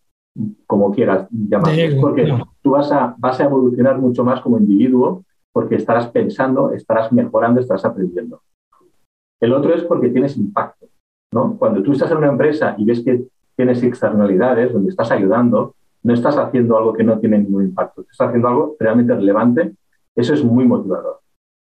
como 0.66 0.92
quieras 0.92 1.28
llamarlo, 1.30 2.00
porque 2.00 2.34
tú 2.60 2.70
vas 2.70 2.90
a, 2.90 3.14
vas 3.18 3.40
a 3.40 3.44
evolucionar 3.44 3.98
mucho 3.98 4.24
más 4.24 4.40
como 4.40 4.58
individuo, 4.58 5.24
porque 5.56 5.76
estarás 5.76 6.08
pensando, 6.08 6.72
estarás 6.72 7.10
mejorando, 7.14 7.62
estarás 7.62 7.86
aprendiendo. 7.86 8.42
El 9.40 9.54
otro 9.54 9.72
es 9.72 9.84
porque 9.84 10.10
tienes 10.10 10.36
impacto. 10.36 10.84
¿no? 11.32 11.56
Cuando 11.56 11.82
tú 11.82 11.92
estás 11.92 12.10
en 12.10 12.18
una 12.18 12.28
empresa 12.28 12.74
y 12.76 12.84
ves 12.84 13.02
que 13.02 13.24
tienes 13.56 13.82
externalidades, 13.82 14.74
donde 14.74 14.90
estás 14.90 15.10
ayudando, 15.10 15.74
no 16.02 16.12
estás 16.12 16.36
haciendo 16.36 16.76
algo 16.76 16.92
que 16.92 17.04
no 17.04 17.18
tiene 17.18 17.38
ningún 17.38 17.64
impacto, 17.64 18.02
estás 18.02 18.28
haciendo 18.28 18.48
algo 18.48 18.76
realmente 18.78 19.14
relevante, 19.14 19.72
eso 20.14 20.34
es 20.34 20.44
muy 20.44 20.66
motivador. 20.66 21.20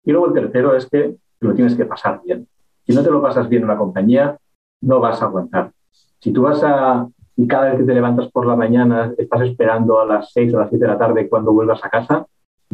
Y 0.05 0.11
luego 0.11 0.27
el 0.27 0.33
tercero 0.33 0.75
es 0.75 0.87
que 0.87 1.15
lo 1.39 1.55
tienes 1.55 1.73
que 1.73 1.85
pasar 1.85 2.21
bien. 2.23 2.47
Si 2.85 2.93
no 2.93 3.01
te 3.01 3.09
lo 3.09 3.19
pasas 3.19 3.49
bien 3.49 3.63
en 3.63 3.69
una 3.69 3.79
compañía, 3.79 4.37
no 4.81 4.99
vas 4.99 5.23
a 5.23 5.25
aguantar. 5.25 5.71
Si 6.19 6.31
tú 6.31 6.43
vas 6.43 6.61
a, 6.63 7.07
y 7.35 7.47
cada 7.47 7.71
vez 7.71 7.79
que 7.79 7.85
te 7.85 7.95
levantas 7.95 8.29
por 8.31 8.45
la 8.45 8.55
mañana 8.55 9.11
estás 9.17 9.41
esperando 9.41 9.99
a 9.99 10.05
las 10.05 10.31
6 10.33 10.53
o 10.53 10.59
las 10.59 10.69
7 10.69 10.85
de 10.85 10.91
la 10.91 10.99
tarde 10.99 11.27
cuando 11.27 11.51
vuelvas 11.51 11.83
a 11.83 11.89
casa, 11.89 12.27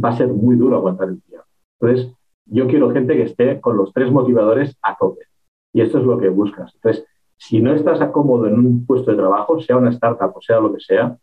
va 0.03 0.09
a 0.09 0.17
ser 0.17 0.27
muy 0.27 0.55
duro 0.55 0.77
aguantar 0.77 1.09
el 1.09 1.21
día. 1.27 1.41
Entonces, 1.79 2.11
yo 2.45 2.67
quiero 2.67 2.91
gente 2.91 3.15
que 3.15 3.23
esté 3.23 3.59
con 3.59 3.77
los 3.77 3.93
tres 3.93 4.11
motivadores 4.11 4.75
a 4.81 4.95
tope. 4.97 5.25
Y 5.73 5.81
esto 5.81 5.99
es 5.99 6.05
lo 6.05 6.17
que 6.17 6.29
buscas. 6.29 6.73
Entonces, 6.75 7.05
si 7.37 7.61
no 7.61 7.73
estás 7.73 7.99
cómodo 8.11 8.47
en 8.47 8.53
un 8.53 8.85
puesto 8.85 9.11
de 9.11 9.17
trabajo, 9.17 9.59
sea 9.61 9.77
una 9.77 9.91
startup 9.91 10.35
o 10.35 10.41
sea 10.41 10.59
lo 10.59 10.73
que 10.73 10.79
sea, 10.79 11.17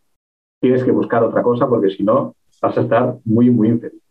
tienes 0.61 0.83
que 0.83 0.91
buscar 0.91 1.23
otra 1.23 1.43
cosa 1.43 1.67
porque 1.67 1.89
si 1.89 2.03
no, 2.03 2.35
vas 2.61 2.77
a 2.77 2.81
estar 2.81 3.17
muy, 3.25 3.49
muy 3.49 3.69
infeliz. 3.69 4.01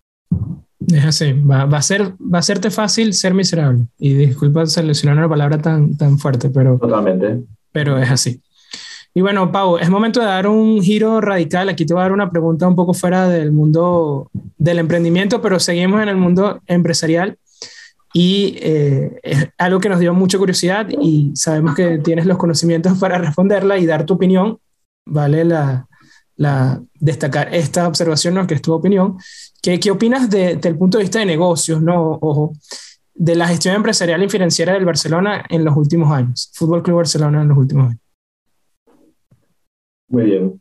Es 0.87 1.05
así, 1.05 1.33
va, 1.33 1.63
a 1.63 1.83
ser, 1.83 2.13
va 2.21 2.39
a 2.39 2.43
serte 2.43 2.71
fácil 2.71 3.15
ser 3.15 3.33
miserable. 3.33 3.87
Y 3.99 4.15
disculpa 4.15 4.67
seleccionar 4.67 5.17
una 5.17 5.29
palabra 5.29 5.59
tan, 5.59 5.97
tan 5.97 6.19
fuerte, 6.19 6.51
pero... 6.51 6.79
Totalmente. 6.79 7.43
Pero 7.73 7.97
es 7.99 8.11
así. 8.11 8.41
Y 9.17 9.21
bueno, 9.21 9.53
Pau, 9.53 9.79
es 9.79 9.89
momento 9.89 10.19
de 10.19 10.27
dar 10.27 10.49
un 10.49 10.83
giro 10.83 11.21
radical. 11.21 11.69
Aquí 11.69 11.87
te 11.87 11.95
voy 11.95 12.01
a 12.01 12.05
dar 12.05 12.13
una 12.13 12.31
pregunta 12.31 12.67
un 12.67 12.75
poco 12.75 12.93
fuera 12.95 13.29
del 13.29 13.53
mundo 13.53 14.29
del 14.59 14.81
emprendimiento, 14.81 15.41
pero 15.41 15.61
seguimos 15.61 16.03
en 16.03 16.09
el 16.09 16.17
mundo 16.17 16.61
empresarial. 16.67 17.39
Y 18.13 18.57
eh, 18.61 19.21
es 19.23 19.49
algo 19.57 19.79
que 19.79 19.89
nos 19.89 20.01
dio 20.01 20.13
mucha 20.15 20.37
curiosidad 20.37 20.89
y 20.89 21.33
sabemos 21.35 21.77
que 21.77 21.99
tienes 21.99 22.27
los 22.27 22.39
conocimientos 22.39 22.99
para 23.01 23.19
responderla 23.19 23.79
y 23.79 23.87
dar 23.87 24.05
tu 24.05 24.15
opinión. 24.15 24.59
Vale 25.07 25.45
la, 25.45 25.87
destacar 26.95 27.55
esta 27.55 27.87
observación, 27.87 28.35
¿no? 28.35 28.49
que 28.49 28.55
es 28.55 28.63
tu 28.63 28.73
opinión. 28.73 29.17
¿Qué, 29.63 29.79
opinas 29.93 30.29
de, 30.29 30.57
desde 30.57 30.71
el 30.71 30.77
punto 30.77 30.99
de 30.99 31.05
vista 31.05 31.21
de 31.21 31.27
negocios, 31.27 31.81
¿no? 31.81 32.19
Ojo, 32.21 32.53
de 33.15 33.37
la 33.37 33.47
gestión 33.47 33.77
empresarial 33.77 34.23
y 34.23 34.29
financiera 34.29 34.73
del 34.73 34.85
Barcelona 34.85 35.45
en 35.49 35.65
los 35.65 35.77
últimos 35.77 36.13
años? 36.13 36.51
Fútbol 36.53 36.83
Club 36.83 36.97
Barcelona 36.97 37.43
en 37.43 37.49
los 37.49 37.59
últimos 37.59 37.91
años. 37.91 38.04
Muy 40.09 40.25
bien. 40.25 40.61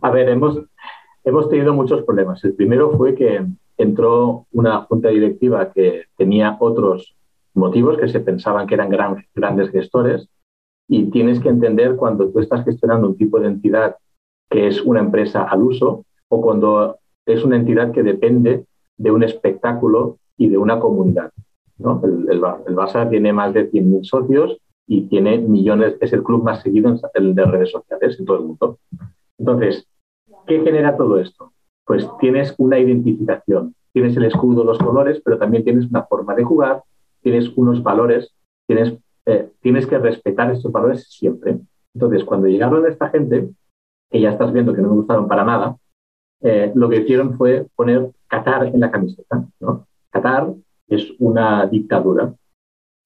A 0.00 0.10
ver, 0.10 0.28
hemos, 0.28 0.60
hemos 1.24 1.48
tenido 1.48 1.74
muchos 1.74 2.02
problemas. 2.04 2.44
El 2.44 2.54
primero 2.54 2.90
fue 2.96 3.14
que 3.14 3.44
entró 3.76 4.46
una 4.52 4.82
junta 4.82 5.08
directiva 5.08 5.72
que 5.72 6.04
tenía 6.16 6.56
otros 6.60 7.16
motivos 7.54 7.98
que 7.98 8.08
se 8.08 8.20
pensaban 8.20 8.66
que 8.66 8.74
eran 8.74 8.90
gran, 8.90 9.24
grandes 9.34 9.70
gestores 9.70 10.28
y 10.88 11.10
tienes 11.10 11.40
que 11.40 11.48
entender 11.48 11.96
cuando 11.96 12.30
tú 12.30 12.40
estás 12.40 12.64
gestionando 12.64 13.08
un 13.08 13.16
tipo 13.16 13.38
de 13.40 13.48
entidad 13.48 13.96
que 14.50 14.66
es 14.66 14.80
una 14.82 15.00
empresa 15.00 15.42
al 15.44 15.62
uso 15.62 16.04
o 16.28 16.40
cuando 16.40 16.98
es 17.26 17.44
una 17.44 17.56
entidad 17.56 17.92
que 17.92 18.02
depende 18.02 18.64
de 18.96 19.10
un 19.10 19.22
espectáculo 19.22 20.18
y 20.36 20.48
de 20.48 20.58
una 20.58 20.80
comunidad. 20.80 21.30
El, 21.78 22.28
el, 22.30 23.10
tiene 23.10 23.32
más 23.32 23.54
de 23.54 23.70
100.000 23.70 24.04
socios 24.04 24.58
y 24.88 25.02
tiene 25.02 25.38
millones, 25.38 25.96
es 26.00 26.12
el 26.12 26.24
club 26.24 26.42
más 26.42 26.62
seguido 26.62 26.96
en, 27.14 27.34
de 27.34 27.44
redes 27.44 27.70
sociales 27.70 28.18
en 28.18 28.24
todo 28.24 28.38
el 28.38 28.44
mundo. 28.44 28.78
Entonces, 29.38 29.86
¿qué 30.46 30.60
genera 30.62 30.96
todo 30.96 31.18
esto? 31.18 31.52
pues 31.88 32.06
tienes 32.20 32.54
una 32.58 32.78
identificación. 32.78 33.74
Tienes 33.94 34.14
el 34.18 34.26
escudo, 34.26 34.62
los 34.62 34.78
colores, 34.78 35.22
pero 35.24 35.38
también 35.38 35.64
tienes 35.64 35.86
una 35.86 36.04
forma 36.04 36.34
de 36.34 36.44
jugar, 36.44 36.82
tienes 37.22 37.50
unos 37.56 37.82
valores, 37.82 38.30
tienes, 38.66 38.94
eh, 39.24 39.50
tienes 39.62 39.86
que 39.86 39.98
respetar 39.98 40.52
estos 40.52 40.70
valores 40.70 41.08
siempre. 41.08 41.58
Entonces, 41.94 42.24
cuando 42.24 42.46
llegaron 42.46 42.86
esta 42.86 43.08
gente, 43.08 43.48
que 44.10 44.20
ya 44.20 44.30
estás 44.30 44.52
viendo 44.52 44.74
que 44.74 44.82
no 44.82 44.88
me 44.90 44.96
gustaron 44.96 45.26
para 45.26 45.44
nada, 45.44 45.78
eh, 46.42 46.70
lo 46.74 46.90
que 46.90 46.98
hicieron 46.98 47.38
fue 47.38 47.66
poner 47.74 48.10
Qatar 48.28 48.66
en 48.66 48.80
la 48.80 48.90
camiseta. 48.90 49.46
¿no? 49.58 49.86
Qatar 50.10 50.52
es 50.88 51.14
una 51.18 51.66
dictadura. 51.66 52.34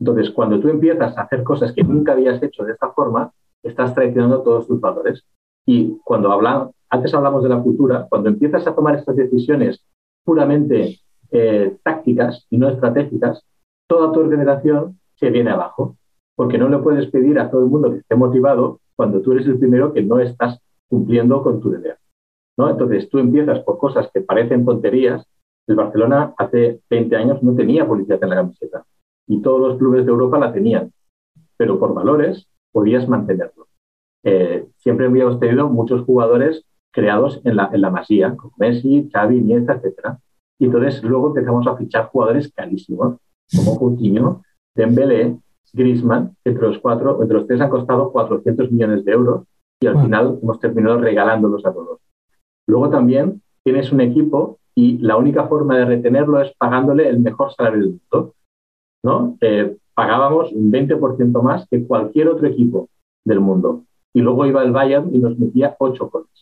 Entonces, 0.02 0.30
cuando 0.30 0.58
tú 0.58 0.68
empiezas 0.68 1.16
a 1.16 1.22
hacer 1.22 1.44
cosas 1.44 1.72
que 1.72 1.84
nunca 1.84 2.10
habías 2.10 2.42
hecho 2.42 2.64
de 2.64 2.72
esta 2.72 2.90
forma, 2.90 3.32
estás 3.62 3.94
traicionando 3.94 4.42
todos 4.42 4.66
tus 4.66 4.80
valores. 4.80 5.22
Y 5.64 5.96
cuando 6.02 6.32
hablan, 6.32 6.70
antes 6.90 7.14
hablamos 7.14 7.44
de 7.44 7.48
la 7.50 7.62
cultura, 7.62 8.08
cuando 8.10 8.28
empiezas 8.28 8.66
a 8.66 8.74
tomar 8.74 8.96
estas 8.96 9.14
decisiones 9.14 9.80
puramente 10.24 10.98
eh, 11.30 11.76
tácticas 11.84 12.48
y 12.50 12.58
no 12.58 12.68
estratégicas, 12.68 13.44
toda 13.86 14.10
tu 14.10 14.18
organización 14.18 14.98
se 15.14 15.30
viene 15.30 15.52
abajo, 15.52 15.96
porque 16.34 16.58
no 16.58 16.68
le 16.68 16.78
puedes 16.78 17.08
pedir 17.08 17.38
a 17.38 17.48
todo 17.48 17.62
el 17.62 17.70
mundo 17.70 17.92
que 17.92 17.98
esté 17.98 18.16
motivado 18.16 18.80
cuando 18.96 19.22
tú 19.22 19.30
eres 19.30 19.46
el 19.46 19.60
primero 19.60 19.92
que 19.92 20.02
no 20.02 20.18
estás 20.18 20.58
cumpliendo 20.88 21.44
con 21.44 21.60
tu 21.60 21.70
deber. 21.70 21.96
¿no? 22.58 22.68
Entonces 22.68 23.08
tú 23.08 23.20
empiezas 23.20 23.60
por 23.60 23.78
cosas 23.78 24.10
que 24.12 24.20
parecen 24.20 24.64
tonterías. 24.64 25.24
El 25.68 25.76
Barcelona 25.76 26.34
hace 26.38 26.80
20 26.90 27.14
años 27.14 27.40
no 27.44 27.54
tenía 27.54 27.86
publicidad 27.86 28.18
en 28.20 28.30
la 28.30 28.34
camiseta 28.34 28.84
y 29.26 29.40
todos 29.40 29.60
los 29.60 29.78
clubes 29.78 30.04
de 30.04 30.12
Europa 30.12 30.38
la 30.38 30.52
tenían, 30.52 30.92
pero 31.56 31.78
por 31.78 31.94
valores 31.94 32.48
podías 32.72 33.08
mantenerlo. 33.08 33.66
Eh, 34.24 34.66
siempre 34.78 35.06
habíamos 35.06 35.40
tenido 35.40 35.68
muchos 35.68 36.02
jugadores 36.02 36.64
creados 36.92 37.40
en 37.44 37.56
la, 37.56 37.70
en 37.72 37.80
la 37.80 37.90
masía, 37.90 38.36
como 38.36 38.52
Messi, 38.58 39.08
Xavi, 39.12 39.38
Iniesta, 39.38 39.74
etc. 39.82 40.16
Y 40.58 40.66
entonces 40.66 41.02
luego 41.02 41.28
empezamos 41.28 41.66
a 41.66 41.76
fichar 41.76 42.06
jugadores 42.06 42.52
carísimos, 42.52 43.16
como 43.56 43.78
Coutinho, 43.78 44.42
Dembélé, 44.74 45.36
Griezmann, 45.72 46.36
entre 46.44 46.68
los 46.68 46.78
cuatro, 46.78 47.20
entre 47.22 47.38
los 47.38 47.46
tres 47.46 47.60
han 47.60 47.70
costado 47.70 48.12
400 48.12 48.70
millones 48.70 49.04
de 49.04 49.12
euros 49.12 49.44
y 49.80 49.86
al 49.86 50.00
final 50.02 50.38
hemos 50.42 50.60
terminado 50.60 50.98
regalándolos 50.98 51.64
a 51.66 51.72
todos. 51.72 52.00
Luego 52.68 52.90
también 52.90 53.42
tienes 53.64 53.90
un 53.90 54.00
equipo 54.00 54.58
y 54.74 54.98
la 54.98 55.16
única 55.16 55.48
forma 55.48 55.76
de 55.76 55.84
retenerlo 55.84 56.40
es 56.40 56.52
pagándole 56.56 57.08
el 57.08 57.20
mejor 57.20 57.52
salario 57.52 57.80
del 57.80 57.88
mundo. 57.90 58.34
¿No? 59.02 59.36
Eh, 59.40 59.76
pagábamos 59.94 60.52
un 60.52 60.70
20% 60.70 61.42
más 61.42 61.66
que 61.68 61.86
cualquier 61.86 62.28
otro 62.28 62.46
equipo 62.46 62.88
del 63.24 63.40
mundo. 63.40 63.84
Y 64.14 64.20
luego 64.20 64.46
iba 64.46 64.62
el 64.62 64.72
Bayern 64.72 65.14
y 65.14 65.18
nos 65.18 65.38
metía 65.38 65.76
8 65.78 66.10
goles 66.10 66.32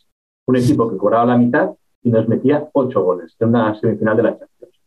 un 0.50 0.56
equipo 0.56 0.90
que 0.90 0.96
cobraba 0.96 1.24
la 1.24 1.38
mitad 1.38 1.70
y 2.02 2.10
nos 2.10 2.28
metía 2.28 2.68
ocho 2.72 3.02
goles 3.02 3.36
en 3.38 3.50
una 3.50 3.78
semifinal 3.78 4.16
de 4.16 4.22
la 4.24 4.38
Champions. 4.38 4.80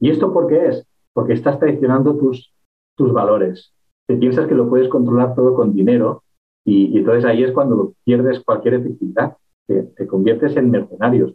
¿Y 0.00 0.10
esto 0.10 0.32
por 0.32 0.48
qué 0.48 0.66
es? 0.66 0.86
Porque 1.12 1.34
estás 1.34 1.58
traicionando 1.60 2.16
tus, 2.16 2.52
tus 2.96 3.12
valores. 3.12 3.72
Te 4.08 4.16
piensas 4.16 4.48
que 4.48 4.54
lo 4.54 4.68
puedes 4.68 4.88
controlar 4.88 5.34
todo 5.34 5.54
con 5.54 5.72
dinero 5.72 6.24
y, 6.64 6.98
entonces 6.98 7.24
ahí 7.24 7.44
es 7.44 7.52
cuando 7.52 7.94
pierdes 8.04 8.40
cualquier 8.40 8.74
efectividad. 8.74 9.36
Te, 9.66 9.82
te 9.82 10.06
conviertes 10.06 10.56
en 10.56 10.70
mercenarios. 10.70 11.34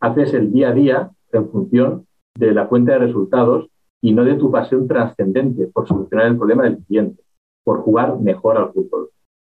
Haces 0.00 0.32
el 0.34 0.52
día 0.52 0.68
a 0.68 0.72
día 0.72 1.10
en 1.32 1.50
función 1.50 2.06
de 2.38 2.52
la 2.52 2.68
cuenta 2.68 2.92
de 2.92 2.98
resultados 2.98 3.68
y 4.02 4.12
no 4.12 4.24
de 4.24 4.34
tu 4.34 4.50
pasión 4.50 4.86
trascendente 4.86 5.66
por 5.68 5.86
solucionar 5.86 6.26
el 6.26 6.36
problema 6.36 6.64
del 6.64 6.78
cliente, 6.78 7.22
por 7.64 7.80
jugar 7.80 8.18
mejor 8.20 8.56
al 8.56 8.72
fútbol. 8.72 9.10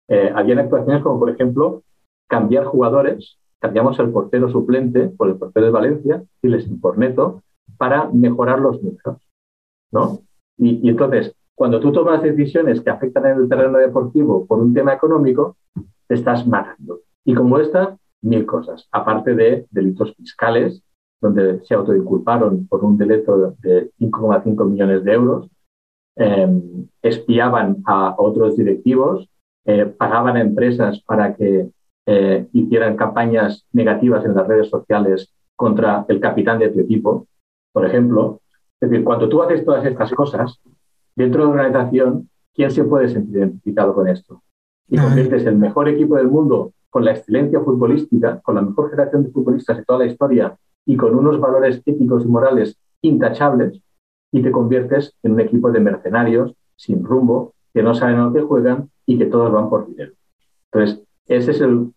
Eh, 0.07 0.31
habían 0.33 0.59
actuaciones 0.59 1.03
como, 1.03 1.19
por 1.19 1.29
ejemplo, 1.29 1.83
cambiar 2.27 2.65
jugadores 2.65 3.39
cambiamos 3.59 3.99
el 3.99 4.11
portero 4.11 4.49
suplente 4.49 5.09
por 5.09 5.29
el 5.29 5.35
portero 5.35 5.67
de 5.67 5.71
Valencia 5.71 6.23
y 6.41 6.47
les 6.47 6.67
Neto 6.97 7.43
para 7.77 8.09
mejorar 8.11 8.59
los 8.59 8.81
números. 8.81 9.17
¿no? 9.91 10.19
Y, 10.57 10.79
y, 10.85 10.89
entonces, 10.89 11.35
cuando 11.55 11.79
tú 11.79 11.91
tomas 11.91 12.21
decisiones 12.21 12.81
que 12.81 12.89
afectan 12.89 13.25
en 13.25 13.37
el 13.37 13.49
terreno 13.49 13.77
deportivo 13.77 14.45
por 14.45 14.59
un 14.59 14.73
tema 14.73 14.93
económico, 14.93 15.57
te 16.07 16.15
estás 16.15 16.47
matando. 16.47 17.01
Y 17.25 17.33
como 17.35 17.59
esta, 17.59 17.97
mil 18.21 18.45
cosas, 18.45 18.87
aparte 18.91 19.35
de 19.35 19.67
delitos 19.71 20.13
fiscales, 20.15 20.81
donde 21.22 21.63
se 21.65 21.74
autoinculparon 21.74 22.67
por 22.67 22.84
un 22.84 22.97
delito 22.97 23.55
de 23.59 23.91
5,5 23.99 24.70
millones 24.70 25.03
de 25.03 25.13
euros, 25.13 25.49
eh, 26.15 26.61
espiaban 27.01 27.84
a 27.86 28.15
otros 28.17 28.57
directivos, 28.57 29.30
eh, 29.65 29.86
pagaban 29.86 30.38
a 30.38 30.41
empresas 30.41 31.01
para 31.05 31.36
que 31.36 31.70
eh, 32.05 32.47
hicieran 32.53 32.95
campañas 32.95 33.65
negativas 33.72 34.26
en 34.26 34.36
las 34.36 34.47
redes 34.47 34.70
sociales 34.70 35.32
contra 35.55 36.05
el 36.07 36.20
capitán 36.20 36.59
de 36.59 36.70
tu 36.70 36.80
equipo, 36.80 37.28
por 37.72 37.86
ejemplo. 37.86 38.41
Es 38.82 38.89
decir, 38.89 39.03
cuando 39.03 39.30
tú 39.30 39.41
haces 39.43 39.63
todas 39.63 39.86
estas 39.86 40.11
cosas, 40.13 40.59
dentro 41.15 41.43
de 41.43 41.49
una 41.49 41.61
organización, 41.63 42.30
¿quién 42.53 42.72
se 42.72 42.84
puede 42.84 43.09
sentir 43.09 43.38
identificado 43.38 43.93
con 43.93 44.07
esto? 44.07 44.41
Y 44.88 44.97
conviertes 44.97 45.45
el 45.45 45.57
mejor 45.57 45.88
equipo 45.89 46.15
del 46.15 46.30
mundo 46.30 46.72
con 46.89 47.05
la 47.05 47.11
excelencia 47.11 47.59
futbolística, 47.59 48.39
con 48.39 48.55
la 48.55 48.61
mejor 48.61 48.89
generación 48.89 49.26
de 49.26 49.32
futbolistas 49.32 49.78
de 49.78 49.86
toda 49.86 49.99
la 49.99 50.05
historia 50.05 50.57
y 50.89 50.97
con 50.97 51.13
unos 51.13 51.39
valores 51.39 51.83
éticos 51.85 52.25
y 52.25 52.27
morales 52.27 52.75
intachables, 53.03 53.79
y 54.31 54.41
te 54.41 54.51
conviertes 54.51 55.13
en 55.21 55.33
un 55.33 55.39
equipo 55.39 55.71
de 55.71 55.79
mercenarios 55.79 56.55
sin 56.75 57.03
rumbo, 57.03 57.53
que 57.71 57.83
no 57.83 57.93
saben 57.93 58.15
a 58.15 58.25
lo 58.25 58.33
que 58.33 58.41
juegan 58.41 58.89
y 59.05 59.19
que 59.19 59.27
todos 59.27 59.51
van 59.51 59.69
por 59.69 59.85
dinero. 59.85 60.13
Entonces, 60.71 61.03
ese 61.27 61.51
es, 61.51 61.61
el, 61.61 61.93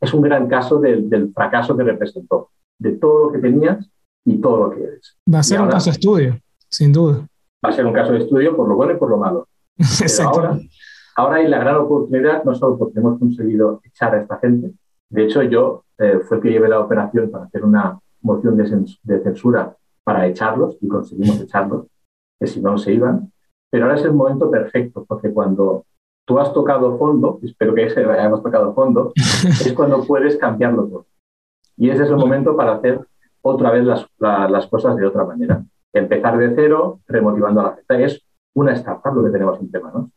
es 0.00 0.14
un 0.14 0.22
gran 0.22 0.48
caso 0.48 0.80
del, 0.80 1.10
del 1.10 1.30
fracaso 1.34 1.76
que 1.76 1.82
representó, 1.82 2.48
de 2.78 2.92
todo 2.92 3.26
lo 3.26 3.32
que 3.32 3.38
tenías 3.38 3.86
y 4.24 4.40
todo 4.40 4.64
lo 4.64 4.70
que 4.70 4.82
eres. 4.82 5.14
Va 5.32 5.40
a 5.40 5.42
ser 5.42 5.60
un 5.60 5.68
caso 5.68 5.90
de 5.90 5.94
estudio, 5.96 6.38
sin 6.70 6.90
duda. 6.90 7.26
Va 7.62 7.68
a 7.68 7.72
ser 7.72 7.84
un 7.84 7.92
caso 7.92 8.12
de 8.12 8.20
estudio 8.20 8.56
por 8.56 8.66
lo 8.66 8.76
bueno 8.76 8.94
y 8.94 8.96
por 8.96 9.10
lo 9.10 9.18
malo. 9.18 9.46
ahora, 10.24 10.58
ahora 11.16 11.36
hay 11.36 11.48
la 11.48 11.58
gran 11.58 11.76
oportunidad, 11.76 12.44
no 12.44 12.54
solo 12.54 12.78
porque 12.78 12.98
hemos 12.98 13.18
conseguido 13.18 13.82
echar 13.84 14.14
a 14.14 14.22
esta 14.22 14.38
gente, 14.38 14.72
de 15.10 15.24
hecho 15.24 15.42
yo 15.42 15.84
eh, 15.98 16.20
fue 16.26 16.38
el 16.38 16.42
que 16.42 16.50
llevé 16.50 16.70
la 16.70 16.80
operación 16.80 17.30
para 17.30 17.44
hacer 17.44 17.62
una 17.62 17.98
moción 18.22 18.56
de, 18.56 19.22
censura 19.22 19.76
para 20.04 20.26
echarlos 20.26 20.76
y 20.80 20.88
conseguimos 20.88 21.40
echarlos, 21.40 21.86
que 22.40 22.46
si 22.46 22.60
no 22.60 22.78
se 22.78 22.92
iban. 22.92 23.32
Pero 23.70 23.84
ahora 23.84 23.98
es 23.98 24.04
el 24.04 24.12
momento 24.12 24.50
perfecto, 24.50 25.04
porque 25.06 25.32
cuando 25.32 25.84
tú 26.26 26.38
has 26.38 26.52
tocado 26.52 26.98
fondo, 26.98 27.38
espero 27.42 27.74
que 27.74 27.82
hayamos 27.96 28.42
tocado 28.42 28.74
fondo, 28.74 29.12
es 29.16 29.72
cuando 29.72 30.04
puedes 30.04 30.36
cambiarlo 30.36 30.86
todo. 30.86 31.06
Y 31.76 31.90
ese 31.90 32.04
es 32.04 32.10
el 32.10 32.16
momento 32.16 32.56
para 32.56 32.74
hacer 32.74 33.00
otra 33.40 33.70
vez 33.70 33.84
las, 33.84 34.06
las 34.18 34.66
cosas 34.66 34.96
de 34.96 35.06
otra 35.06 35.24
manera. 35.24 35.64
Empezar 35.92 36.38
de 36.38 36.54
cero, 36.54 37.00
remotivando 37.06 37.60
a 37.60 37.64
la 37.64 37.74
gente. 37.74 38.04
Es 38.04 38.22
una 38.54 38.72
startup 38.72 39.14
lo 39.14 39.24
que 39.24 39.30
tenemos 39.30 39.58
en 39.60 39.70
tema, 39.70 39.90
¿no? 39.92 40.10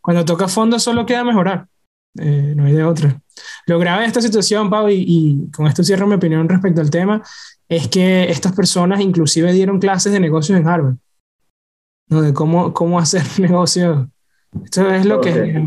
Cuando 0.00 0.24
toca 0.24 0.48
fondo 0.48 0.78
solo 0.78 1.04
queda 1.04 1.24
mejorar. 1.24 1.66
Eh, 2.18 2.54
no 2.56 2.64
hay 2.64 2.72
de 2.72 2.84
otra. 2.84 3.20
Lo 3.66 3.78
grave 3.78 4.02
de 4.02 4.08
esta 4.08 4.20
situación, 4.20 4.68
Pau, 4.68 4.88
y, 4.90 5.48
con 5.54 5.66
esto 5.66 5.84
cierro 5.84 6.06
mi 6.06 6.14
opinión 6.14 6.48
respecto 6.48 6.80
al 6.80 6.90
tema, 6.90 7.22
es 7.68 7.88
que 7.88 8.30
estas 8.30 8.52
personas 8.52 9.00
inclusive 9.00 9.52
dieron 9.52 9.78
clases 9.78 10.12
de 10.12 10.20
negocios 10.20 10.58
en 10.58 10.66
Harvard, 10.66 10.96
¿no? 12.08 12.22
de 12.22 12.34
cómo, 12.34 12.72
cómo 12.72 12.98
hacer 12.98 13.22
negocios. 13.38 14.08
Esto 14.64 14.90
es 14.90 15.06
lo 15.06 15.20
que... 15.20 15.66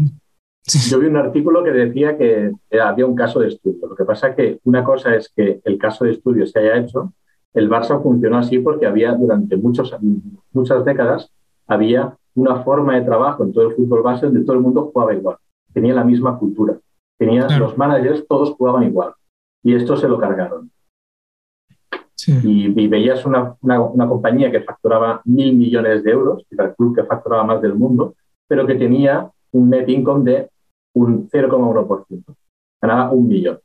Yo 0.89 1.00
vi 1.00 1.08
un 1.08 1.18
artículo 1.18 1.62
que 1.62 1.72
decía 1.72 2.18
que 2.18 2.52
había 2.82 3.06
un 3.06 3.16
caso 3.16 3.39
de 3.41 3.50
estudio. 3.50 3.86
Lo 3.86 3.96
que 3.96 4.06
pasa 4.06 4.30
es 4.30 4.36
que 4.36 4.60
una 4.64 4.82
cosa 4.84 5.14
es 5.14 5.30
que 5.36 5.60
el 5.66 5.78
caso 5.78 6.06
de 6.06 6.12
estudio 6.12 6.48
se 6.48 6.58
haya 6.60 6.78
hecho. 6.78 7.14
El 7.54 7.70
Barça 7.70 8.02
funcionó 8.02 8.38
así 8.38 8.60
porque 8.60 8.86
había 8.86 9.12
durante 9.12 9.58
muchos, 9.58 9.94
muchas 10.54 10.86
décadas 10.86 11.30
había 11.68 12.16
una 12.36 12.64
forma 12.64 12.96
de 12.96 13.02
trabajo 13.02 13.44
en 13.44 13.52
todo 13.52 13.68
el 13.68 13.76
fútbol 13.76 14.04
base 14.04 14.26
donde 14.26 14.46
todo 14.46 14.56
el 14.56 14.62
mundo 14.62 14.89
jugaba 14.91 15.14
igual 15.14 15.38
tenía 15.74 15.94
la 15.94 16.04
misma 16.04 16.38
cultura. 16.38 16.78
Tenía, 17.18 17.48
Los 17.58 17.78
managers 17.78 18.26
todos 18.28 18.52
jugaban 18.52 18.84
igual. 18.84 19.14
Y 19.64 19.76
esto 19.76 19.96
se 19.96 20.08
lo 20.08 20.20
cargaron. 20.20 20.72
Y, 22.26 22.88
veías 22.88 23.26
una, 23.26 23.56
una, 23.62 24.08
compañía 24.08 24.50
que 24.50 24.62
facturaba 24.62 25.22
mil 25.26 25.56
millones 25.56 26.04
de 26.04 26.12
euros, 26.12 26.46
que 26.48 26.56
era 26.56 26.66
el 26.66 26.76
club 26.76 26.96
que 26.96 27.04
facturaba 27.04 27.44
más 27.44 27.62
del 27.62 27.76
mundo, 27.76 28.16
pero 28.48 28.66
que 28.66 28.76
tenía 28.76 29.30
un 29.52 29.70
net 29.70 29.90
income 29.90 30.32
de 30.32 30.50
un 30.94 31.30
0,1%. 31.30 32.24
Ganaba 32.82 33.12
un 33.12 33.28
millón. 33.28 33.60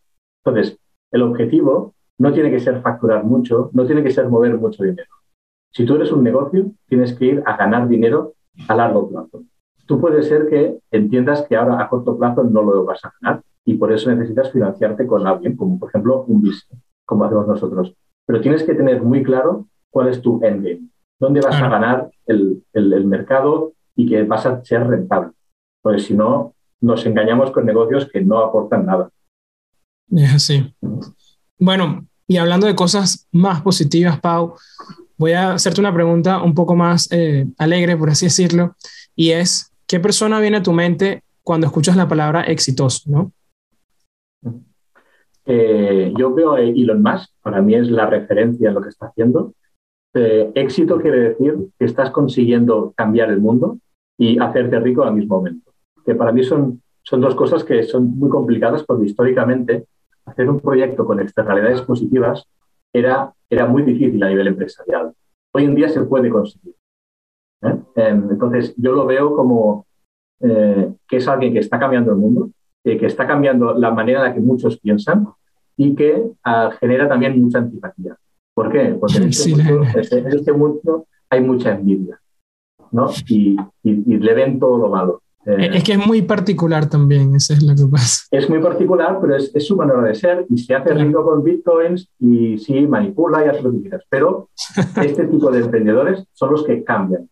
Entonces, 0.45 0.77
el 1.13 1.23
objetivo 1.23 1.95
no 2.19 2.33
tiene 2.33 2.51
que 2.51 2.59
ser 2.59 2.81
facturar 2.81 3.23
mucho, 3.25 3.71
no 3.75 3.87
tiene 3.87 4.03
que 4.03 4.11
ser 4.11 4.29
mover 4.29 4.59
mucho 4.59 4.83
dinero. 4.83 5.11
Si 5.71 5.85
tú 5.85 5.95
eres 5.95 6.11
un 6.11 6.25
negocio, 6.25 6.73
tienes 6.89 7.13
que 7.13 7.25
ir 7.27 7.43
a 7.47 7.57
ganar 7.57 7.87
dinero 7.87 8.35
a 8.67 8.75
largo 8.75 9.09
plazo 9.09 9.45
tú 9.89 9.99
puede 10.01 10.22
ser 10.22 10.49
que 10.49 10.78
entiendas 10.91 11.43
que 11.49 11.57
ahora 11.57 11.82
a 11.82 11.89
corto 11.89 12.16
plazo 12.18 12.45
no 12.45 12.62
lo 12.62 12.84
vas 12.84 13.03
a 13.05 13.12
ganar 13.20 13.43
y 13.64 13.74
por 13.74 13.91
eso 13.91 14.11
necesitas 14.11 14.53
financiarte 14.53 15.07
con 15.07 15.26
alguien, 15.26 15.57
como 15.57 15.78
por 15.78 15.89
ejemplo 15.89 16.24
un 16.28 16.43
business, 16.43 16.82
como 17.07 17.24
hacemos 17.24 17.49
nosotros. 17.49 17.95
Pero 18.26 18.41
tienes 18.43 18.62
que 18.62 18.74
tener 18.74 19.03
muy 19.03 19.22
claro 19.22 19.66
cuál 19.91 20.09
es 20.09 20.20
tu 20.20 20.45
endgame, 20.45 20.89
dónde 21.18 21.41
vas 21.41 21.57
a 21.57 21.68
ganar 21.68 22.11
el, 22.26 22.62
el, 22.74 23.07
mercado 23.07 23.72
y 23.97 24.07
que 24.07 24.24
vas 24.24 24.45
a 24.45 24.62
ser 24.62 24.86
rentable. 24.86 25.32
Porque 25.80 26.01
si 26.01 26.14
no, 26.14 26.55
nos 26.82 27.07
engañamos 27.07 27.51
con 27.51 27.64
negocios 27.64 28.09
que 28.12 28.20
no 28.20 28.39
aportan 28.39 28.84
nada. 28.84 29.11
Así. 30.34 30.74
Bueno, 31.59 32.07
y 32.26 32.36
hablando 32.36 32.66
de 32.66 32.76
cosas 32.76 33.26
más 33.32 33.62
positivas, 33.62 34.20
Pau, 34.20 34.55
voy 35.16 35.32
a 35.32 35.55
hacerte 35.55 35.80
una 35.80 35.95
pregunta 35.95 36.43
un 36.43 36.55
poco 36.55 36.76
más 36.76 37.09
eh, 37.11 37.47
alegre, 37.57 37.97
por 37.97 38.11
así 38.11 38.26
decirlo, 38.26 38.76
y 39.16 39.32
es, 39.32 39.72
¿Qué 39.89 40.01
persona 40.01 40.39
viene 40.39 40.59
a 40.59 40.62
tu 40.62 40.74
mente 40.74 41.22
cuando 41.43 41.66
escuchas 41.66 41.97
la 41.97 42.07
palabra 42.07 42.43
exitoso? 42.43 43.11
¿no? 43.11 43.32
Eh, 45.47 46.12
yo 46.14 46.34
veo 46.34 46.53
a 46.53 46.61
Elon 46.61 47.03
Musk, 47.03 47.30
para 47.41 47.62
mí 47.62 47.74
es 47.74 47.91
la 47.91 48.05
referencia 48.05 48.68
en 48.68 48.74
lo 48.74 48.82
que 48.82 48.91
está 48.91 49.07
haciendo. 49.07 49.55
Eh, 50.12 50.53
éxito 50.55 51.01
quiere 51.01 51.30
decir 51.30 51.57
que 51.78 51.86
estás 51.86 52.11
consiguiendo 52.11 52.93
cambiar 52.95 53.30
el 53.30 53.41
mundo 53.41 53.78
y 54.18 54.39
hacerte 54.39 54.78
rico 54.78 55.05
al 55.05 55.14
mismo 55.14 55.36
momento. 55.36 55.72
Que 56.05 56.14
para 56.14 56.32
mí 56.32 56.45
son, 56.45 56.82
son 57.03 57.22
dos 57.22 57.34
cosas 57.34 57.64
que 57.64 57.82
son 57.84 58.11
muy 58.18 58.28
complicadas 58.28 58.84
porque 58.84 59.07
históricamente 59.07 59.86
hacer 60.26 60.51
un 60.51 60.61
proyecto 60.61 61.07
con 61.07 61.18
externalidades 61.18 61.80
positivas 61.80 62.45
era, 62.93 63.32
era 63.49 63.66
muy 63.66 63.84
difícil 63.84 64.22
a 64.22 64.28
nivel 64.28 64.49
empresarial. 64.49 65.14
Hoy 65.55 65.64
en 65.64 65.74
día 65.74 65.89
se 65.89 66.03
puede 66.03 66.28
conseguir. 66.28 66.74
¿Eh? 67.63 67.77
Em, 67.97 68.31
entonces, 68.31 68.75
yo 68.77 68.93
lo 68.93 69.07
veo 69.07 69.35
como 69.35 69.87
eh, 70.41 70.93
que 71.09 71.17
es 71.17 71.29
alguien 71.29 71.53
que 71.53 71.59
está 71.59 71.79
cambiando 71.79 72.13
el 72.13 72.19
mundo, 72.19 72.51
que 72.85 73.07
está 73.07 73.27
cambiando 73.27 73.75
la 73.75 73.91
manera 73.91 74.21
en 74.21 74.25
la 74.27 74.35
que 74.35 74.41
muchos 74.41 74.79
piensan 74.79 75.29
y 75.77 75.95
que 75.95 76.23
ah, 76.45 76.71
genera 76.81 77.09
también 77.09 77.41
mucha 77.41 77.59
antipatía. 77.59 78.17
¿Por 78.55 78.73
qué? 78.73 78.97
Porque 78.99 79.19
en 79.19 79.29
este, 79.29 80.25
este, 80.29 80.53
mundo, 80.53 81.07
hay 81.31 81.41
mucha 81.41 81.75
envidia 81.75 82.21
¿no? 82.91 83.11
y, 83.29 83.57
le 83.85 84.35
ven 84.35 84.59
todo 84.59 84.79
lo 84.79 84.89
malo. 84.89 85.23
Eh, 85.47 85.71
es 85.75 85.85
que 85.85 85.93
es 85.93 86.07
muy 86.07 86.23
particular 86.23 86.89
también, 86.89 87.35
eso 87.35 87.53
es 87.55 87.63
lo 87.63 87.75
que 87.75 87.91
pasa. 87.91 88.27
Es 88.31 88.51
muy 88.51 88.59
particular, 88.59 89.19
pero 89.21 89.37
es, 89.37 89.53
su 89.67 89.77
manera 89.77 90.03
de 90.03 90.15
ser 90.15 90.47
y 90.51 90.59
se 90.59 90.75
hace 90.75 90.93
rico 90.93 91.25
con 91.25 91.43
bitcoins 91.43 92.09
y 92.19 92.59
sí, 92.59 92.87
manipula 92.87 93.45
y 93.45 93.49
hace 93.49 93.63
lo 93.63 93.73
que 93.73 93.83
quieras. 93.83 94.05
Pero 94.09 94.49
este 95.03 95.27
tipo 95.27 95.51
de 95.51 95.61
emprendedores 95.61 96.25
son 96.33 96.51
los 96.51 96.65
que 96.65 96.83
cambian 96.83 97.29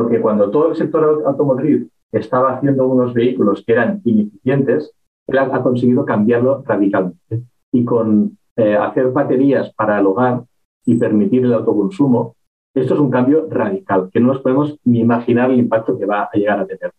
porque 0.00 0.18
cuando 0.18 0.50
todo 0.50 0.70
el 0.70 0.76
sector 0.76 1.24
automotriz 1.26 1.86
estaba 2.10 2.54
haciendo 2.54 2.86
unos 2.86 3.12
vehículos 3.12 3.62
que 3.66 3.72
eran 3.72 4.00
ineficientes, 4.02 4.94
él 5.26 5.38
ha 5.38 5.62
conseguido 5.62 6.06
cambiarlo 6.06 6.64
radicalmente. 6.66 7.42
Y 7.70 7.84
con 7.84 8.38
eh, 8.56 8.76
hacer 8.76 9.10
baterías 9.10 9.74
para 9.74 10.00
el 10.00 10.06
hogar 10.06 10.44
y 10.86 10.94
permitir 10.94 11.44
el 11.44 11.52
autoconsumo, 11.52 12.34
esto 12.74 12.94
es 12.94 13.00
un 13.00 13.10
cambio 13.10 13.46
radical, 13.50 14.08
que 14.10 14.20
no 14.20 14.28
nos 14.28 14.40
podemos 14.40 14.78
ni 14.84 15.00
imaginar 15.00 15.50
el 15.50 15.58
impacto 15.58 15.98
que 15.98 16.06
va 16.06 16.22
a 16.22 16.30
llegar 16.32 16.60
a 16.60 16.66
tener. 16.66 16.94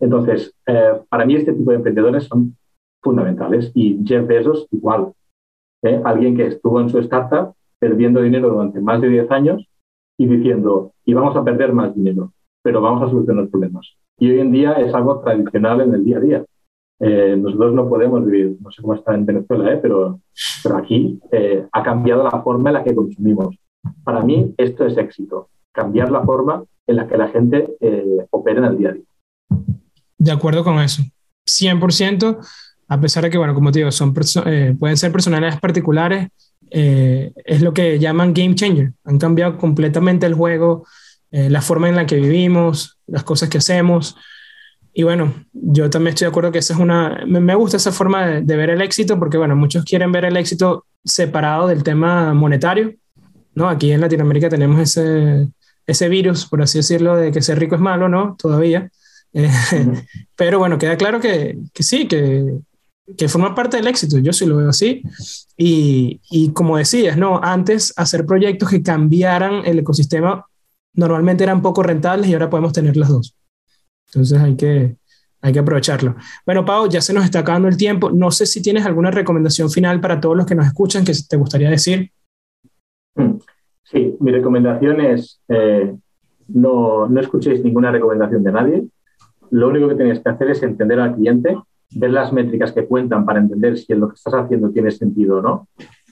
Entonces, 0.00 0.54
eh, 0.64 1.02
para 1.10 1.26
mí 1.26 1.34
este 1.34 1.52
tipo 1.52 1.70
de 1.70 1.76
emprendedores 1.76 2.24
son 2.24 2.56
fundamentales 3.02 3.70
y 3.74 4.02
Jeff 4.06 4.26
Bezos 4.26 4.66
igual. 4.70 5.12
¿eh? 5.82 6.00
Alguien 6.02 6.34
que 6.34 6.46
estuvo 6.46 6.80
en 6.80 6.88
su 6.88 6.98
startup 7.00 7.52
perdiendo 7.78 8.22
dinero 8.22 8.48
durante 8.48 8.80
más 8.80 9.02
de 9.02 9.10
10 9.10 9.30
años 9.30 9.68
y 10.22 10.26
diciendo, 10.28 10.92
y 11.04 11.14
vamos 11.14 11.36
a 11.36 11.42
perder 11.42 11.72
más 11.72 11.94
dinero, 11.94 12.32
pero 12.62 12.80
vamos 12.80 13.02
a 13.02 13.10
solucionar 13.10 13.48
problemas. 13.48 13.88
Y 14.18 14.30
hoy 14.30 14.38
en 14.38 14.52
día 14.52 14.74
es 14.74 14.94
algo 14.94 15.20
tradicional 15.20 15.80
en 15.80 15.94
el 15.94 16.04
día 16.04 16.18
a 16.18 16.20
día. 16.20 16.44
Eh, 17.00 17.36
nosotros 17.36 17.74
no 17.74 17.88
podemos 17.88 18.24
vivir, 18.24 18.56
no 18.60 18.70
sé 18.70 18.82
cómo 18.82 18.94
está 18.94 19.14
en 19.14 19.26
Venezuela, 19.26 19.72
eh, 19.72 19.80
pero, 19.82 20.20
pero 20.62 20.76
aquí 20.76 21.18
eh, 21.32 21.66
ha 21.72 21.82
cambiado 21.82 22.22
la 22.22 22.40
forma 22.42 22.70
en 22.70 22.74
la 22.74 22.84
que 22.84 22.94
consumimos. 22.94 23.56
Para 24.04 24.22
mí 24.22 24.54
esto 24.56 24.86
es 24.86 24.96
éxito, 24.96 25.48
cambiar 25.72 26.12
la 26.12 26.22
forma 26.22 26.62
en 26.86 26.96
la 26.96 27.08
que 27.08 27.16
la 27.16 27.28
gente 27.28 27.66
opera 28.30 28.60
en 28.60 28.64
el 28.64 28.78
día 28.78 28.90
a 28.90 28.92
día. 28.92 29.04
De 30.18 30.30
acuerdo 30.30 30.62
con 30.62 30.78
eso, 30.78 31.02
100%, 31.48 32.38
a 32.86 33.00
pesar 33.00 33.24
de 33.24 33.30
que, 33.30 33.38
bueno, 33.38 33.54
como 33.54 33.72
te 33.72 33.80
digo, 33.80 33.90
son 33.90 34.14
pueden 34.14 34.96
ser 34.96 35.10
personalidades 35.10 35.58
particulares, 35.58 36.28
eh, 36.74 37.32
es 37.44 37.60
lo 37.60 37.74
que 37.74 37.98
llaman 37.98 38.32
game 38.32 38.54
changer. 38.54 38.92
Han 39.04 39.18
cambiado 39.18 39.58
completamente 39.58 40.24
el 40.24 40.34
juego, 40.34 40.86
eh, 41.30 41.50
la 41.50 41.60
forma 41.60 41.88
en 41.88 41.96
la 41.96 42.06
que 42.06 42.16
vivimos, 42.16 42.98
las 43.06 43.24
cosas 43.24 43.50
que 43.50 43.58
hacemos. 43.58 44.16
Y 44.94 45.02
bueno, 45.02 45.34
yo 45.52 45.90
también 45.90 46.14
estoy 46.14 46.26
de 46.26 46.30
acuerdo 46.30 46.50
que 46.50 46.58
esa 46.58 46.74
es 46.74 46.80
una, 46.80 47.24
me 47.26 47.54
gusta 47.54 47.76
esa 47.76 47.92
forma 47.92 48.26
de, 48.26 48.56
ver 48.56 48.70
el 48.70 48.82
éxito 48.82 49.18
porque 49.18 49.38
bueno, 49.38 49.56
muchos 49.56 49.84
quieren 49.84 50.12
ver 50.12 50.24
el 50.24 50.36
éxito 50.36 50.86
separado 51.04 51.66
del 51.66 51.82
tema 51.82 52.34
monetario, 52.34 52.94
¿no? 53.54 53.68
Aquí 53.68 53.92
en 53.92 54.00
Latinoamérica 54.00 54.48
tenemos 54.48 54.80
ese, 54.80 55.48
ese 55.86 56.08
virus, 56.08 56.46
por 56.46 56.62
así 56.62 56.78
decirlo, 56.78 57.16
de 57.16 57.32
que 57.32 57.42
ser 57.42 57.58
rico 57.58 57.74
es 57.74 57.80
malo, 57.80 58.08
¿no? 58.08 58.36
Todavía. 58.38 58.90
Eh, 59.34 59.48
pero 60.36 60.58
bueno, 60.58 60.76
queda 60.76 60.98
claro 60.98 61.18
que, 61.18 61.56
que 61.72 61.82
sí, 61.82 62.06
que, 62.06 62.58
que 63.16 63.28
forma 63.28 63.54
parte 63.54 63.76
del 63.76 63.86
éxito, 63.86 64.18
yo 64.18 64.32
sí 64.32 64.46
lo 64.46 64.56
veo 64.56 64.68
así. 64.68 65.02
Y, 65.56 66.20
y, 66.30 66.52
como 66.52 66.76
decías, 66.76 67.16
¿no? 67.16 67.40
Antes 67.42 67.92
hacer 67.96 68.26
proyectos 68.26 68.70
que 68.70 68.82
cambiaran 68.82 69.64
el 69.64 69.78
ecosistema 69.78 70.46
normalmente 70.94 71.44
eran 71.44 71.62
poco 71.62 71.82
rentables 71.82 72.28
y 72.28 72.34
ahora 72.34 72.50
podemos 72.50 72.72
tener 72.72 72.96
las 72.96 73.08
dos. 73.08 73.36
Entonces 74.08 74.40
hay 74.40 74.56
que, 74.56 74.96
hay 75.40 75.52
que 75.52 75.58
aprovecharlo. 75.58 76.16
Bueno, 76.44 76.64
Pau, 76.64 76.88
ya 76.88 77.00
se 77.00 77.14
nos 77.14 77.24
está 77.24 77.40
acabando 77.40 77.68
el 77.68 77.76
tiempo. 77.76 78.10
No 78.10 78.30
sé 78.30 78.46
si 78.46 78.62
tienes 78.62 78.84
alguna 78.86 79.10
recomendación 79.10 79.70
final 79.70 80.00
para 80.00 80.20
todos 80.20 80.36
los 80.36 80.46
que 80.46 80.54
nos 80.54 80.66
escuchan 80.66 81.04
que 81.04 81.12
te 81.28 81.36
gustaría 81.36 81.70
decir. 81.70 82.10
Sí, 83.84 84.16
mi 84.20 84.30
recomendación 84.30 85.00
es 85.00 85.40
eh, 85.48 85.94
no, 86.48 87.08
no 87.08 87.20
escuchéis 87.20 87.62
ninguna 87.62 87.90
recomendación 87.90 88.42
de 88.42 88.52
nadie. 88.52 88.84
Lo 89.50 89.68
único 89.68 89.88
que 89.88 89.96
tenéis 89.96 90.20
que 90.20 90.30
hacer 90.30 90.50
es 90.50 90.62
entender 90.62 90.98
al 91.00 91.14
cliente, 91.14 91.56
ver 91.94 92.10
las 92.10 92.32
métricas 92.32 92.72
que 92.72 92.86
cuentan 92.86 93.24
para 93.24 93.40
entender 93.40 93.78
si 93.78 93.94
lo 93.94 94.08
que 94.08 94.14
estás 94.14 94.34
haciendo 94.34 94.70
tiene 94.70 94.90
sentido 94.90 95.38
o 95.38 95.42
no, 95.42 95.68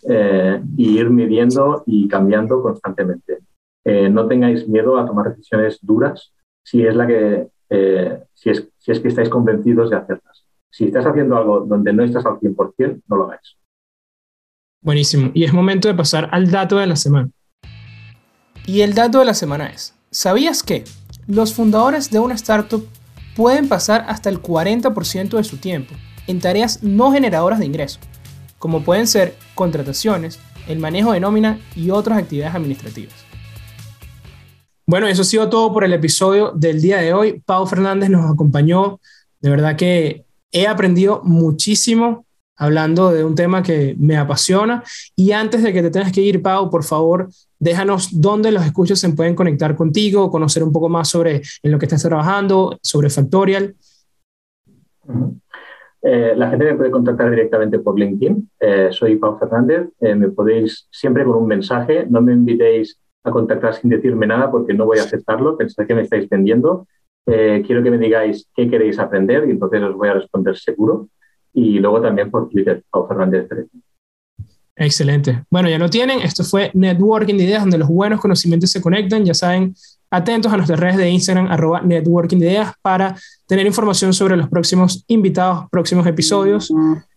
eh, 0.09 0.63
y 0.77 0.99
ir 0.99 1.11
midiendo 1.11 1.83
y 1.87 2.09
cambiando 2.09 2.63
constantemente. 2.63 3.39
Eh, 3.85 4.09
no 4.11 4.27
tengáis 4.27 4.69
miedo 4.69 4.99
a 4.99 5.07
tomar 5.07 5.31
decisiones 5.31 5.79
duras 5.83 6.33
si 6.63 6.85
es, 6.87 6.95
la 6.95 7.07
que, 7.07 7.49
si, 8.35 8.51
es, 8.51 8.69
si 8.79 8.93
es 8.93 9.01
que 9.01 9.09
estáis 9.09 9.29
convencidos 9.29 9.91
de 9.91 9.97
hacerlas. 9.97 10.45
Si 10.71 10.85
estás 10.85 11.07
haciendo 11.07 11.37
algo 11.37 11.61
donde 11.61 11.93
no 11.93 12.05
estás 12.05 12.25
al 12.27 12.39
100%, 12.39 13.03
no 13.09 13.17
lo 13.17 13.25
hagáis. 13.25 13.57
Buenísimo. 14.83 15.31
Y 15.35 15.45
es 15.45 15.53
momento 15.53 15.89
de 15.89 15.95
pasar 15.95 16.29
al 16.33 16.51
dato 16.51 16.79
de 16.79 16.87
la 16.87 16.97
semana. 16.97 17.31
Y 18.67 18.81
el 18.83 18.95
dato 18.95 19.19
de 19.19 19.25
la 19.25 19.35
semana 19.35 19.67
es, 19.67 19.95
¿sabías 20.11 20.63
que 20.63 20.85
los 21.27 21.55
fundadores 21.55 22.11
de 22.11 22.19
una 22.19 22.35
startup 22.35 22.87
pueden 23.37 23.69
pasar 23.69 24.05
hasta 24.09 24.29
el 24.29 24.43
40% 24.43 25.37
de 25.37 25.45
su 25.45 25.57
tiempo 25.57 25.95
en 26.27 26.41
tareas 26.41 26.83
no 26.83 27.13
generadoras 27.13 27.59
de 27.59 27.67
ingresos, 27.67 28.01
como 28.59 28.83
pueden 28.83 29.07
ser 29.07 29.37
contrataciones, 29.55 30.39
el 30.69 30.79
manejo 30.79 31.13
de 31.13 31.21
nómina 31.21 31.61
y 31.75 31.91
otras 31.91 32.19
actividades 32.19 32.55
administrativas? 32.55 33.15
Bueno, 34.87 35.07
eso 35.07 35.23
ha 35.23 35.25
sido 35.25 35.49
todo 35.49 35.73
por 35.73 35.85
el 35.85 35.93
episodio 35.93 36.53
del 36.53 36.81
día 36.81 36.99
de 36.99 37.13
hoy. 37.13 37.43
Pau 37.47 37.67
Fernández 37.67 38.11
nos 38.11 38.31
acompañó. 38.31 39.01
De 39.41 39.51
verdad 39.51 39.77
que 39.77 40.25
he 40.51 40.67
aprendido 40.67 41.23
muchísimo 41.25 42.27
hablando 42.61 43.11
de 43.11 43.25
un 43.25 43.35
tema 43.35 43.63
que 43.63 43.97
me 43.99 44.19
apasiona. 44.19 44.85
Y 45.17 45.33
antes 45.33 45.63
de 45.63 45.73
que 45.73 45.83
te 45.83 45.91
tengas 45.91 46.13
que 46.13 46.21
ir, 46.21 46.43
Pau, 46.43 46.71
por 46.71 46.85
favor, 46.85 47.29
déjanos 47.59 48.21
dónde 48.21 48.53
los 48.53 48.65
escuchos 48.65 49.01
se 49.01 49.09
pueden 49.11 49.35
conectar 49.35 49.75
contigo, 49.75 50.31
conocer 50.31 50.63
un 50.63 50.71
poco 50.71 50.91
más 50.91 51.09
sobre 51.09 51.41
en 51.63 51.73
lo 51.73 51.79
que 51.79 51.87
estás 51.87 52.03
trabajando, 52.03 52.79
sobre 52.83 53.09
Factorial. 53.09 53.75
Eh, 56.03 56.35
la 56.37 56.51
gente 56.51 56.67
me 56.67 56.75
puede 56.75 56.91
contactar 56.91 57.31
directamente 57.31 57.79
por 57.79 57.99
LinkedIn. 57.99 58.51
Eh, 58.61 58.89
soy 58.91 59.17
Pau 59.17 59.39
Fernández. 59.39 59.89
Eh, 59.99 60.15
me 60.15 60.29
podéis 60.29 60.87
siempre 60.91 61.25
con 61.25 61.37
un 61.37 61.47
mensaje. 61.47 62.07
No 62.11 62.21
me 62.21 62.35
invitéis 62.35 62.99
a 63.25 63.31
contactar 63.31 63.75
sin 63.75 63.89
decirme 63.89 64.27
nada 64.27 64.51
porque 64.51 64.75
no 64.75 64.85
voy 64.85 64.99
a 64.99 65.05
aceptarlo. 65.05 65.57
Pensé 65.57 65.87
que 65.87 65.95
me 65.95 66.03
estáis 66.03 66.29
vendiendo. 66.29 66.87
quiero 67.25 67.83
que 67.83 67.91
me 67.91 67.99
digáis 67.99 68.49
qué 68.55 68.69
queréis 68.69 68.99
aprender 68.99 69.47
y 69.47 69.53
entonces 69.53 69.83
os 69.83 69.95
voy 69.95 70.09
a 70.09 70.15
responder 70.15 70.57
seguro 70.57 71.09
y 71.53 71.79
luego 71.79 72.01
también 72.01 72.31
por 72.31 72.49
Twitter, 72.49 72.83
o 72.91 73.07
Fernández 73.07 73.49
13. 73.49 73.69
Excelente. 74.77 75.45
Bueno, 75.51 75.69
ya 75.69 75.79
lo 75.79 75.91
tienen. 75.91 76.21
Esto 76.21 76.43
fue 76.43 76.71
Networking 76.73 77.35
de 77.37 77.45
Ideas, 77.45 77.63
donde 77.63 77.77
los 77.77 77.89
buenos 77.89 78.19
conocimientos 78.19 78.71
se 78.71 78.81
conectan. 78.81 79.27
Ya 79.27 79.35
saben, 79.35 79.75
atentos 80.11 80.51
a 80.51 80.57
nuestras 80.57 80.81
redes 80.81 80.97
de 80.97 81.11
Instagram, 81.11 81.49
arroba 81.49 81.83
Networking 81.83 82.39
de 82.39 82.47
Ideas, 82.47 82.73
para 82.81 83.15
tener 83.47 83.67
información 83.67 84.15
sobre 84.15 84.39
los 84.39 84.49
próximos 84.49 85.05
invitados, 85.09 85.67
próximos 85.71 86.07
episodios 86.07 86.73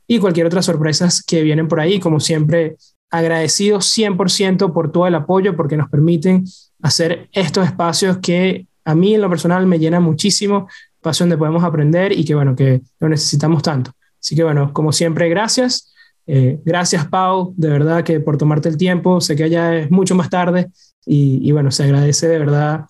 y 0.06 0.20
cualquier 0.20 0.48
otra 0.48 0.62
sorpresas 0.62 1.24
que 1.24 1.42
vienen 1.42 1.70
por 1.70 1.80
ahí. 1.80 2.02
Como 2.02 2.20
siempre, 2.20 2.76
agradecidos 3.10 3.98
100% 3.98 4.74
por 4.74 4.92
todo 4.92 5.08
el 5.08 5.16
apoyo, 5.16 5.56
porque 5.56 5.78
nos 5.78 5.90
permiten 5.90 6.44
hacer 6.82 7.30
estos 7.32 7.66
espacios 7.66 8.18
que 8.18 8.68
a 8.84 8.94
mí 8.94 9.16
en 9.16 9.22
lo 9.22 9.30
personal 9.30 9.66
me 9.68 9.80
llena 9.80 10.02
muchísimo, 10.02 10.68
espacio 10.96 11.24
donde 11.24 11.38
podemos 11.38 11.64
aprender 11.64 12.12
y 12.12 12.26
que, 12.26 12.36
bueno, 12.36 12.58
que 12.58 12.82
lo 13.00 13.08
necesitamos 13.08 13.64
tanto. 13.64 13.92
Así 14.24 14.36
que 14.36 14.44
bueno, 14.44 14.72
como 14.72 14.94
siempre, 14.94 15.28
gracias. 15.28 15.94
Eh, 16.26 16.58
gracias, 16.64 17.06
Pau, 17.08 17.54
de 17.58 17.68
verdad 17.68 18.04
que 18.06 18.22
por 18.22 18.38
tomarte 18.38 18.70
el 18.70 18.78
tiempo. 18.78 19.20
Sé 19.20 19.36
que 19.36 19.50
ya 19.50 19.76
es 19.76 19.92
mucho 19.92 20.16
más 20.16 20.30
tarde 20.30 20.72
y, 21.06 21.52
bueno, 21.52 21.70
se 21.72 21.84
agradece 21.84 22.30
de 22.30 22.40
verdad 22.40 22.86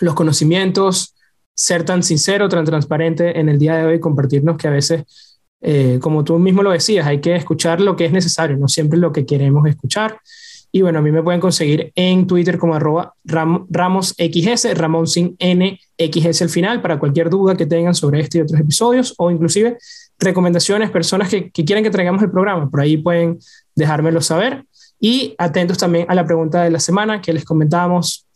los 0.00 0.14
conocimientos, 0.14 1.14
ser 1.54 1.84
tan 1.84 2.02
sincero, 2.02 2.48
tan 2.48 2.64
transparente 2.64 3.38
en 3.38 3.50
el 3.50 3.58
día 3.58 3.76
de 3.76 3.84
hoy, 3.84 4.00
compartirnos 4.00 4.56
que 4.56 4.68
a 4.68 4.70
veces, 4.70 5.04
eh, 5.60 5.98
como 6.00 6.24
tú 6.24 6.38
mismo 6.38 6.62
lo 6.62 6.70
decías, 6.70 7.06
hay 7.06 7.20
que 7.20 7.36
escuchar 7.36 7.82
lo 7.82 7.94
que 7.94 8.06
es 8.06 8.12
necesario, 8.12 8.56
no 8.56 8.66
siempre 8.66 8.98
lo 8.98 9.12
que 9.12 9.26
queremos 9.26 9.68
escuchar. 9.68 10.18
Y 10.72 10.82
bueno, 10.82 10.98
a 10.98 11.02
mí 11.02 11.12
me 11.12 11.22
pueden 11.22 11.40
conseguir 11.40 11.92
en 11.94 12.26
Twitter 12.26 12.58
como 12.58 12.74
arroba 12.74 13.14
RamosXS, 13.24 14.76
Ramón 14.76 15.06
sin 15.06 15.36
N, 15.38 15.78
XS 15.96 16.42
al 16.42 16.48
final, 16.48 16.82
para 16.82 16.98
cualquier 16.98 17.30
duda 17.30 17.56
que 17.56 17.66
tengan 17.66 17.94
sobre 17.94 18.20
este 18.20 18.38
y 18.38 18.40
otros 18.40 18.58
episodios, 18.58 19.14
o 19.18 19.30
inclusive 19.30 19.76
recomendaciones, 20.24 20.90
personas 20.90 21.28
que, 21.28 21.50
que 21.50 21.64
quieran 21.64 21.84
que 21.84 21.90
traigamos 21.90 22.22
el 22.22 22.30
programa. 22.30 22.68
Por 22.68 22.80
ahí 22.80 22.96
pueden 22.96 23.38
dejármelo 23.74 24.20
saber. 24.20 24.64
Y 25.00 25.34
atentos 25.38 25.78
también 25.78 26.06
a 26.08 26.14
la 26.14 26.24
pregunta 26.24 26.62
de 26.62 26.70
la 26.70 26.80
semana 26.80 27.20
que 27.20 27.32
les 27.32 27.44
comentábamos. 27.44 28.26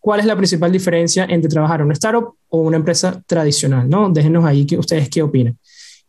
¿Cuál 0.00 0.20
es 0.20 0.26
la 0.26 0.36
principal 0.36 0.70
diferencia 0.70 1.26
entre 1.28 1.48
trabajar 1.48 1.80
en 1.80 1.86
una 1.86 1.94
startup 1.94 2.34
o 2.48 2.60
una 2.60 2.76
empresa 2.76 3.22
tradicional? 3.26 3.88
¿no? 3.88 4.10
Déjenos 4.10 4.44
ahí 4.44 4.66
que 4.66 4.78
ustedes 4.78 5.08
qué 5.08 5.22
opinan. 5.22 5.58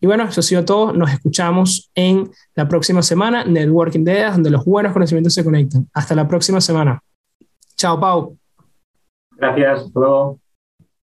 Y 0.02 0.08
bueno, 0.08 0.24
eso 0.24 0.40
ha 0.40 0.44
sido 0.44 0.64
todo. 0.64 0.94
Nos 0.94 1.12
escuchamos 1.12 1.90
en 1.94 2.30
la 2.56 2.68
próxima 2.68 3.02
semana, 3.02 3.44
Networking 3.44 4.02
Ideas, 4.02 4.34
donde 4.34 4.50
los 4.50 4.64
buenos 4.64 4.94
conocimientos 4.94 5.34
se 5.34 5.44
conectan. 5.44 5.90
Hasta 5.94 6.16
la 6.16 6.28
próxima 6.28 6.62
semana. 6.62 7.02
Chao, 7.76 8.00
Pau. 8.00 8.38
Gracias. 9.38 9.92
Hasta. 9.94 10.49